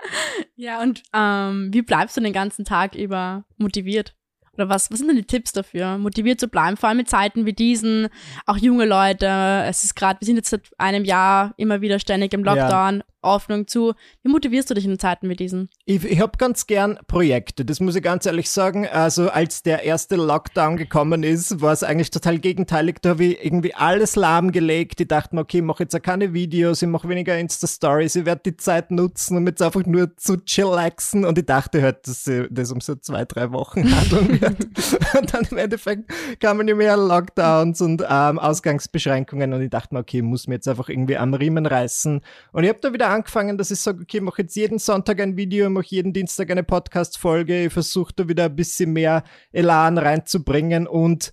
ja, 0.56 0.80
und 0.82 1.02
ähm, 1.12 1.68
wie 1.72 1.82
bleibst 1.82 2.16
du 2.16 2.20
den 2.20 2.32
ganzen 2.32 2.64
Tag 2.64 2.94
über 2.94 3.44
motiviert? 3.58 4.14
Oder 4.54 4.68
was, 4.68 4.90
was 4.90 4.98
sind 4.98 5.08
denn 5.08 5.16
die 5.16 5.24
Tipps 5.24 5.52
dafür, 5.52 5.98
motiviert 5.98 6.40
zu 6.40 6.48
bleiben? 6.48 6.76
Vor 6.76 6.88
allem 6.88 7.00
in 7.00 7.06
Zeiten 7.06 7.44
wie 7.44 7.52
diesen, 7.52 8.08
auch 8.46 8.56
junge 8.56 8.86
Leute. 8.86 9.26
Es 9.66 9.84
ist 9.84 9.94
gerade, 9.94 10.20
wir 10.20 10.26
sind 10.26 10.36
jetzt 10.36 10.50
seit 10.50 10.70
einem 10.78 11.04
Jahr 11.04 11.54
immer 11.56 11.80
wieder 11.80 11.98
ständig 11.98 12.32
im 12.32 12.44
Lockdown. 12.44 12.98
Ja. 12.98 13.04
Hoffnung 13.24 13.66
zu. 13.66 13.94
Wie 14.22 14.30
motivierst 14.30 14.70
du 14.70 14.74
dich 14.74 14.84
in 14.84 14.98
Zeiten 14.98 15.28
wie 15.28 15.36
diesen? 15.36 15.68
Ich, 15.84 16.04
ich 16.04 16.20
habe 16.20 16.38
ganz 16.38 16.66
gern 16.66 16.98
Projekte, 17.06 17.64
das 17.64 17.80
muss 17.80 17.96
ich 17.96 18.02
ganz 18.02 18.26
ehrlich 18.26 18.50
sagen. 18.50 18.86
Also 18.86 19.28
als 19.30 19.62
der 19.62 19.82
erste 19.82 20.16
Lockdown 20.16 20.76
gekommen 20.76 21.22
ist, 21.22 21.60
war 21.60 21.72
es 21.72 21.82
eigentlich 21.82 22.10
total 22.10 22.38
gegenteilig. 22.38 22.96
Da 23.02 23.10
habe 23.10 23.24
ich 23.24 23.44
irgendwie 23.44 23.74
alles 23.74 24.16
lahmgelegt. 24.16 25.00
Ich 25.00 25.08
dachte 25.08 25.34
mir, 25.34 25.42
okay, 25.42 25.58
ich 25.58 25.64
mache 25.64 25.84
jetzt 25.84 25.96
auch 25.96 26.02
keine 26.02 26.32
Videos, 26.32 26.82
ich 26.82 26.88
mache 26.88 27.08
weniger 27.08 27.38
Insta-Stories, 27.38 28.16
ich 28.16 28.24
werde 28.24 28.42
die 28.46 28.56
Zeit 28.56 28.90
nutzen, 28.90 29.36
um 29.36 29.46
jetzt 29.46 29.62
einfach 29.62 29.84
nur 29.86 30.16
zu 30.16 30.36
chillaxen. 30.36 31.24
Und 31.24 31.38
ich 31.38 31.46
dachte 31.46 31.82
halt, 31.82 32.06
dass 32.06 32.30
das 32.50 32.70
um 32.70 32.80
so 32.80 32.94
zwei, 32.94 33.24
drei 33.24 33.50
Wochen 33.52 33.84
handeln 33.94 34.40
wird. 34.40 34.66
und 35.18 35.34
dann 35.34 35.44
im 35.50 35.58
Endeffekt 35.58 36.10
kamen 36.40 36.68
ja 36.68 36.74
mehr 36.74 36.96
Lockdowns 36.96 37.80
und 37.80 38.02
ähm, 38.08 38.38
Ausgangsbeschränkungen 38.38 39.52
und 39.52 39.62
ich 39.62 39.70
dachte 39.70 39.94
mir, 39.94 40.00
okay, 40.00 40.18
ich 40.18 40.22
muss 40.22 40.46
mir 40.46 40.54
jetzt 40.54 40.68
einfach 40.68 40.88
irgendwie 40.88 41.16
am 41.16 41.34
Riemen 41.34 41.66
reißen. 41.66 42.20
Und 42.52 42.64
ich 42.64 42.68
habe 42.68 42.80
da 42.80 42.92
wieder 42.92 43.08
angefangen, 43.14 43.56
dass 43.56 43.70
ich 43.70 43.80
sage, 43.80 44.02
okay, 44.02 44.18
ich 44.18 44.22
mache 44.22 44.42
jetzt 44.42 44.56
jeden 44.56 44.78
Sonntag 44.78 45.20
ein 45.20 45.36
Video, 45.36 45.70
mache 45.70 45.86
jeden 45.88 46.12
Dienstag 46.12 46.50
eine 46.50 46.64
Podcast-Folge, 46.64 47.66
ich 47.66 47.72
versuche 47.72 48.12
da 48.14 48.28
wieder 48.28 48.46
ein 48.46 48.56
bisschen 48.56 48.92
mehr 48.92 49.24
Elan 49.52 49.98
reinzubringen 49.98 50.86
und 50.86 51.32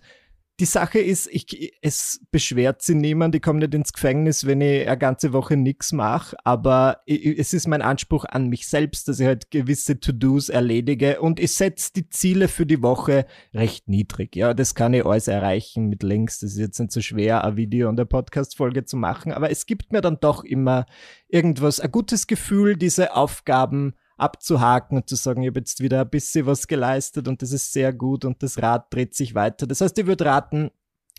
die 0.61 0.65
Sache 0.65 0.99
ist, 0.99 1.27
ich, 1.31 1.73
es 1.81 2.21
beschwert 2.29 2.83
sich 2.83 2.95
niemand, 2.95 3.33
ich 3.33 3.41
komme 3.41 3.57
nicht 3.57 3.73
ins 3.73 3.93
Gefängnis, 3.93 4.45
wenn 4.45 4.61
ich 4.61 4.87
eine 4.87 4.95
ganze 4.95 5.33
Woche 5.33 5.57
nichts 5.57 5.91
mache, 5.91 6.37
aber 6.43 7.01
ich, 7.07 7.25
es 7.39 7.55
ist 7.55 7.67
mein 7.67 7.81
Anspruch 7.81 8.25
an 8.25 8.47
mich 8.47 8.67
selbst, 8.67 9.07
dass 9.07 9.19
ich 9.19 9.25
halt 9.25 9.49
gewisse 9.49 9.99
To-Dos 9.99 10.49
erledige 10.49 11.19
und 11.19 11.39
ich 11.39 11.55
setze 11.55 11.91
die 11.95 12.09
Ziele 12.09 12.47
für 12.47 12.67
die 12.67 12.83
Woche 12.83 13.25
recht 13.55 13.89
niedrig. 13.89 14.35
Ja, 14.35 14.53
das 14.53 14.75
kann 14.75 14.93
ich 14.93 15.03
alles 15.03 15.27
erreichen 15.27 15.87
mit 15.87 16.03
Links, 16.03 16.41
das 16.41 16.51
ist 16.51 16.59
jetzt 16.59 16.79
nicht 16.79 16.91
so 16.91 17.01
schwer, 17.01 17.43
ein 17.43 17.57
Video 17.57 17.89
und 17.89 17.99
eine 17.99 18.05
Podcast-Folge 18.05 18.85
zu 18.85 18.97
machen, 18.97 19.31
aber 19.31 19.49
es 19.49 19.65
gibt 19.65 19.91
mir 19.91 20.01
dann 20.01 20.19
doch 20.21 20.43
immer 20.43 20.85
irgendwas, 21.27 21.79
ein 21.79 21.91
gutes 21.91 22.27
Gefühl, 22.27 22.77
diese 22.77 23.15
Aufgaben 23.15 23.95
abzuhaken 24.17 24.97
und 24.97 25.09
zu 25.09 25.15
sagen, 25.15 25.43
ich 25.43 25.49
habe 25.49 25.59
jetzt 25.59 25.81
wieder 25.81 26.01
ein 26.01 26.09
bisschen 26.09 26.45
was 26.45 26.67
geleistet 26.67 27.27
und 27.27 27.41
das 27.41 27.51
ist 27.51 27.73
sehr 27.73 27.93
gut 27.93 28.25
und 28.25 28.41
das 28.43 28.61
Rad 28.61 28.93
dreht 28.93 29.15
sich 29.15 29.35
weiter. 29.35 29.67
Das 29.67 29.81
heißt, 29.81 29.97
ich 29.97 30.05
würde 30.05 30.25
raten, 30.25 30.71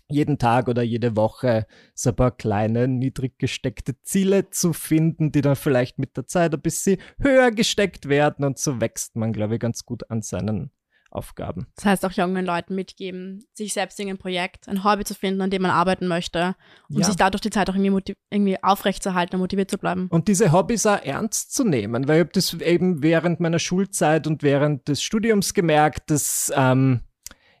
jeden 0.09 0.37
Tag 0.37 0.67
oder 0.67 0.83
jede 0.83 1.15
Woche 1.15 1.65
so 1.95 2.09
ein 2.09 2.15
paar 2.15 2.31
kleine, 2.31 2.87
niedrig 2.87 3.39
gesteckte 3.39 3.99
Ziele 4.01 4.49
zu 4.49 4.73
finden, 4.73 5.31
die 5.31 5.41
dann 5.41 5.55
vielleicht 5.55 5.97
mit 5.97 6.17
der 6.17 6.27
Zeit 6.27 6.53
ein 6.53 6.61
bisschen 6.61 6.99
höher 7.19 7.51
gesteckt 7.51 8.09
werden 8.09 8.45
und 8.45 8.59
so 8.59 8.79
wächst 8.81 9.15
man, 9.15 9.33
glaube 9.33 9.55
ich, 9.55 9.59
ganz 9.59 9.85
gut 9.85 10.09
an 10.09 10.21
seinen 10.21 10.71
Aufgaben. 11.13 11.67
Das 11.75 11.85
heißt 11.85 12.05
auch 12.05 12.11
jungen 12.11 12.45
Leuten 12.45 12.75
mitgeben, 12.75 13.45
sich 13.53 13.73
selbst 13.73 13.99
in 13.99 14.09
ein 14.09 14.17
Projekt, 14.17 14.67
ein 14.67 14.83
Hobby 14.83 15.03
zu 15.03 15.13
finden, 15.13 15.41
an 15.41 15.49
dem 15.49 15.61
man 15.61 15.71
arbeiten 15.71 16.07
möchte, 16.07 16.55
um 16.89 16.99
ja. 16.99 17.05
sich 17.05 17.15
dadurch 17.15 17.41
die 17.41 17.49
Zeit 17.49 17.69
auch 17.69 17.75
irgendwie, 17.75 18.15
irgendwie 18.29 18.63
aufrechtzuerhalten 18.63 19.35
und 19.35 19.41
motiviert 19.41 19.69
zu 19.69 19.77
bleiben. 19.77 20.07
Und 20.09 20.27
diese 20.27 20.51
Hobbys 20.51 20.85
auch 20.85 21.01
ernst 21.01 21.53
zu 21.53 21.63
nehmen, 21.63 22.07
weil 22.07 22.17
ich 22.17 22.21
habe 22.21 22.31
das 22.33 22.53
eben 22.53 23.03
während 23.03 23.39
meiner 23.39 23.59
Schulzeit 23.59 24.27
und 24.27 24.43
während 24.43 24.87
des 24.87 25.03
Studiums 25.03 25.53
gemerkt, 25.53 26.09
dass 26.09 26.51
ähm, 26.55 27.01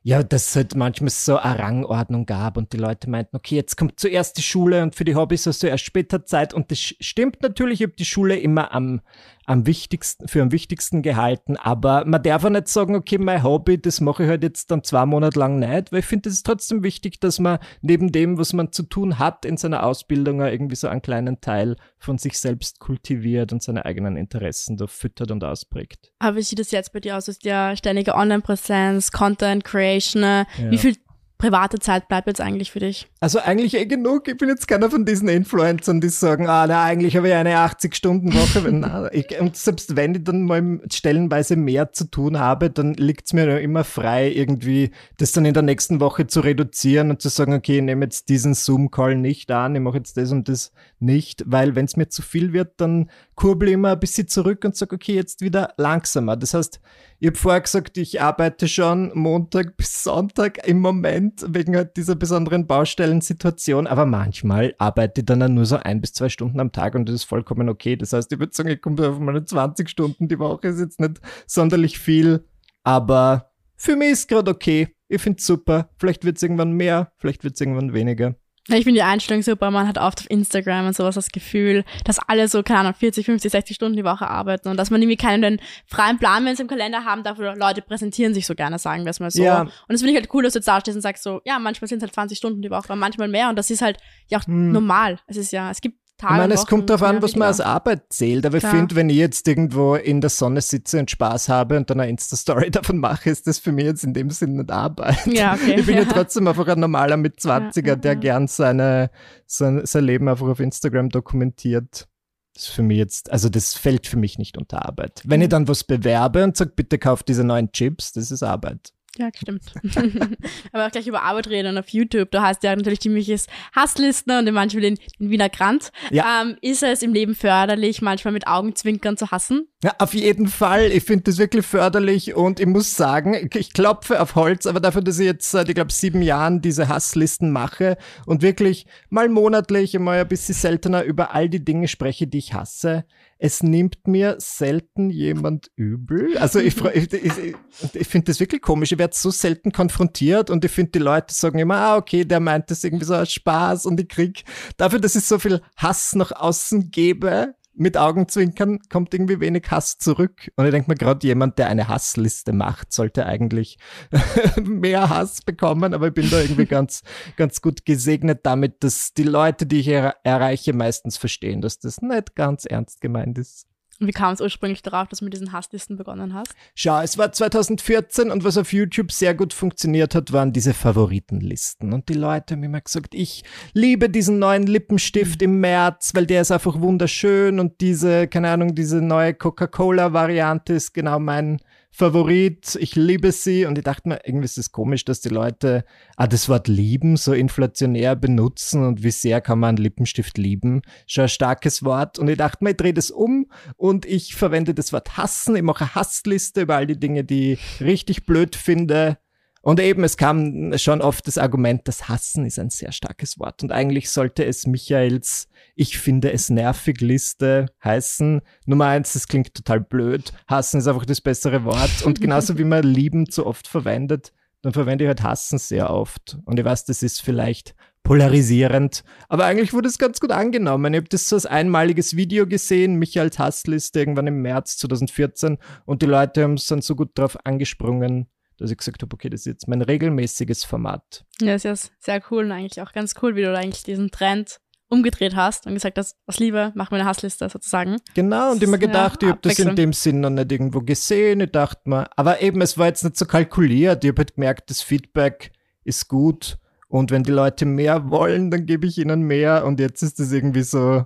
ja, 0.05 0.21
dass 0.21 0.49
es 0.49 0.55
halt 0.57 0.75
manchmal 0.75 1.09
so 1.09 1.37
eine 1.37 1.59
Rangordnung 1.59 2.25
gab 2.25 2.57
und 2.57 2.73
die 2.73 2.77
Leute 2.77 3.09
meinten, 3.09 3.37
okay, 3.37 3.55
jetzt 3.55 3.77
kommt 3.77 3.99
zuerst 4.01 4.37
die 4.37 4.41
Schule 4.41 4.83
und 4.83 4.95
für 4.95 5.05
die 5.05 5.15
Hobbys 5.15 5.45
hast 5.47 5.63
du 5.63 5.67
erst 5.67 5.85
später 5.85 6.25
Zeit. 6.25 6.53
Und 6.53 6.71
das 6.71 6.79
stimmt 6.79 7.41
natürlich, 7.41 7.79
ich 7.79 7.87
habe 7.87 7.95
die 7.97 8.05
Schule 8.05 8.37
immer 8.37 8.73
am 8.73 9.01
am 9.45 9.65
wichtigsten, 9.65 10.27
für 10.27 10.41
am 10.41 10.51
wichtigsten 10.51 11.01
gehalten. 11.01 11.57
Aber 11.57 12.05
man 12.05 12.23
darf 12.23 12.45
auch 12.45 12.49
nicht 12.49 12.67
sagen, 12.67 12.95
okay, 12.95 13.17
mein 13.17 13.43
Hobby, 13.43 13.81
das 13.81 14.01
mache 14.01 14.23
ich 14.23 14.29
halt 14.29 14.43
jetzt 14.43 14.71
dann 14.71 14.83
zwei 14.83 15.05
Monate 15.05 15.39
lang 15.39 15.59
nicht, 15.59 15.91
weil 15.91 15.99
ich 15.99 16.05
finde, 16.05 16.29
es 16.29 16.35
ist 16.35 16.45
trotzdem 16.45 16.83
wichtig, 16.83 17.19
dass 17.19 17.39
man 17.39 17.59
neben 17.81 18.11
dem, 18.11 18.37
was 18.37 18.53
man 18.53 18.71
zu 18.71 18.83
tun 18.83 19.19
hat 19.19 19.45
in 19.45 19.57
seiner 19.57 19.83
Ausbildung, 19.85 20.41
irgendwie 20.41 20.75
so 20.75 20.87
einen 20.87 21.01
kleinen 21.01 21.41
Teil 21.41 21.75
von 21.97 22.17
sich 22.17 22.39
selbst 22.39 22.79
kultiviert 22.79 23.53
und 23.53 23.61
seine 23.61 23.85
eigenen 23.85 24.17
Interessen 24.17 24.77
da 24.77 24.87
füttert 24.87 25.31
und 25.31 25.43
ausprägt. 25.43 26.11
Aber 26.19 26.37
wie 26.37 26.41
sieht 26.41 26.59
das 26.59 26.71
jetzt 26.71 26.93
bei 26.93 26.99
dir 26.99 27.17
aus? 27.17 27.27
Hast 27.27 27.43
ja 27.43 27.75
ständige 27.75 28.15
Online-Präsenz, 28.15 29.11
Content 29.11 29.63
Creation. 29.93 30.23
Ja. 30.23 30.45
Wie 30.57 30.77
viel 30.77 30.95
private 31.43 31.77
Zeit 31.79 32.07
bleibt 32.07 32.27
jetzt 32.27 32.39
eigentlich 32.39 32.71
für 32.71 32.79
dich? 32.79 33.07
Also 33.19 33.39
eigentlich 33.39 33.75
eh 33.75 33.85
genug. 33.85 34.29
Ich 34.29 34.37
bin 34.37 34.47
jetzt 34.47 34.65
keiner 34.65 34.89
von 34.89 35.03
diesen 35.03 35.27
Influencern, 35.27 35.99
die 35.99 36.07
sagen, 36.07 36.47
ah, 36.47 36.65
na, 36.67 36.85
eigentlich 36.85 37.17
habe 37.17 37.27
ich 37.27 37.33
eine 37.33 37.57
80-Stunden-Woche. 37.57 39.39
und 39.41 39.57
selbst 39.57 39.97
wenn 39.97 40.15
ich 40.15 40.23
dann 40.23 40.43
mal 40.43 40.79
stellenweise 40.89 41.57
mehr 41.57 41.91
zu 41.91 42.09
tun 42.09 42.39
habe, 42.39 42.69
dann 42.69 42.93
liegt 42.93 43.25
es 43.25 43.33
mir 43.33 43.59
immer 43.59 43.83
frei, 43.83 44.31
irgendwie 44.31 44.91
das 45.17 45.33
dann 45.33 45.43
in 45.43 45.53
der 45.53 45.63
nächsten 45.63 45.99
Woche 45.99 46.27
zu 46.27 46.39
reduzieren 46.39 47.09
und 47.09 47.21
zu 47.21 47.27
sagen, 47.27 47.53
okay, 47.53 47.77
ich 47.77 47.83
nehme 47.83 48.05
jetzt 48.05 48.29
diesen 48.29 48.53
Zoom-Call 48.53 49.15
nicht 49.15 49.51
an, 49.51 49.75
ich 49.75 49.81
mache 49.81 49.97
jetzt 49.97 50.15
das 50.15 50.31
und 50.31 50.47
das 50.47 50.71
nicht, 50.99 51.43
weil 51.45 51.75
wenn 51.75 51.83
es 51.83 51.97
mir 51.97 52.07
zu 52.07 52.21
viel 52.21 52.53
wird, 52.53 52.79
dann 52.79 53.09
kurbel 53.35 53.69
immer 53.69 53.93
ein 53.93 53.99
bisschen 53.99 54.27
zurück 54.27 54.63
und 54.65 54.75
sage, 54.75 54.95
okay, 54.95 55.15
jetzt 55.15 55.41
wieder 55.41 55.73
langsamer. 55.77 56.35
Das 56.35 56.53
heißt, 56.53 56.79
ich 57.19 57.27
habe 57.27 57.37
vorher 57.37 57.61
gesagt, 57.61 57.97
ich 57.97 58.21
arbeite 58.21 58.67
schon 58.67 59.11
Montag 59.13 59.77
bis 59.77 60.03
Sonntag 60.03 60.67
im 60.67 60.79
Moment 60.79 61.45
wegen 61.47 61.75
halt 61.75 61.97
dieser 61.97 62.15
besonderen 62.15 62.67
Baustellensituation, 62.67 63.87
aber 63.87 64.05
manchmal 64.05 64.75
arbeite 64.77 65.21
ich 65.21 65.25
dann 65.25 65.53
nur 65.53 65.65
so 65.65 65.77
ein 65.77 66.01
bis 66.01 66.13
zwei 66.13 66.29
Stunden 66.29 66.59
am 66.59 66.71
Tag 66.71 66.95
und 66.95 67.07
das 67.07 67.15
ist 67.15 67.23
vollkommen 67.23 67.69
okay. 67.69 67.95
Das 67.95 68.13
heißt, 68.13 68.31
ich 68.31 68.39
würde 68.39 68.53
sagen, 68.53 68.69
ich 68.69 68.81
komme 68.81 69.07
auf 69.07 69.19
meine 69.19 69.45
20 69.45 69.89
Stunden 69.89 70.27
die 70.27 70.39
Woche, 70.39 70.67
ist 70.67 70.79
jetzt 70.79 70.99
nicht 70.99 71.19
sonderlich 71.47 71.99
viel, 71.99 72.45
aber 72.83 73.51
für 73.75 73.95
mich 73.95 74.11
ist 74.11 74.27
gerade 74.29 74.51
okay. 74.51 74.95
Ich 75.09 75.21
finde 75.21 75.39
es 75.39 75.45
super. 75.45 75.89
Vielleicht 75.97 76.25
wird 76.25 76.37
es 76.37 76.43
irgendwann 76.43 76.71
mehr, 76.71 77.11
vielleicht 77.17 77.43
wird 77.43 77.55
es 77.55 77.61
irgendwann 77.61 77.93
weniger. 77.93 78.35
Ich 78.69 78.85
finde 78.85 78.93
die 78.93 79.03
Einstellung 79.03 79.43
super. 79.43 79.71
Man 79.71 79.87
hat 79.87 79.97
oft 79.97 80.21
auf 80.21 80.29
Instagram 80.29 80.87
und 80.87 80.95
sowas 80.95 81.15
das 81.15 81.29
Gefühl, 81.29 81.83
dass 82.05 82.19
alle 82.19 82.47
so, 82.47 82.63
keine 82.63 82.79
Ahnung, 82.79 82.93
40, 82.93 83.25
50, 83.25 83.51
60 83.51 83.75
Stunden 83.75 83.97
die 83.97 84.05
Woche 84.05 84.27
arbeiten 84.27 84.69
und 84.69 84.77
dass 84.77 84.89
man 84.89 85.01
irgendwie 85.01 85.17
keinen 85.17 85.59
freien 85.85 86.17
Plan, 86.17 86.45
wenn 86.45 86.55
sie 86.55 86.61
im 86.61 86.69
Kalender 86.69 87.03
haben 87.03 87.23
dafür 87.23 87.55
Leute 87.57 87.81
präsentieren 87.81 88.33
sich 88.33 88.45
so 88.45 88.55
gerne, 88.55 88.79
sagen 88.79 89.03
wir 89.03 89.09
es 89.09 89.19
mal 89.19 89.31
so. 89.31 89.43
Ja. 89.43 89.61
Und 89.61 89.71
das 89.89 89.99
finde 89.99 90.11
ich 90.11 90.17
halt 90.17 90.33
cool, 90.33 90.43
dass 90.43 90.53
du 90.53 90.59
jetzt 90.59 90.67
da 90.67 90.79
stehst 90.79 90.95
und 90.95 91.01
sagst 91.01 91.23
so, 91.23 91.41
ja, 91.43 91.59
manchmal 91.59 91.89
sind 91.89 91.97
es 91.97 92.03
halt 92.03 92.13
20 92.13 92.37
Stunden 92.37 92.61
die 92.61 92.71
Woche, 92.71 92.95
manchmal 92.95 93.27
mehr 93.27 93.49
und 93.49 93.57
das 93.57 93.69
ist 93.69 93.81
halt 93.81 93.97
ja 94.29 94.39
auch 94.39 94.45
hm. 94.45 94.71
normal. 94.71 95.19
Es 95.27 95.35
ist 95.35 95.51
ja, 95.51 95.69
es 95.69 95.81
gibt 95.81 96.02
Tage. 96.23 96.33
Ich 96.33 96.39
meine, 96.39 96.53
es 96.53 96.65
kommt 96.65 96.89
darauf 96.89 97.03
an, 97.03 97.21
was 97.21 97.35
man 97.35 97.47
als 97.47 97.59
Arbeit 97.59 98.03
zählt. 98.09 98.45
Aber 98.45 98.57
Klar. 98.57 98.71
ich 98.71 98.77
finde, 98.77 98.95
wenn 98.95 99.09
ich 99.09 99.17
jetzt 99.17 99.47
irgendwo 99.47 99.95
in 99.95 100.21
der 100.21 100.29
Sonne 100.29 100.61
sitze 100.61 100.99
und 100.99 101.11
Spaß 101.11 101.49
habe 101.49 101.77
und 101.77 101.89
dann 101.89 101.99
eine 101.99 102.09
Insta-Story 102.09 102.71
davon 102.71 102.97
mache, 102.97 103.29
ist 103.29 103.47
das 103.47 103.59
für 103.59 103.71
mich 103.71 103.85
jetzt 103.85 104.03
in 104.03 104.13
dem 104.13 104.29
Sinne 104.29 104.61
nicht 104.61 104.71
Arbeit. 104.71 105.25
Ja, 105.27 105.53
okay. 105.53 105.75
Ich 105.83 105.85
bin 105.85 105.95
ja, 105.95 106.03
ja 106.03 106.07
trotzdem 106.07 106.47
einfach 106.47 106.67
ein 106.67 106.79
normaler 106.79 107.17
mit 107.17 107.39
20er, 107.39 107.87
ja, 107.87 107.95
der 107.95 108.15
gern 108.15 108.47
seine, 108.47 109.09
sein, 109.45 109.85
sein 109.85 110.05
Leben 110.05 110.29
einfach 110.29 110.47
auf 110.47 110.59
Instagram 110.59 111.09
dokumentiert. 111.09 112.07
Das 112.53 112.67
ist 112.67 112.69
für 112.69 112.83
mich 112.83 112.97
jetzt, 112.97 113.31
also 113.31 113.49
das 113.49 113.73
fällt 113.73 114.05
für 114.07 114.17
mich 114.17 114.37
nicht 114.37 114.57
unter 114.57 114.85
Arbeit. 114.85 115.21
Wenn 115.25 115.41
ich 115.41 115.49
dann 115.49 115.67
was 115.67 115.83
bewerbe 115.83 116.43
und 116.43 116.55
sage, 116.55 116.71
bitte 116.75 116.99
kauf 116.99 117.23
diese 117.23 117.43
neuen 117.43 117.71
Chips, 117.71 118.13
das 118.13 118.31
ist 118.31 118.43
Arbeit. 118.43 118.93
Ja, 119.17 119.29
stimmt. 119.35 119.63
Aber 120.71 120.87
auch 120.87 120.91
gleich 120.91 121.07
über 121.07 121.21
Arbeit 121.21 121.47
reden 121.47 121.69
und 121.69 121.77
auf 121.77 121.89
YouTube. 121.89 122.31
Du 122.31 122.41
hast 122.41 122.63
ja 122.63 122.75
natürlich 122.75 123.01
ziemliches 123.01 123.47
Hasslisten 123.75 124.37
und 124.37 124.51
manchmal 124.53 124.81
den, 124.81 124.99
den 125.19 125.29
Wiener 125.29 125.49
Grant. 125.49 125.91
Ja. 126.09 126.41
Ähm, 126.41 126.57
ist 126.61 126.81
es 126.81 127.03
im 127.03 127.13
Leben 127.13 127.35
förderlich, 127.35 128.01
manchmal 128.01 128.33
mit 128.33 128.47
Augenzwinkern 128.47 129.15
zu 129.17 129.29
hassen? 129.29 129.67
Ja, 129.83 129.93
auf 129.99 130.13
jeden 130.13 130.47
Fall. 130.47 130.91
Ich 130.91 131.03
finde 131.03 131.25
das 131.25 131.37
wirklich 131.37 131.65
förderlich 131.65 132.33
und 132.33 132.59
ich 132.59 132.65
muss 132.65 132.95
sagen, 132.95 133.49
ich 133.53 133.73
klopfe 133.73 134.21
auf 134.21 134.35
Holz, 134.35 134.65
aber 134.65 134.79
dafür, 134.79 135.01
dass 135.01 135.19
ich 135.19 135.25
jetzt 135.25 135.51
seit, 135.51 135.69
ich 135.69 135.75
glaube, 135.75 135.91
sieben 135.91 136.21
Jahren 136.21 136.61
diese 136.61 136.87
Hasslisten 136.87 137.51
mache 137.51 137.97
und 138.25 138.41
wirklich 138.41 138.87
mal 139.09 139.29
monatlich, 139.29 139.97
mal 139.99 140.19
ein 140.19 140.27
bisschen 140.27 140.55
seltener 140.55 141.03
über 141.03 141.35
all 141.35 141.49
die 141.49 141.63
Dinge 141.63 141.87
spreche, 141.87 142.27
die 142.27 142.37
ich 142.37 142.53
hasse, 142.53 143.05
es 143.43 143.61
nimmt 143.61 144.07
mir 144.07 144.37
selten 144.39 145.09
jemand 145.09 145.69
übel. 145.75 146.37
Also 146.37 146.59
ich, 146.59 146.77
ich, 146.81 147.11
ich, 147.11 147.55
ich 147.91 148.07
finde 148.07 148.27
das 148.27 148.39
wirklich 148.39 148.61
komisch. 148.61 148.93
Ich 148.93 148.97
werde 148.97 149.13
so 149.13 149.31
selten 149.31 149.73
konfrontiert 149.73 150.49
und 150.49 150.63
ich 150.63 150.71
finde, 150.71 150.91
die 150.91 150.99
Leute 150.99 151.33
sagen 151.33 151.59
immer, 151.59 151.75
ah, 151.75 151.97
okay, 151.97 152.23
der 152.23 152.39
meint 152.39 152.71
das 152.71 152.85
irgendwie 152.85 153.03
so 153.03 153.15
als 153.15 153.33
Spaß 153.33 153.85
und 153.85 153.99
ich 153.99 154.07
krieg 154.07 154.45
dafür, 154.77 154.99
dass 154.99 155.17
ich 155.17 155.25
so 155.25 155.39
viel 155.39 155.61
Hass 155.75 156.15
nach 156.15 156.31
außen 156.31 156.89
gebe, 156.89 157.53
mit 157.75 157.97
Augenzwinkern 157.97 158.79
kommt 158.89 159.13
irgendwie 159.13 159.39
wenig 159.39 159.69
Hass 159.69 159.97
zurück. 159.97 160.51
Und 160.55 160.65
ich 160.65 160.71
denke 160.71 160.91
mir, 160.91 160.95
gerade 160.95 161.25
jemand, 161.25 161.57
der 161.57 161.67
eine 161.67 161.87
Hassliste 161.87 162.53
macht, 162.53 162.93
sollte 162.93 163.25
eigentlich 163.25 163.77
mehr 164.63 165.09
Hass 165.09 165.41
bekommen. 165.41 165.93
Aber 165.93 166.07
ich 166.07 166.13
bin 166.13 166.29
da 166.29 166.39
irgendwie 166.39 166.65
ganz, 166.65 167.01
ganz 167.35 167.61
gut 167.61 167.85
gesegnet 167.85 168.41
damit, 168.43 168.83
dass 168.83 169.13
die 169.13 169.23
Leute, 169.23 169.65
die 169.65 169.79
ich 169.79 169.87
er 169.87 170.15
erreiche, 170.23 170.73
meistens 170.73 171.17
verstehen, 171.17 171.61
dass 171.61 171.79
das 171.79 172.01
nicht 172.01 172.35
ganz 172.35 172.65
ernst 172.65 173.01
gemeint 173.01 173.37
ist. 173.37 173.67
Wie 174.07 174.11
kam 174.11 174.33
es 174.33 174.41
ursprünglich 174.41 174.81
darauf, 174.81 175.07
dass 175.07 175.19
du 175.19 175.25
mit 175.25 175.33
diesen 175.33 175.51
Hasslisten 175.51 175.97
begonnen 175.97 176.33
hast? 176.33 176.53
Schau, 176.75 177.01
es 177.01 177.17
war 177.17 177.31
2014 177.31 178.31
und 178.31 178.43
was 178.43 178.57
auf 178.57 178.73
YouTube 178.73 179.11
sehr 179.11 179.33
gut 179.33 179.53
funktioniert 179.53 180.15
hat, 180.15 180.31
waren 180.31 180.53
diese 180.53 180.73
Favoritenlisten. 180.73 181.93
Und 181.93 182.09
die 182.09 182.13
Leute 182.13 182.55
haben 182.55 182.63
immer 182.63 182.81
gesagt, 182.81 183.15
ich 183.15 183.43
liebe 183.73 184.09
diesen 184.09 184.39
neuen 184.39 184.67
Lippenstift 184.67 185.41
im 185.41 185.59
März, 185.59 186.11
weil 186.13 186.25
der 186.25 186.41
ist 186.41 186.51
einfach 186.51 186.79
wunderschön 186.79 187.59
und 187.59 187.81
diese, 187.81 188.27
keine 188.27 188.49
Ahnung, 188.49 188.75
diese 188.75 189.01
neue 189.01 189.33
Coca-Cola-Variante 189.33 190.73
ist 190.73 190.93
genau 190.93 191.19
mein 191.19 191.59
Favorit, 191.95 192.75
ich 192.81 192.95
liebe 192.95 193.31
sie. 193.31 193.65
Und 193.65 193.77
ich 193.77 193.83
dachte 193.83 194.09
mir, 194.09 194.19
irgendwie 194.25 194.45
ist 194.45 194.57
es 194.57 194.71
komisch, 194.71 195.05
dass 195.05 195.21
die 195.21 195.29
Leute 195.29 195.85
ah, 196.17 196.25
das 196.25 196.49
Wort 196.49 196.67
lieben 196.67 197.17
so 197.17 197.33
inflationär 197.33 198.15
benutzen 198.15 198.83
und 198.83 199.03
wie 199.03 199.11
sehr 199.11 199.41
kann 199.41 199.59
man 199.59 199.75
einen 199.75 199.77
Lippenstift 199.77 200.39
lieben. 200.39 200.81
Schon 201.05 201.25
ein 201.25 201.29
starkes 201.29 201.83
Wort. 201.83 202.17
Und 202.17 202.29
ich 202.29 202.37
dachte 202.37 202.63
mir, 202.63 202.71
ich 202.71 202.77
drehe 202.77 202.95
das 202.95 203.11
um 203.11 203.45
und 203.77 204.07
ich 204.07 204.33
verwende 204.33 204.73
das 204.73 204.91
Wort 204.91 205.17
hassen, 205.17 205.55
ich 205.55 205.61
mache 205.61 205.83
eine 205.83 205.93
Hassliste 205.93 206.61
über 206.61 206.77
all 206.77 206.87
die 206.87 206.99
Dinge, 206.99 207.23
die 207.23 207.53
ich 207.53 207.81
richtig 207.81 208.25
blöd 208.25 208.55
finde 208.55 209.19
und 209.65 209.79
eben, 209.79 210.03
es 210.03 210.17
kam 210.17 210.77
schon 210.77 211.01
oft 211.01 211.25
das 211.25 211.37
Argument, 211.37 211.87
das 211.87 212.09
Hassen 212.09 212.45
ist 212.45 212.59
ein 212.59 212.69
sehr 212.69 212.91
starkes 212.91 213.39
Wort. 213.39 213.63
Und 213.63 213.71
eigentlich 213.71 214.09
sollte 214.09 214.43
es 214.43 214.67
Michaels 214.67 215.47
Ich 215.75 215.97
finde 215.97 216.33
es 216.33 216.49
nervig 216.49 216.99
Liste 216.99 217.67
heißen. 217.81 218.41
Nummer 218.65 218.87
eins, 218.87 219.13
das 219.13 219.29
klingt 219.29 219.53
total 219.53 219.79
blöd. 219.79 220.33
Hassen 220.47 220.79
ist 220.79 220.87
einfach 220.87 221.05
das 221.05 221.21
bessere 221.21 221.63
Wort. 221.63 222.03
Und 222.03 222.19
genauso 222.19 222.57
wie 222.57 222.65
man 222.65 222.83
lieben 222.83 223.29
zu 223.29 223.45
oft 223.45 223.69
verwendet, 223.69 224.33
dann 224.63 224.73
verwende 224.73 225.05
ich 225.05 225.07
halt 225.07 225.23
Hassen 225.23 225.57
sehr 225.57 225.89
oft. 225.89 226.37
Und 226.43 226.59
ich 226.59 226.65
weiß, 226.65 226.83
das 226.83 227.01
ist 227.01 227.21
vielleicht 227.21 227.73
polarisierend. 228.03 229.05
Aber 229.29 229.45
eigentlich 229.45 229.71
wurde 229.71 229.87
es 229.87 229.97
ganz 229.97 230.19
gut 230.19 230.33
angenommen. 230.33 230.93
Ich 230.93 230.97
habe 230.97 231.09
das 231.09 231.29
so 231.29 231.37
als 231.37 231.45
einmaliges 231.45 232.17
Video 232.17 232.45
gesehen, 232.45 232.95
Michaels 232.95 233.39
Hassliste 233.39 233.99
irgendwann 233.99 234.27
im 234.27 234.41
März 234.41 234.77
2014 234.79 235.57
und 235.85 236.01
die 236.01 236.05
Leute 236.05 236.43
haben 236.43 236.55
es 236.55 236.67
dann 236.67 236.81
so 236.81 236.97
gut 236.97 237.17
drauf 237.17 237.37
angesprungen, 237.45 238.27
dass 238.57 238.71
ich 238.71 238.77
gesagt 238.77 239.01
habe, 239.01 239.13
okay, 239.13 239.29
das 239.29 239.41
ist 239.41 239.45
jetzt 239.45 239.67
mein 239.67 239.81
regelmäßiges 239.81 240.63
Format. 240.63 241.25
Ja, 241.41 241.53
das 241.53 241.65
ist 241.65 241.85
ja 241.85 241.91
sehr 241.99 242.23
cool 242.31 242.45
und 242.45 242.51
eigentlich 242.51 242.81
auch 242.81 242.93
ganz 242.93 243.13
cool, 243.21 243.35
wie 243.35 243.41
du 243.41 243.57
eigentlich 243.57 243.83
diesen 243.83 244.11
Trend 244.11 244.59
umgedreht 244.93 245.35
hast 245.35 245.65
und 245.65 245.73
gesagt 245.73 245.97
hast, 245.97 246.15
aus 246.27 246.39
Liebe, 246.39 246.71
mach 246.75 246.91
mir 246.91 246.97
eine 246.97 247.05
Hassliste 247.05 247.49
sozusagen. 247.49 247.97
Genau, 248.13 248.51
und 248.51 248.61
immer 248.61 248.77
gedacht, 248.77 249.23
ja, 249.23 249.29
ich 249.29 249.31
habe 249.31 249.41
das 249.41 249.59
in 249.59 249.75
dem 249.75 249.91
Sinn 249.91 250.21
noch 250.21 250.29
nicht 250.29 250.51
irgendwo 250.51 250.81
gesehen. 250.81 251.41
Ich 251.41 251.51
dachte 251.51 251.89
mir, 251.89 252.07
aber 252.15 252.41
eben, 252.41 252.61
es 252.61 252.77
war 252.77 252.87
jetzt 252.87 253.03
nicht 253.03 253.17
so 253.17 253.25
kalkuliert. 253.25 254.03
Ich 254.03 254.09
habe 254.09 254.19
halt 254.19 254.35
gemerkt, 254.35 254.69
das 254.69 254.81
Feedback 254.81 255.51
ist 255.83 256.07
gut. 256.07 256.57
Und 256.87 257.09
wenn 257.09 257.23
die 257.23 257.31
Leute 257.31 257.65
mehr 257.65 258.11
wollen, 258.11 258.51
dann 258.51 258.67
gebe 258.67 258.85
ich 258.85 258.99
ihnen 258.99 259.23
mehr. 259.23 259.65
Und 259.65 259.79
jetzt 259.79 260.03
ist 260.03 260.19
das 260.19 260.31
irgendwie 260.31 260.61
so, 260.61 261.05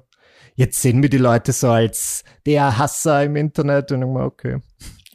jetzt 0.56 0.82
sehen 0.82 1.02
wir 1.02 1.10
die 1.10 1.18
Leute 1.18 1.54
so 1.54 1.70
als 1.70 2.26
der 2.46 2.78
Hasser 2.78 3.24
im 3.24 3.38
Internet. 3.38 3.94
Und 3.94 4.02
ich 4.02 4.08
mir, 4.08 4.26
okay. 4.26 4.60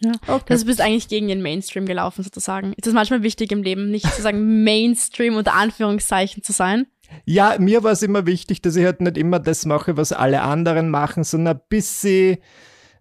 Ja. 0.05 0.13
Okay. 0.27 0.53
Also 0.53 0.65
du 0.65 0.69
bist 0.69 0.81
eigentlich 0.81 1.09
gegen 1.09 1.29
den 1.29 1.43
Mainstream 1.43 1.87
gelaufen 1.87 2.23
sozusagen. 2.23 2.73
Ist 2.75 2.87
es 2.87 2.93
manchmal 2.93 3.23
wichtig 3.23 3.53
im 3.53 3.63
Leben, 3.63 3.91
nicht 3.91 4.07
sozusagen 4.07 4.63
Mainstream 4.65 5.37
unter 5.37 5.55
Anführungszeichen 5.55 6.43
zu 6.43 6.53
sein? 6.53 6.87
Ja, 7.25 7.57
mir 7.59 7.85
war 7.85 7.93
es 7.93 8.03
immer 8.03 8.27
wichtig, 8.27 8.63
dass 8.63 8.77
ich 8.77 8.85
halt 8.85 9.01
nicht 9.01 9.19
immer 9.19 9.39
das 9.39 9.67
mache, 9.67 9.97
was 9.97 10.13
alle 10.13 10.43
anderen 10.43 10.89
machen, 10.89 11.25
sondern 11.25 11.57
ein 11.57 11.63
bisschen 11.69 12.39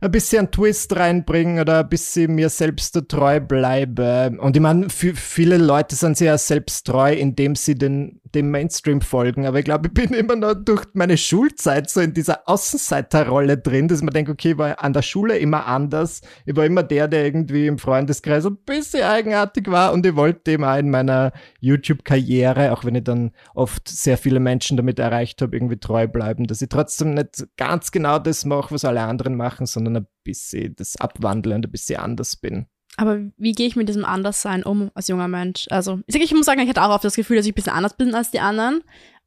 ein 0.01 0.11
bisschen 0.11 0.39
einen 0.39 0.51
Twist 0.51 0.95
reinbringen 0.95 1.59
oder 1.59 1.81
ein 1.81 1.89
bisschen 1.89 2.33
mir 2.33 2.49
selbst 2.49 2.99
treu 3.07 3.39
bleibe. 3.39 4.35
Und 4.39 4.55
ich 4.55 4.61
meine, 4.61 4.89
viele 4.89 5.57
Leute 5.57 5.95
sind 5.95 6.17
sehr 6.17 6.37
selbst 6.39 6.87
treu, 6.87 7.13
indem 7.13 7.55
sie 7.55 7.75
den, 7.75 8.19
dem 8.35 8.51
Mainstream 8.51 9.01
folgen. 9.01 9.45
Aber 9.45 9.59
ich 9.59 9.65
glaube, 9.65 9.87
ich 9.87 9.93
bin 9.93 10.13
immer 10.13 10.35
noch 10.35 10.53
durch 10.53 10.85
meine 10.93 11.17
Schulzeit 11.17 11.89
so 11.89 12.01
in 12.01 12.13
dieser 12.13 12.47
Außenseiterrolle 12.47 13.57
drin, 13.57 13.87
dass 13.87 14.01
man 14.01 14.13
denkt, 14.13 14.29
okay, 14.29 14.51
ich 14.51 14.57
war 14.57 14.83
an 14.83 14.93
der 14.93 15.01
Schule 15.01 15.37
immer 15.37 15.67
anders. 15.67 16.21
Ich 16.45 16.55
war 16.55 16.65
immer 16.65 16.83
der, 16.83 17.07
der 17.07 17.25
irgendwie 17.25 17.67
im 17.67 17.77
Freundeskreis 17.77 18.45
ein 18.45 18.57
bisschen 18.65 19.03
eigenartig 19.03 19.69
war 19.69 19.93
und 19.93 20.05
ich 20.05 20.15
wollte 20.15 20.51
eben 20.51 20.63
auch 20.63 20.77
in 20.77 20.89
meiner 20.89 21.31
YouTube-Karriere, 21.59 22.71
auch 22.71 22.85
wenn 22.85 22.95
ich 22.95 23.03
dann 23.03 23.31
oft 23.53 23.87
sehr 23.87 24.17
viele 24.17 24.39
Menschen 24.39 24.77
damit 24.77 24.99
erreicht 24.99 25.41
habe, 25.41 25.55
irgendwie 25.55 25.77
treu 25.77 26.07
bleiben, 26.07 26.47
dass 26.47 26.61
ich 26.61 26.69
trotzdem 26.69 27.13
nicht 27.13 27.45
ganz 27.57 27.91
genau 27.91 28.19
das 28.19 28.45
mache, 28.45 28.73
was 28.73 28.85
alle 28.85 29.01
anderen 29.01 29.35
machen, 29.35 29.65
sondern 29.65 29.97
ein 29.97 30.07
bisschen 30.23 30.75
das 30.75 30.95
abwandle 30.97 31.55
und 31.55 31.65
ein 31.65 31.71
bisschen 31.71 31.99
anders 31.99 32.35
bin. 32.35 32.67
Aber 32.97 33.19
wie 33.37 33.53
gehe 33.53 33.67
ich 33.67 33.75
mit 33.75 33.89
diesem 33.89 34.05
Anderssein 34.05 34.63
um 34.63 34.91
als 34.93 35.07
junger 35.07 35.27
Mensch? 35.27 35.67
Also, 35.69 35.99
ich, 36.07 36.13
sag, 36.13 36.21
ich 36.21 36.33
muss 36.33 36.45
sagen, 36.45 36.59
ich 36.61 36.69
hatte 36.69 36.83
auch 36.83 36.89
oft 36.89 37.03
das 37.03 37.15
Gefühl, 37.15 37.37
dass 37.37 37.45
ich 37.45 37.53
ein 37.53 37.55
bisschen 37.55 37.73
anders 37.73 37.95
bin 37.95 38.13
als 38.13 38.31
die 38.31 38.39
anderen. 38.39 38.83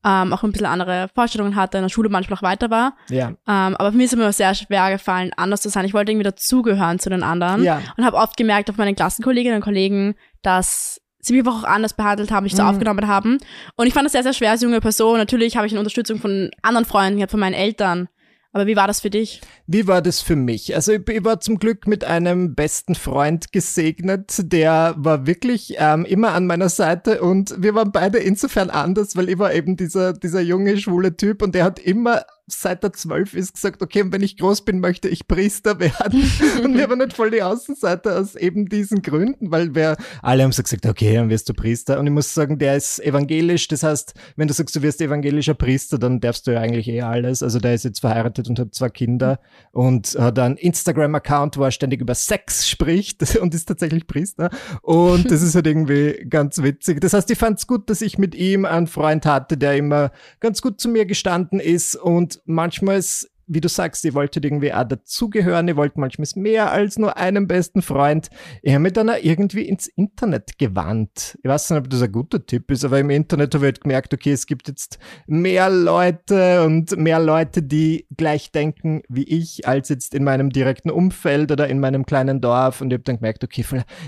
Ähm, 0.07 0.35
auch 0.35 0.42
ein 0.42 0.53
bisschen 0.53 0.66
andere 0.66 1.09
Vorstellungen 1.14 1.57
hatte, 1.57 1.79
in 1.79 1.85
der 1.85 1.88
Schule 1.88 2.11
manchmal 2.11 2.38
auch 2.38 2.42
weiter 2.42 2.68
war. 2.68 2.94
Ja. 3.09 3.29
Ähm, 3.29 3.37
aber 3.46 3.90
für 3.90 3.96
mich 3.96 4.05
ist 4.05 4.12
es 4.12 4.18
immer 4.18 4.33
sehr 4.33 4.55
schwer 4.55 4.90
gefallen, 4.90 5.31
anders 5.37 5.62
zu 5.62 5.70
sein. 5.70 5.87
Ich 5.87 5.94
wollte 5.94 6.12
irgendwie 6.12 6.24
dazugehören 6.24 6.98
zu 6.98 7.09
den 7.09 7.22
anderen. 7.22 7.64
Ja. 7.64 7.81
Und 7.96 8.05
habe 8.05 8.18
oft 8.18 8.37
gemerkt 8.37 8.68
auf 8.68 8.77
meinen 8.77 8.94
Klassenkolleginnen 8.94 9.57
und 9.57 9.64
Kollegen, 9.64 10.14
dass 10.42 11.00
sie 11.20 11.33
mich 11.33 11.40
einfach 11.40 11.62
auch 11.62 11.66
anders 11.66 11.94
behandelt 11.94 12.31
haben, 12.31 12.44
mich 12.44 12.55
so 12.55 12.62
mhm. 12.62 12.68
aufgenommen 12.68 13.07
haben. 13.07 13.38
Und 13.77 13.87
ich 13.87 13.94
fand 13.94 14.05
das 14.05 14.12
sehr, 14.12 14.22
sehr 14.22 14.35
schwer 14.35 14.50
als 14.50 14.61
junge 14.61 14.81
Person. 14.81 15.16
Natürlich 15.16 15.57
habe 15.57 15.66
ich 15.66 15.72
eine 15.72 15.81
Unterstützung 15.81 16.18
von 16.18 16.50
anderen 16.61 16.85
Freunden, 16.85 17.27
von 17.27 17.40
meinen 17.40 17.55
Eltern. 17.55 18.09
Aber 18.55 18.69
wie 18.69 18.77
war 18.77 18.87
das 18.87 19.01
für 19.01 19.11
dich? 19.11 19.40
Wie 19.67 19.88
war 19.88 20.01
das 20.01 20.21
für 20.21 20.37
mich? 20.37 20.77
Also 20.77 20.93
ich, 20.93 21.09
ich 21.09 21.25
war 21.25 21.40
zum 21.40 21.59
Glück 21.59 21.88
mit 21.88 22.05
einem 22.05 22.55
besten 22.55 22.95
Freund 22.95 23.51
gesegnet, 23.51 24.53
der 24.53 24.95
war 24.97 25.27
wirklich 25.27 25.75
ähm, 25.79 26.05
immer 26.05 26.35
an 26.35 26.47
meiner 26.47 26.69
Seite 26.69 27.21
und 27.21 27.61
wir 27.61 27.75
waren 27.75 27.90
beide 27.90 28.19
insofern 28.19 28.71
anders, 28.71 29.17
weil 29.17 29.29
ich 29.29 29.40
war 29.40 29.53
eben 29.53 29.77
dieser, 29.77 30.12
dieser 30.12 30.40
junge, 30.40 30.79
schwule 30.79 31.17
Typ 31.17 31.43
und 31.43 31.57
der 31.57 31.64
hat 31.64 31.81
immer 31.81 32.23
seit 32.46 32.85
er 32.85 32.92
zwölf 32.92 33.35
ist 33.35 33.54
gesagt, 33.54 33.83
okay, 33.83 34.02
und 34.02 34.12
wenn 34.12 34.22
ich 34.22 34.37
groß 34.37 34.64
bin, 34.64 34.80
möchte 34.80 35.09
ich 35.09 35.26
Priester 35.26 35.78
werden. 35.80 36.30
und 36.62 36.76
wir 36.76 36.88
waren 36.88 36.98
nicht 36.98 37.14
voll 37.14 37.30
die 37.30 37.42
Außenseiter 37.42 38.18
aus 38.18 38.37
eben 38.37 38.68
diesen 38.68 39.02
Gründen, 39.02 39.50
weil 39.50 39.74
wir 39.74 39.96
alle 40.22 40.42
haben 40.42 40.52
so 40.52 40.62
gesagt, 40.62 40.85
okay, 40.87 41.14
dann 41.14 41.30
wirst 41.30 41.48
du 41.48 41.54
Priester. 41.54 41.98
Und 41.98 42.07
ich 42.07 42.12
muss 42.12 42.35
sagen, 42.35 42.59
der 42.59 42.76
ist 42.76 43.00
evangelisch. 43.00 43.68
Das 43.68 43.83
heißt, 43.83 44.14
wenn 44.37 44.48
du 44.48 44.54
sagst, 44.54 44.76
du 44.76 44.83
wirst 44.83 45.00
evangelischer 45.00 45.54
Priester, 45.54 45.98
dann 45.98 46.20
darfst 46.20 46.46
du 46.46 46.52
ja 46.52 46.61
eigentlich 46.61 46.88
eh 46.88 47.00
alles. 47.00 47.42
Also 47.42 47.59
der 47.59 47.74
ist 47.74 47.85
jetzt 47.85 48.00
verheiratet 48.00 48.48
und 48.48 48.59
hat 48.59 48.74
zwei 48.74 48.90
Kinder 48.90 49.40
und 49.72 50.16
hat 50.18 50.38
einen 50.38 50.57
Instagram-Account, 50.57 51.57
wo 51.57 51.64
er 51.64 51.70
ständig 51.70 52.02
über 52.02 52.14
Sex 52.14 52.68
spricht 52.68 53.37
und 53.40 53.54
ist 53.54 53.66
tatsächlich 53.66 54.07
Priester. 54.07 54.50
Und 54.83 55.30
das 55.30 55.40
ist 55.40 55.54
halt 55.54 55.66
irgendwie 55.66 56.26
ganz 56.28 56.62
witzig. 56.62 57.00
Das 57.00 57.14
heißt, 57.14 57.30
ich 57.30 57.38
fand 57.38 57.59
es 57.59 57.66
gut, 57.66 57.88
dass 57.88 58.02
ich 58.02 58.18
mit 58.18 58.35
ihm 58.35 58.66
einen 58.66 58.87
Freund 58.87 59.24
hatte, 59.24 59.57
der 59.57 59.76
immer 59.76 60.11
ganz 60.40 60.61
gut 60.61 60.78
zu 60.80 60.88
mir 60.88 61.07
gestanden 61.07 61.59
ist 61.59 61.96
und 61.96 62.34
manchmal 62.44 62.99
ist 62.99 63.31
wie 63.46 63.61
du 63.61 63.68
sagst, 63.68 64.04
ich 64.04 64.14
wollte 64.14 64.40
irgendwie 64.42 64.72
auch 64.72 64.85
dazugehören, 64.85 65.68
ich 65.68 65.76
wollte 65.76 66.00
manchmal 66.00 66.26
mehr 66.37 66.70
als 66.72 66.98
nur 66.98 67.16
einen 67.16 67.46
besten 67.46 67.83
Freund. 67.83 68.30
Ich 68.62 68.72
habe 68.72 68.83
mich 68.83 68.92
dann 68.92 69.11
auch 69.11 69.22
irgendwie 69.22 69.62
ins 69.62 69.87
Internet 69.87 70.59
gewandt. 70.59 71.38
Ich 71.42 71.48
weiß 71.48 71.70
nicht, 71.70 71.78
ob 71.78 71.90
das 71.90 72.02
ein 72.02 72.12
guter 72.12 72.44
Tipp 72.44 72.70
ist, 72.70 72.85
aber 72.85 73.00
im 73.00 73.11
Internet 73.11 73.54
habe 73.54 73.66
ich 73.66 73.72
halt 73.72 73.80
gemerkt, 73.83 74.14
okay, 74.14 74.33
es 74.33 74.46
gibt 74.46 74.68
jetzt 74.68 74.98
mehr 75.26 75.70
Leute 75.70 76.64
und 76.64 76.96
mehr 76.96 77.20
Leute, 77.20 77.62
die 77.62 78.07
gleich 78.16 78.52
denken 78.52 79.02
wie 79.09 79.24
ich, 79.24 79.66
als 79.66 79.88
jetzt 79.88 80.14
in 80.14 80.24
meinem 80.24 80.50
direkten 80.50 80.90
Umfeld 80.90 81.50
oder 81.52 81.68
in 81.68 81.80
meinem 81.80 82.07
kleinen 82.07 82.40
Dorf. 82.40 82.80
Und 82.80 82.92
ich 82.92 82.94
habe 82.94 83.04
dann 83.04 83.16
gemerkt, 83.16 83.44
okay, 83.44 83.64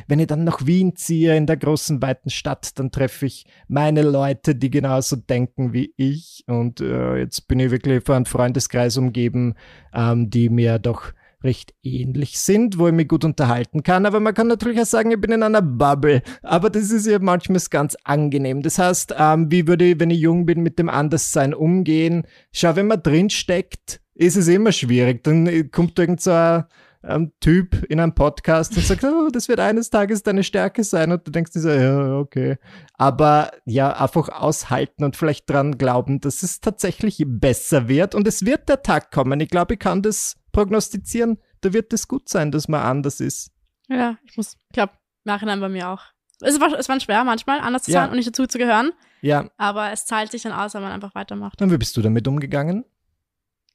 wenn 0.06 0.20
ich 0.20 0.26
dann 0.26 0.44
nach 0.44 0.66
Wien 0.66 0.96
ziehe, 0.96 1.36
in 1.36 1.46
der 1.46 1.56
großen, 1.56 2.00
weiten 2.02 2.30
Stadt, 2.30 2.78
dann 2.78 2.90
treffe 2.90 3.26
ich 3.26 3.46
meine 3.68 4.02
Leute, 4.02 4.54
die 4.54 4.70
genauso 4.70 5.16
denken 5.16 5.72
wie 5.72 5.92
ich. 5.96 6.44
Und 6.46 6.80
äh, 6.80 7.18
jetzt 7.18 7.48
bin 7.48 7.60
ich 7.60 7.70
wirklich 7.70 8.04
vor 8.04 8.16
einem 8.16 8.26
Freundeskreis 8.26 8.96
umgeben, 8.96 9.25
geben, 9.26 9.54
ähm, 9.92 10.30
die 10.30 10.48
mir 10.48 10.78
doch 10.78 11.12
recht 11.42 11.74
ähnlich 11.82 12.38
sind, 12.38 12.78
wo 12.78 12.88
ich 12.88 12.94
mich 12.94 13.08
gut 13.08 13.24
unterhalten 13.24 13.82
kann. 13.82 14.06
Aber 14.06 14.20
man 14.20 14.34
kann 14.34 14.48
natürlich 14.48 14.80
auch 14.80 14.86
sagen, 14.86 15.10
ich 15.10 15.20
bin 15.20 15.32
in 15.32 15.42
einer 15.42 15.62
Bubble. 15.62 16.22
Aber 16.42 16.70
das 16.70 16.90
ist 16.90 17.06
ja 17.06 17.18
manchmal 17.18 17.60
ganz 17.70 17.96
angenehm. 18.04 18.62
Das 18.62 18.78
heißt, 18.78 19.14
ähm, 19.18 19.50
wie 19.50 19.66
würde 19.66 19.84
ich, 19.84 20.00
wenn 20.00 20.10
ich 20.10 20.18
jung 20.20 20.46
bin, 20.46 20.62
mit 20.62 20.78
dem 20.78 20.88
Anderssein 20.88 21.54
umgehen? 21.54 22.26
Schau, 22.52 22.74
wenn 22.76 22.86
man 22.86 23.02
drin 23.02 23.30
steckt, 23.30 24.00
ist 24.14 24.36
es 24.36 24.48
immer 24.48 24.72
schwierig. 24.72 25.22
Dann 25.24 25.70
kommt 25.70 25.98
irgend 25.98 26.20
so 26.20 26.32
ein 26.32 26.64
ähm, 27.06 27.32
Typ 27.40 27.84
in 27.84 28.00
einem 28.00 28.14
Podcast 28.14 28.76
und 28.76 28.84
sagt, 28.84 29.04
oh, 29.04 29.28
das 29.32 29.48
wird 29.48 29.60
eines 29.60 29.90
Tages 29.90 30.22
deine 30.22 30.42
Stärke 30.44 30.84
sein 30.84 31.12
und 31.12 31.26
du 31.26 31.30
denkst 31.30 31.52
dir 31.52 31.60
so, 31.60 31.70
ja, 31.70 32.18
okay. 32.18 32.58
Aber 32.94 33.52
ja, 33.64 33.92
einfach 33.92 34.28
aushalten 34.28 35.04
und 35.04 35.16
vielleicht 35.16 35.48
dran 35.48 35.78
glauben, 35.78 36.20
dass 36.20 36.42
es 36.42 36.60
tatsächlich 36.60 37.22
besser 37.26 37.88
wird 37.88 38.14
und 38.14 38.26
es 38.26 38.44
wird 38.44 38.68
der 38.68 38.82
Tag 38.82 39.10
kommen. 39.10 39.40
Ich 39.40 39.48
glaube, 39.48 39.74
ich 39.74 39.80
kann 39.80 40.02
das 40.02 40.36
prognostizieren. 40.52 41.38
Da 41.60 41.72
wird 41.72 41.92
es 41.92 42.08
gut 42.08 42.28
sein, 42.28 42.50
dass 42.50 42.68
man 42.68 42.82
anders 42.82 43.20
ist. 43.20 43.52
Ja, 43.88 44.18
ich 44.24 44.36
muss, 44.36 44.54
ich 44.54 44.74
glaube, 44.74 44.92
Nachhinein 45.24 45.60
bei 45.60 45.68
mir 45.68 45.88
auch. 45.90 46.02
Es 46.40 46.60
war, 46.60 46.78
es 46.78 46.88
war 46.88 47.00
schwer 47.00 47.24
manchmal, 47.24 47.60
anders 47.60 47.84
zu 47.84 47.92
ja. 47.92 48.02
sein 48.02 48.10
und 48.10 48.16
nicht 48.16 48.28
dazu 48.28 48.46
zu 48.46 48.58
gehören. 48.58 48.92
Ja. 49.22 49.48
Aber 49.56 49.92
es 49.92 50.04
zahlt 50.04 50.30
sich 50.30 50.42
dann 50.42 50.52
aus, 50.52 50.74
wenn 50.74 50.82
man 50.82 50.92
einfach 50.92 51.14
weitermacht. 51.14 51.60
Und 51.62 51.72
wie 51.72 51.78
bist 51.78 51.96
du 51.96 52.02
damit 52.02 52.28
umgegangen? 52.28 52.84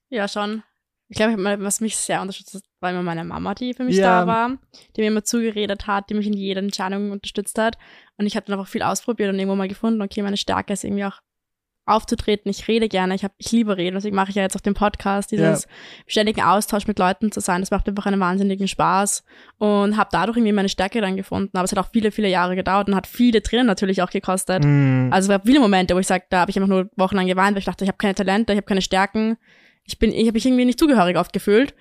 Ja, 0.10 0.28
schon. 0.28 0.64
Ich 1.12 1.18
glaube, 1.18 1.60
was 1.60 1.82
mich 1.82 1.98
sehr 1.98 2.22
unterstützt 2.22 2.56
hat, 2.56 2.64
war 2.80 2.92
immer 2.92 3.04
meine 3.04 3.26
Mama, 3.26 3.54
die 3.54 3.74
für 3.74 3.84
mich 3.84 3.98
ja. 3.98 4.22
da 4.22 4.28
war, 4.28 4.58
die 4.96 5.02
mir 5.02 5.08
immer 5.08 5.26
zugeredet 5.26 5.86
hat, 5.86 6.10
die 6.10 6.14
mich 6.14 6.26
in 6.26 6.32
jeder 6.32 6.62
Entscheidung 6.62 7.12
unterstützt 7.12 7.58
hat. 7.58 7.78
Und 8.18 8.28
ich 8.28 8.38
habe 8.38 8.46
dann 8.46 8.58
einfach 8.58 8.72
viel 8.72 8.82
ausprobiert 8.82 9.30
und 9.30 9.38
irgendwo 9.38 9.58
mal 9.58 9.68
gefunden, 9.68 10.02
okay, 10.02 10.22
meine 10.22 10.38
Stärke 10.38 10.72
ist 10.72 10.86
irgendwie 10.86 11.04
auch 11.04 11.20
aufzutreten. 11.86 12.50
Ich 12.50 12.66
rede 12.70 12.88
gerne, 12.88 13.14
ich, 13.14 13.26
hab, 13.26 13.34
ich 13.40 13.52
liebe 13.52 13.76
reden, 13.76 13.96
deswegen 13.96 14.16
mache 14.16 14.30
ich 14.30 14.38
ja 14.38 14.44
jetzt 14.44 14.56
auch 14.56 14.62
den 14.62 14.74
Podcast, 14.74 15.32
dieses 15.32 15.64
ja. 15.64 15.70
ständigen 16.08 16.44
Austausch 16.44 16.88
mit 16.88 16.98
Leuten 16.98 17.30
zu 17.34 17.42
sein. 17.42 17.62
Das 17.62 17.72
macht 17.72 17.90
einfach 17.90 18.06
einen 18.06 18.22
wahnsinnigen 18.22 18.70
Spaß 18.70 19.26
und 19.58 19.98
habe 19.98 20.10
dadurch 20.14 20.38
irgendwie 20.38 20.54
meine 20.54 20.70
Stärke 20.70 21.02
dann 21.02 21.18
gefunden. 21.18 21.58
Aber 21.58 21.66
es 21.66 21.72
hat 21.72 21.80
auch 21.80 21.92
viele, 21.92 22.12
viele 22.12 22.30
Jahre 22.30 22.56
gedauert 22.56 22.88
und 22.88 22.96
hat 22.96 23.06
viele 23.06 23.42
Tränen 23.42 23.68
natürlich 23.68 24.02
auch 24.02 24.12
gekostet. 24.12 24.64
Mm. 24.64 25.10
Also 25.12 25.30
es 25.30 25.38
gab 25.38 25.46
viele 25.46 25.60
Momente, 25.60 25.94
wo 25.94 26.00
ich 26.00 26.08
sage, 26.08 26.24
da 26.30 26.40
habe 26.40 26.52
ich 26.52 26.58
einfach 26.58 26.70
nur 26.70 26.90
wochenlang 26.96 27.28
geweint, 27.28 27.56
weil 27.56 27.60
ich 27.60 27.66
dachte, 27.66 27.84
ich 27.84 27.90
habe 27.90 27.98
keine 27.98 28.16
Talente, 28.16 28.54
ich 28.54 28.58
habe 28.58 28.68
keine 28.68 28.82
Stärken 28.82 29.38
ich 29.86 30.00
bin, 30.00 30.12
ich 30.12 30.28
habe 30.28 30.34
mich 30.34 30.46
irgendwie 30.46 30.66
nicht 30.66 30.80
zugehörig 30.80 31.18
oft 31.18 31.34
gefühlt. 31.34 31.74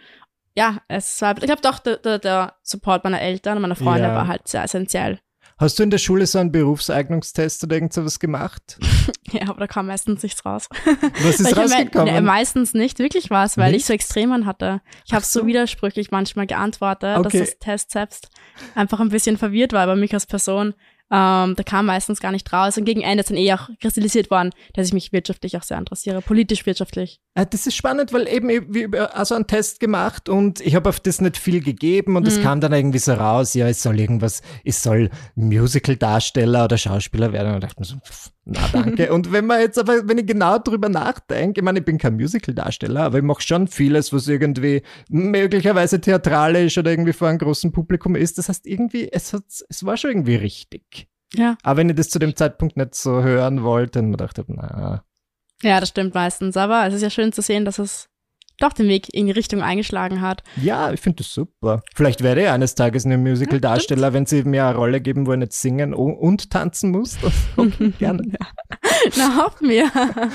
Ja, 0.56 0.78
es 0.88 1.20
war, 1.22 1.36
ich 1.36 1.44
glaube 1.44 1.62
doch, 1.62 1.78
der, 1.78 1.96
der, 1.98 2.18
der 2.18 2.54
Support 2.62 3.04
meiner 3.04 3.20
Eltern 3.20 3.56
und 3.56 3.62
meiner 3.62 3.76
Freunde 3.76 4.08
ja. 4.08 4.14
war 4.14 4.26
halt 4.26 4.48
sehr 4.48 4.64
essentiell. 4.64 5.20
Hast 5.60 5.78
du 5.78 5.82
in 5.82 5.90
der 5.90 5.98
Schule 5.98 6.26
so 6.26 6.38
einen 6.38 6.52
Berufseignungstest 6.52 7.64
oder 7.64 7.76
irgend 7.76 7.92
sowas 7.92 8.18
gemacht? 8.18 8.78
ja, 9.30 9.42
aber 9.42 9.60
da 9.60 9.66
kam 9.66 9.88
meistens 9.88 10.22
nichts 10.22 10.44
raus. 10.46 10.68
Was 11.22 11.38
ist 11.38 11.54
rausgekommen? 11.54 12.14
Ne, 12.14 12.22
meistens 12.22 12.72
nicht 12.72 12.98
wirklich 12.98 13.28
was, 13.28 13.58
weil 13.58 13.72
nicht? 13.72 13.80
ich 13.80 13.86
so 13.86 13.92
Extremen 13.92 14.46
hatte. 14.46 14.80
Ich 15.04 15.12
habe 15.12 15.22
so. 15.22 15.40
so 15.40 15.46
widersprüchlich 15.46 16.10
manchmal 16.10 16.46
geantwortet, 16.46 17.18
okay. 17.18 17.38
dass 17.38 17.50
das 17.50 17.58
Test 17.58 17.90
selbst 17.90 18.30
einfach 18.74 19.00
ein 19.00 19.10
bisschen 19.10 19.36
verwirrt 19.36 19.74
war 19.74 19.84
über 19.84 19.96
mich 19.96 20.14
als 20.14 20.24
Person. 20.24 20.72
Ähm, 21.12 21.54
da 21.56 21.62
kam 21.64 21.86
meistens 21.86 22.20
gar 22.20 22.30
nicht 22.30 22.52
raus. 22.52 22.78
Und 22.78 22.84
gegen 22.84 23.00
Ende 23.00 23.22
ist 23.22 23.30
dann 23.30 23.36
eh 23.36 23.52
auch 23.52 23.68
kristallisiert 23.80 24.30
worden, 24.30 24.50
dass 24.74 24.86
ich 24.86 24.92
mich 24.92 25.12
wirtschaftlich 25.12 25.56
auch 25.56 25.62
sehr 25.62 25.78
interessiere, 25.78 26.22
politisch, 26.22 26.66
wirtschaftlich. 26.66 27.20
Äh, 27.34 27.46
das 27.46 27.66
ist 27.66 27.74
spannend, 27.74 28.12
weil 28.12 28.28
eben 28.28 28.48
ich 28.50 28.84
habe 28.84 29.14
also 29.14 29.34
einen 29.34 29.46
Test 29.46 29.80
gemacht 29.80 30.28
und 30.28 30.60
ich 30.60 30.74
habe 30.74 30.88
auf 30.88 31.00
das 31.00 31.20
nicht 31.20 31.36
viel 31.36 31.62
gegeben 31.62 32.16
und 32.16 32.28
es 32.28 32.38
mhm. 32.38 32.42
kam 32.42 32.60
dann 32.60 32.72
irgendwie 32.72 32.98
so 32.98 33.12
raus, 33.12 33.54
ja, 33.54 33.68
es 33.68 33.82
soll 33.82 33.98
irgendwas, 33.98 34.42
es 34.64 34.82
soll 34.82 35.10
Musical-Darsteller 35.34 36.64
oder 36.64 36.78
Schauspieler 36.78 37.32
werden. 37.32 37.54
Und 37.54 37.64
ich 37.64 37.68
dachte 37.68 37.80
mir 37.80 37.86
so, 37.86 37.96
pff, 37.96 38.30
na 38.50 38.68
danke. 38.72 39.12
und 39.12 39.32
wenn 39.32 39.46
man 39.46 39.60
jetzt 39.60 39.78
aber, 39.78 40.08
wenn 40.08 40.18
ich 40.18 40.26
genau 40.26 40.58
drüber 40.58 40.88
nachdenke, 40.88 41.60
ich 41.60 41.64
meine, 41.64 41.78
ich 41.78 41.84
bin 41.84 41.98
kein 41.98 42.16
Musical-Darsteller, 42.16 43.04
aber 43.04 43.18
ich 43.18 43.24
mache 43.24 43.42
schon 43.42 43.68
vieles, 43.68 44.12
was 44.12 44.26
irgendwie 44.26 44.82
möglicherweise 45.08 46.00
theatralisch 46.00 46.76
oder 46.76 46.90
irgendwie 46.90 47.12
vor 47.12 47.28
einem 47.28 47.38
großen 47.38 47.70
Publikum 47.70 48.16
ist. 48.16 48.38
Das 48.38 48.48
heißt, 48.48 48.66
irgendwie, 48.66 49.08
es, 49.10 49.32
hat, 49.32 49.44
es 49.68 49.84
war 49.86 49.96
schon 49.96 50.10
irgendwie 50.10 50.34
richtig. 50.34 51.08
Ja. 51.34 51.56
Aber 51.62 51.78
wenn 51.78 51.88
ich 51.88 51.96
das 51.96 52.10
zu 52.10 52.18
dem 52.18 52.34
Zeitpunkt 52.34 52.76
nicht 52.76 52.96
so 52.96 53.22
hören 53.22 53.62
wollte, 53.62 54.00
dann 54.00 54.12
dachte 54.12 54.42
ich, 54.42 54.48
na. 54.48 55.04
Ja, 55.62 55.78
das 55.78 55.90
stimmt 55.90 56.14
meistens. 56.14 56.56
Aber 56.56 56.86
es 56.86 56.94
ist 56.94 57.02
ja 57.02 57.10
schön 57.10 57.32
zu 57.32 57.42
sehen, 57.42 57.64
dass 57.64 57.78
es 57.78 58.09
doch 58.62 58.72
den 58.72 58.88
Weg 58.88 59.12
in 59.12 59.26
die 59.26 59.32
Richtung 59.32 59.62
eingeschlagen 59.62 60.20
hat. 60.20 60.42
Ja, 60.60 60.92
ich 60.92 61.00
finde 61.00 61.18
das 61.18 61.32
super. 61.32 61.82
Vielleicht 61.94 62.22
werde 62.22 62.42
ich 62.42 62.48
eines 62.48 62.74
Tages 62.74 63.04
eine 63.04 63.18
Musical-Darsteller, 63.18 64.08
ja, 64.08 64.12
wenn 64.12 64.26
sie 64.26 64.42
mir 64.44 64.66
eine 64.66 64.76
Rolle 64.76 65.00
geben, 65.00 65.26
wo 65.26 65.32
ich 65.32 65.38
nicht 65.38 65.52
singen 65.52 65.94
und 65.94 66.50
tanzen 66.50 66.90
muss. 66.90 67.18
Okay, 67.56 67.92
gerne. 67.98 68.22
Na, 69.16 69.44
hoffen 69.44 69.68
wir. 69.68 69.90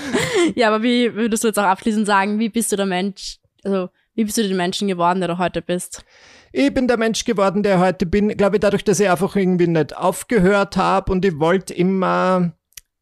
ja, 0.55 0.67
aber 0.67 0.83
wie 0.83 1.13
würdest 1.15 1.43
du 1.43 1.47
jetzt 1.47 1.57
auch 1.57 1.63
abschließend 1.63 2.05
sagen, 2.05 2.39
wie 2.39 2.49
bist 2.49 2.71
du 2.71 2.75
der 2.75 2.85
Mensch, 2.85 3.37
also 3.63 3.89
wie 4.15 4.25
bist 4.25 4.37
du 4.37 4.43
den 4.43 4.57
Menschen 4.57 4.87
geworden, 4.87 5.19
der 5.19 5.29
du 5.29 5.37
heute 5.37 5.61
bist? 5.61 6.03
Ich 6.51 6.73
bin 6.73 6.87
der 6.87 6.97
Mensch 6.97 7.25
geworden, 7.25 7.63
der 7.63 7.79
heute 7.79 8.05
bin, 8.05 8.29
glaube 8.29 8.57
ich, 8.57 8.59
dadurch, 8.61 8.83
dass 8.83 8.99
ich 8.99 9.09
einfach 9.09 9.35
irgendwie 9.35 9.67
nicht 9.67 9.95
aufgehört 9.95 10.77
habe 10.77 11.11
und 11.11 11.25
ich 11.25 11.39
wollte 11.39 11.73
immer 11.73 12.53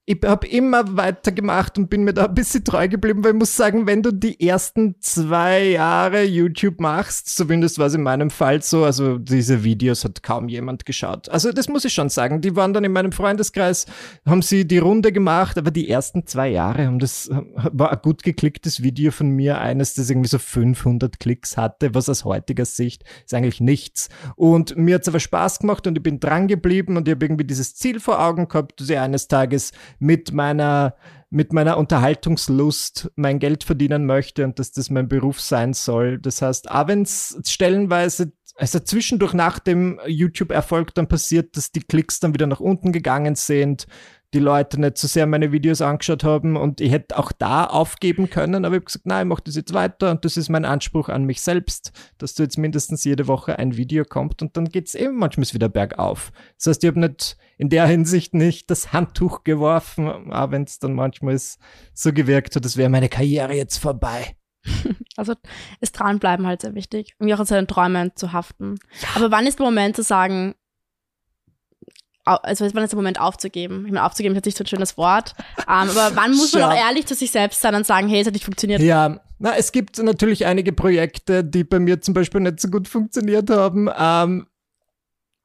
ich 0.06 0.20
habe 0.26 0.46
immer 0.48 0.98
weitergemacht 0.98 1.78
und 1.78 1.90
bin 1.90 2.04
mir 2.04 2.14
da 2.14 2.26
ein 2.26 2.34
bisschen 2.34 2.66
treu 2.66 2.90
geblieben, 2.90 3.24
weil 3.24 3.32
ich 3.32 3.38
muss 3.38 3.56
sagen, 3.56 3.88
wenn 3.88 4.04
du 4.04 4.12
die 4.12 4.46
ersten 4.46 4.96
zwei 5.00 5.64
Jahre 5.64 6.24
YouTube 6.24 6.82
machst, 6.82 7.34
zumindest 7.34 7.80
war 7.80 7.88
es 7.88 7.94
in 7.94 8.04
meinem 8.04 8.30
Fall 8.30 8.62
so, 8.62 8.84
also 8.84 9.18
diese 9.18 9.64
Videos 9.64 10.04
hat 10.04 10.22
kaum 10.22 10.50
jemand 10.50 10.86
geschaut. 10.86 11.30
Also 11.30 11.54
das 11.54 11.70
muss 11.70 11.86
ich 11.86 11.94
schon 11.94 12.10
sagen. 12.10 12.42
Die 12.42 12.54
waren 12.58 12.74
dann 12.74 12.84
in 12.84 12.92
meinem 12.92 13.14
Freundeskreis, 13.14 13.86
haben 14.26 14.42
sie 14.42 14.68
die 14.68 14.80
Runde 14.80 15.14
gemacht, 15.14 15.58
aber 15.58 15.72
die 15.72 15.90
ersten 15.90 16.28
zwei 16.28 16.50
Jahre 16.50 16.86
haben 16.86 17.00
das, 17.00 17.30
war 17.56 17.94
ein 17.94 18.00
gut 18.02 18.24
geklicktes 18.24 18.84
Video 18.84 19.12
von 19.12 19.30
mir, 19.30 19.62
eines, 19.62 19.94
das 19.94 20.10
irgendwie 20.10 20.28
so 20.28 20.38
500 20.38 21.18
Klicks 21.18 21.56
hatte, 21.56 21.96
was 21.96 22.10
aus 22.10 22.26
heutiger 22.26 22.66
Sicht 22.66 23.06
ist 23.24 23.34
eigentlich 23.34 23.62
nichts. 23.62 24.10
Und 24.36 24.76
mir 24.76 24.96
hat's 24.96 25.08
aber 25.08 25.22
Spaß 25.22 25.60
gemacht 25.60 25.88
und 25.88 25.96
ich 25.96 26.04
bin 26.04 26.20
dran 26.20 26.50
geblieben 26.50 26.98
und 26.98 27.08
ich 27.08 27.14
habe 27.16 27.26
irgendwie 27.26 27.46
dieses 27.46 27.76
Ziel 27.76 28.02
vor 28.02 28.22
Augen 28.22 28.50
gehabt, 28.50 28.82
dass 28.82 28.90
ich 28.90 29.00
eines 29.00 29.30
Tages 29.30 29.72
mit 30.00 30.32
meiner, 30.32 30.96
mit 31.30 31.54
meiner 31.54 31.78
Unterhaltungslust 31.78 33.12
mein 33.16 33.40
Geld 33.40 33.64
verdienen 33.64 34.06
möchte 34.06 34.44
und 34.46 34.60
dass 34.60 34.72
das 34.72 34.90
mein 34.90 35.08
Beruf 35.08 35.42
sein 35.42 35.74
soll. 35.74 36.20
Das 36.20 36.42
heißt, 36.42 36.70
auch 36.72 36.88
wenn 36.88 37.04
es 37.04 37.40
stellenweise 37.46 38.32
also 38.56 38.80
zwischendurch 38.80 39.34
nach 39.34 39.60
dem 39.60 40.00
YouTube-Erfolg 40.06 40.94
dann 40.94 41.08
passiert, 41.08 41.58
dass 41.58 41.72
die 41.72 41.82
Klicks 41.82 42.20
dann 42.20 42.34
wieder 42.34 42.48
nach 42.48 42.60
unten 42.60 42.92
gegangen 42.92 43.36
sind, 43.36 43.88
die 44.34 44.40
Leute 44.40 44.80
nicht 44.82 44.98
so 44.98 45.08
sehr 45.08 45.26
meine 45.28 45.52
Videos 45.52 45.82
angeschaut 45.82 46.24
haben 46.24 46.58
und 46.58 46.82
ich 46.82 46.92
hätte 46.92 47.18
auch 47.18 47.32
da 47.32 47.66
aufgeben 47.66 48.30
können, 48.30 48.66
aber 48.66 48.76
ich 48.76 48.80
habe 48.80 48.86
gesagt, 48.86 49.06
nein, 49.06 49.28
ich 49.28 49.30
mache 49.30 49.44
das 49.46 49.56
jetzt 49.56 49.74
weiter 49.74 50.12
und 50.12 50.26
das 50.26 50.38
ist 50.38 50.50
mein 50.50 50.66
Anspruch 50.66 51.10
an 51.10 51.26
mich 51.26 51.42
selbst, 51.42 51.92
dass 52.18 52.34
du 52.34 52.44
jetzt 52.44 52.58
mindestens 52.58 53.04
jede 53.04 53.28
Woche 53.28 53.60
ein 53.60 53.78
Video 53.78 54.04
kommt 54.06 54.42
und 54.42 54.58
dann 54.58 54.70
geht 54.70 54.88
es 54.88 54.96
eben 54.96 55.16
manchmal 55.16 55.48
wieder 55.54 55.70
bergauf. 55.70 56.32
Das 56.58 56.68
heißt, 56.68 56.84
ich 56.84 56.88
habe 56.88 57.00
nicht 57.00 57.38
in 57.58 57.70
der 57.70 57.86
Hinsicht 57.86 58.34
nicht 58.34 58.70
das 58.72 58.92
Handtuch 58.92 59.44
geworfen, 59.44 60.32
auch 60.32 60.52
wenn 60.52 60.64
es 60.64 60.80
dann 60.80 60.94
manchmal 60.94 61.40
so 61.94 62.14
gewirkt 62.14 62.56
hat, 62.56 62.64
als 62.64 62.78
wäre 62.78 62.90
meine 62.90 63.10
Karriere 63.10 63.54
jetzt 63.54 63.78
vorbei. 63.78 64.36
Also 65.16 65.36
ist 65.80 65.92
dranbleiben 65.92 66.48
halt 66.48 66.62
sehr 66.62 66.74
wichtig, 66.74 67.14
irgendwie 67.20 67.36
auch 67.36 67.40
an 67.40 67.46
seinen 67.46 67.68
Träumen 67.68 68.16
zu 68.16 68.34
haften. 68.34 68.80
Ja. 69.00 69.10
Aber 69.14 69.30
wann 69.30 69.46
ist 69.46 69.60
der 69.60 69.66
Moment 69.68 69.96
zu 69.96 70.02
sagen, 70.02 70.56
also 72.26 72.66
ist 72.66 72.76
der 72.76 72.96
Moment 72.96 73.20
aufzugeben? 73.20 73.86
Ich 73.86 73.92
meine, 73.92 74.06
aufzugeben 74.06 74.34
ist 74.34 74.38
jetzt 74.38 74.46
nicht 74.46 74.58
so 74.58 74.64
ein 74.64 74.68
schönes 74.68 74.98
Wort. 74.98 75.36
Um, 75.58 75.64
ähm, 75.68 75.90
aber 75.90 76.16
wann 76.16 76.32
muss 76.36 76.54
man 76.54 76.64
auch 76.64 76.76
ehrlich 76.76 77.06
zu 77.06 77.16
sich 77.16 77.32
selbst 77.32 77.62
sein 77.62 77.76
und 77.76 77.86
sagen, 77.86 78.08
hey, 78.08 78.22
es 78.22 78.28
hat 78.28 78.34
nicht 78.34 78.46
funktioniert? 78.46 78.82
Ja, 78.82 79.20
na, 79.40 79.56
es 79.58 79.72
gibt 79.72 79.98
natürlich 79.98 80.46
einige 80.46 80.72
Projekte, 80.72 81.44
die 81.44 81.64
bei 81.64 81.80
mir 81.80 82.02
zum 82.02 82.14
Beispiel 82.14 82.42
nicht 82.42 82.60
so 82.60 82.70
gut 82.70 82.88
funktioniert 82.88 83.50
haben. 83.50 83.90
Ähm, 83.98 84.48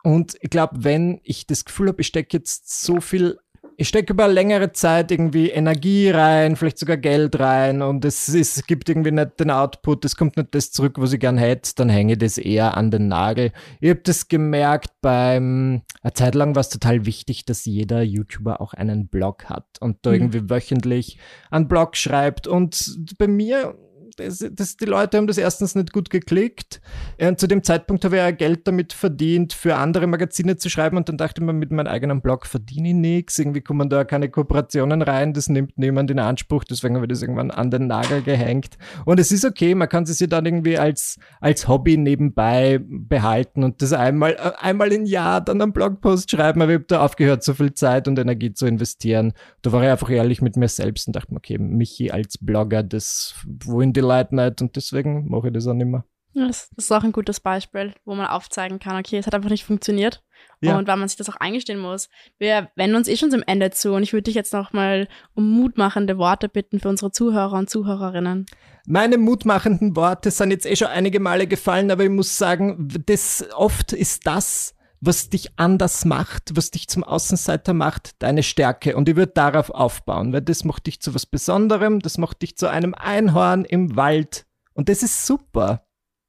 und 0.05 0.37
ich 0.41 0.51
glaube, 0.51 0.85
wenn 0.85 1.21
ich 1.25 1.47
das 1.47 1.65
Gefühl 1.65 1.89
habe, 1.89 2.01
ich 2.01 2.07
stecke 2.07 2.37
jetzt 2.37 2.83
so 2.85 3.01
viel 3.01 3.39
ich 3.81 3.87
stecke 3.87 4.13
über 4.13 4.27
längere 4.27 4.73
Zeit 4.73 5.13
irgendwie 5.13 5.51
Energie 5.51 6.11
rein, 6.11 6.57
vielleicht 6.57 6.79
sogar 6.79 6.97
Geld 6.97 7.39
rein 7.39 7.81
und 7.81 8.05
es, 8.05 8.29
es 8.29 8.67
gibt 8.67 8.89
irgendwie 8.89 9.13
nicht 9.13 9.39
den 9.39 9.53
Output, 9.53 10.05
es 10.05 10.17
kommt 10.17 10.37
nicht 10.37 10.53
das 10.53 10.73
zurück, 10.73 10.97
was 10.99 11.13
ich 11.13 11.21
gern 11.21 11.39
hätte, 11.39 11.71
dann 11.77 11.89
hänge 11.89 12.15
ich 12.15 12.19
das 12.19 12.39
eher 12.39 12.77
an 12.77 12.91
den 12.91 13.07
Nagel. 13.07 13.53
Ich 13.81 13.91
habe 13.91 14.01
das 14.03 14.27
gemerkt 14.27 14.91
beim, 15.01 15.83
eine 16.03 16.13
Zeit 16.13 16.35
lang 16.35 16.57
war 16.57 16.61
es 16.61 16.71
total 16.71 17.07
wichtig, 17.07 17.45
dass 17.45 17.67
jeder 17.67 18.03
YouTuber 18.03 18.61
auch 18.61 18.75
einen 18.75 19.07
Blog 19.07 19.45
hat 19.45 19.67
und 19.79 19.99
da 20.03 20.11
mhm. 20.11 20.17
irgendwie 20.17 20.51
wöchentlich 20.51 21.19
einen 21.53 21.69
Blog 21.69 21.97
schreibt 21.97 22.49
und 22.49 22.99
bei 23.17 23.29
mir 23.29 23.77
das, 24.19 24.45
das, 24.53 24.77
die 24.77 24.85
Leute 24.85 25.17
haben 25.17 25.27
das 25.27 25.39
erstens 25.39 25.75
nicht 25.75 25.93
gut 25.93 26.11
geklickt. 26.11 26.81
Und 27.21 27.39
zu 27.39 27.47
dem 27.47 27.63
Zeitpunkt 27.63 28.05
habe 28.05 28.17
ich 28.17 28.23
ja 28.23 28.31
Geld 28.31 28.67
damit 28.67 28.93
verdient, 28.93 29.53
für 29.53 29.77
andere 29.77 30.07
Magazine 30.07 30.57
zu 30.57 30.69
schreiben. 30.69 30.97
Und 30.97 31.09
dann 31.09 31.17
dachte 31.17 31.41
ich 31.41 31.47
mir, 31.47 31.53
mit 31.53 31.71
meinem 31.71 31.87
eigenen 31.87 32.21
Blog 32.21 32.47
verdiene 32.47 32.89
ich 32.89 32.95
nichts. 32.95 33.39
Irgendwie 33.39 33.61
kommen 33.61 33.89
da 33.89 34.05
keine 34.05 34.29
Kooperationen 34.29 35.03
rein. 35.03 35.33
Das 35.33 35.49
nimmt 35.49 35.79
niemand 35.79 36.11
in 36.11 36.19
Anspruch. 36.19 36.65
Deswegen 36.65 36.97
habe 36.97 37.07
ich 37.07 37.11
das 37.11 37.23
irgendwann 37.23 37.51
an 37.51 37.71
den 37.71 37.87
Nagel 37.87 38.23
gehängt. 38.23 38.77
Und 39.05 39.21
es 39.21 39.31
ist 39.31 39.45
okay. 39.45 39.75
Man 39.75 39.89
kann 39.89 40.07
sich 40.07 40.29
dann 40.29 40.45
irgendwie 40.45 40.79
als, 40.79 41.19
als 41.41 41.69
Hobby 41.69 41.97
nebenbei 41.97 42.81
behalten 42.83 43.63
und 43.63 43.83
das 43.83 43.93
einmal, 43.93 44.37
einmal 44.59 44.93
im 44.93 45.05
Jahr 45.05 45.41
dann 45.41 45.63
einen 45.63 45.73
Blogpost 45.73 46.31
schreiben. 46.31 46.61
Aber 46.63 46.73
ich 46.73 46.79
habe 46.79 46.87
da 46.89 47.05
aufgehört, 47.05 47.45
so 47.45 47.55
viel 47.55 47.75
Zeit 47.75 48.09
und 48.09 48.19
Energie 48.19 48.53
zu 48.53 48.67
investieren. 48.67 49.33
Da 49.63 49.73
war 49.73 49.83
ich 49.83 49.91
einfach 49.91 50.11
ehrlich 50.11 50.43
mit 50.43 50.57
mir 50.57 50.69
selbst 50.69 51.07
und 51.07 51.15
dachte 51.15 51.33
mir, 51.33 51.39
okay, 51.39 51.59
Michi 51.59 52.11
als 52.11 52.39
Blogger, 52.39 52.83
das, 52.83 53.35
wohin 53.65 53.93
die 53.93 54.01
Leute 54.09 54.35
nicht 54.35 54.61
und 54.63 54.77
deswegen 54.77 55.29
mache 55.29 55.49
ich 55.49 55.53
das 55.53 55.67
auch 55.67 55.75
nicht 55.75 55.87
mehr. 55.87 56.05
Das, 56.35 56.71
das 56.77 56.85
ist 56.85 56.93
auch 56.93 57.03
ein 57.03 57.13
gutes 57.13 57.41
Beispiel, 57.41 57.95
wo 58.05 58.15
man 58.15 58.27
aufzeigen 58.27 58.79
kann, 58.79 58.99
okay, 58.99 59.19
es 59.19 59.27
hat 59.27 59.35
einfach 59.35 59.51
nicht 59.51 59.65
funktioniert. 59.65 60.23
Ja. 60.61 60.79
Und 60.79 60.87
weil 60.87 60.97
man 60.97 61.09
sich 61.09 61.17
das 61.17 61.29
auch 61.29 61.37
eingestehen 61.37 61.79
muss. 61.79 62.09
Wir 62.39 62.69
wenden 62.77 62.97
uns 62.97 63.09
eh 63.09 63.17
schon 63.17 63.31
zum 63.31 63.43
Ende 63.47 63.71
zu 63.71 63.93
und 63.95 64.03
ich 64.03 64.13
würde 64.13 64.25
dich 64.25 64.35
jetzt 64.35 64.53
noch 64.53 64.73
mal 64.73 65.09
um 65.35 65.51
mutmachende 65.51 66.19
Worte 66.19 66.49
bitten 66.49 66.81
für 66.81 66.89
unsere 66.89 67.11
Zuhörer 67.11 67.59
und 67.59 67.71
Zuhörerinnen. 67.71 68.47
Meine 68.87 69.19
mutmachenden 69.19 69.97
Worte 69.97 70.31
sind 70.31 70.51
jetzt 70.51 70.67
eh 70.67 70.77
schon 70.77 70.89
einige 70.89 71.21
Male 71.21 71.47
gefallen, 71.47 71.91
aber 71.91 72.05
ich 72.05 72.11
muss 72.11 72.39
sagen, 72.39 72.89
das 73.07 73.47
oft 73.55 73.93
ist 73.93 74.27
das, 74.27 74.75
was 75.01 75.31
dich 75.31 75.51
anders 75.57 76.05
macht, 76.05 76.57
was 76.57 76.71
dich 76.71 76.89
zum 76.89 77.05
Außenseiter 77.05 77.73
macht, 77.73 78.21
deine 78.23 78.43
Stärke. 78.43 78.97
Und 78.97 79.09
ich 79.09 79.17
würde 79.17 79.33
darauf 79.33 79.71
aufbauen, 79.71 80.33
weil 80.33 80.43
das 80.43 80.65
macht 80.65 80.87
dich 80.87 81.01
zu 81.01 81.15
was 81.15 81.27
Besonderem, 81.27 82.01
das 82.01 82.19
macht 82.19 82.43
dich 82.43 82.57
zu 82.57 82.69
einem 82.69 82.95
Einhorn 82.95 83.65
im 83.65 83.97
Wald. 83.97 84.47
Und 84.75 84.89
das 84.89 85.03
ist 85.03 85.27
super. 85.27 85.87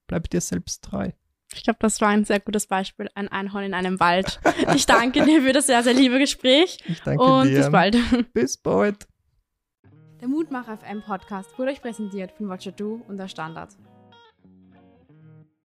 Bleib 0.07 0.29
dir 0.29 0.41
selbst 0.41 0.83
treu. 0.83 1.11
Ich 1.53 1.63
glaube, 1.63 1.79
das 1.81 1.99
war 1.99 2.09
ein 2.09 2.25
sehr 2.25 2.39
gutes 2.39 2.67
Beispiel. 2.67 3.09
Ein 3.15 3.27
Einhorn 3.27 3.63
in 3.63 3.73
einem 3.73 3.99
Wald. 3.99 4.39
Ich 4.75 4.85
danke 4.85 5.25
dir 5.25 5.41
für 5.41 5.53
das 5.53 5.65
sehr, 5.65 5.83
sehr 5.83 5.93
liebe 5.93 6.19
Gespräch. 6.19 6.77
Ich 6.85 7.01
danke 7.01 7.23
und 7.23 7.47
dir. 7.47 7.57
bis 7.57 7.71
bald. 7.71 7.97
Bis 8.33 8.57
bald. 8.57 9.07
Der 10.21 10.27
Mutmacher 10.27 10.77
FM 10.77 11.01
Podcast 11.01 11.57
wurde 11.57 11.71
euch 11.71 11.81
präsentiert 11.81 12.31
von 12.33 12.49
Watcher 12.49 12.71
Du 12.71 13.03
und 13.07 13.17
der 13.17 13.29
Standard. 13.29 13.71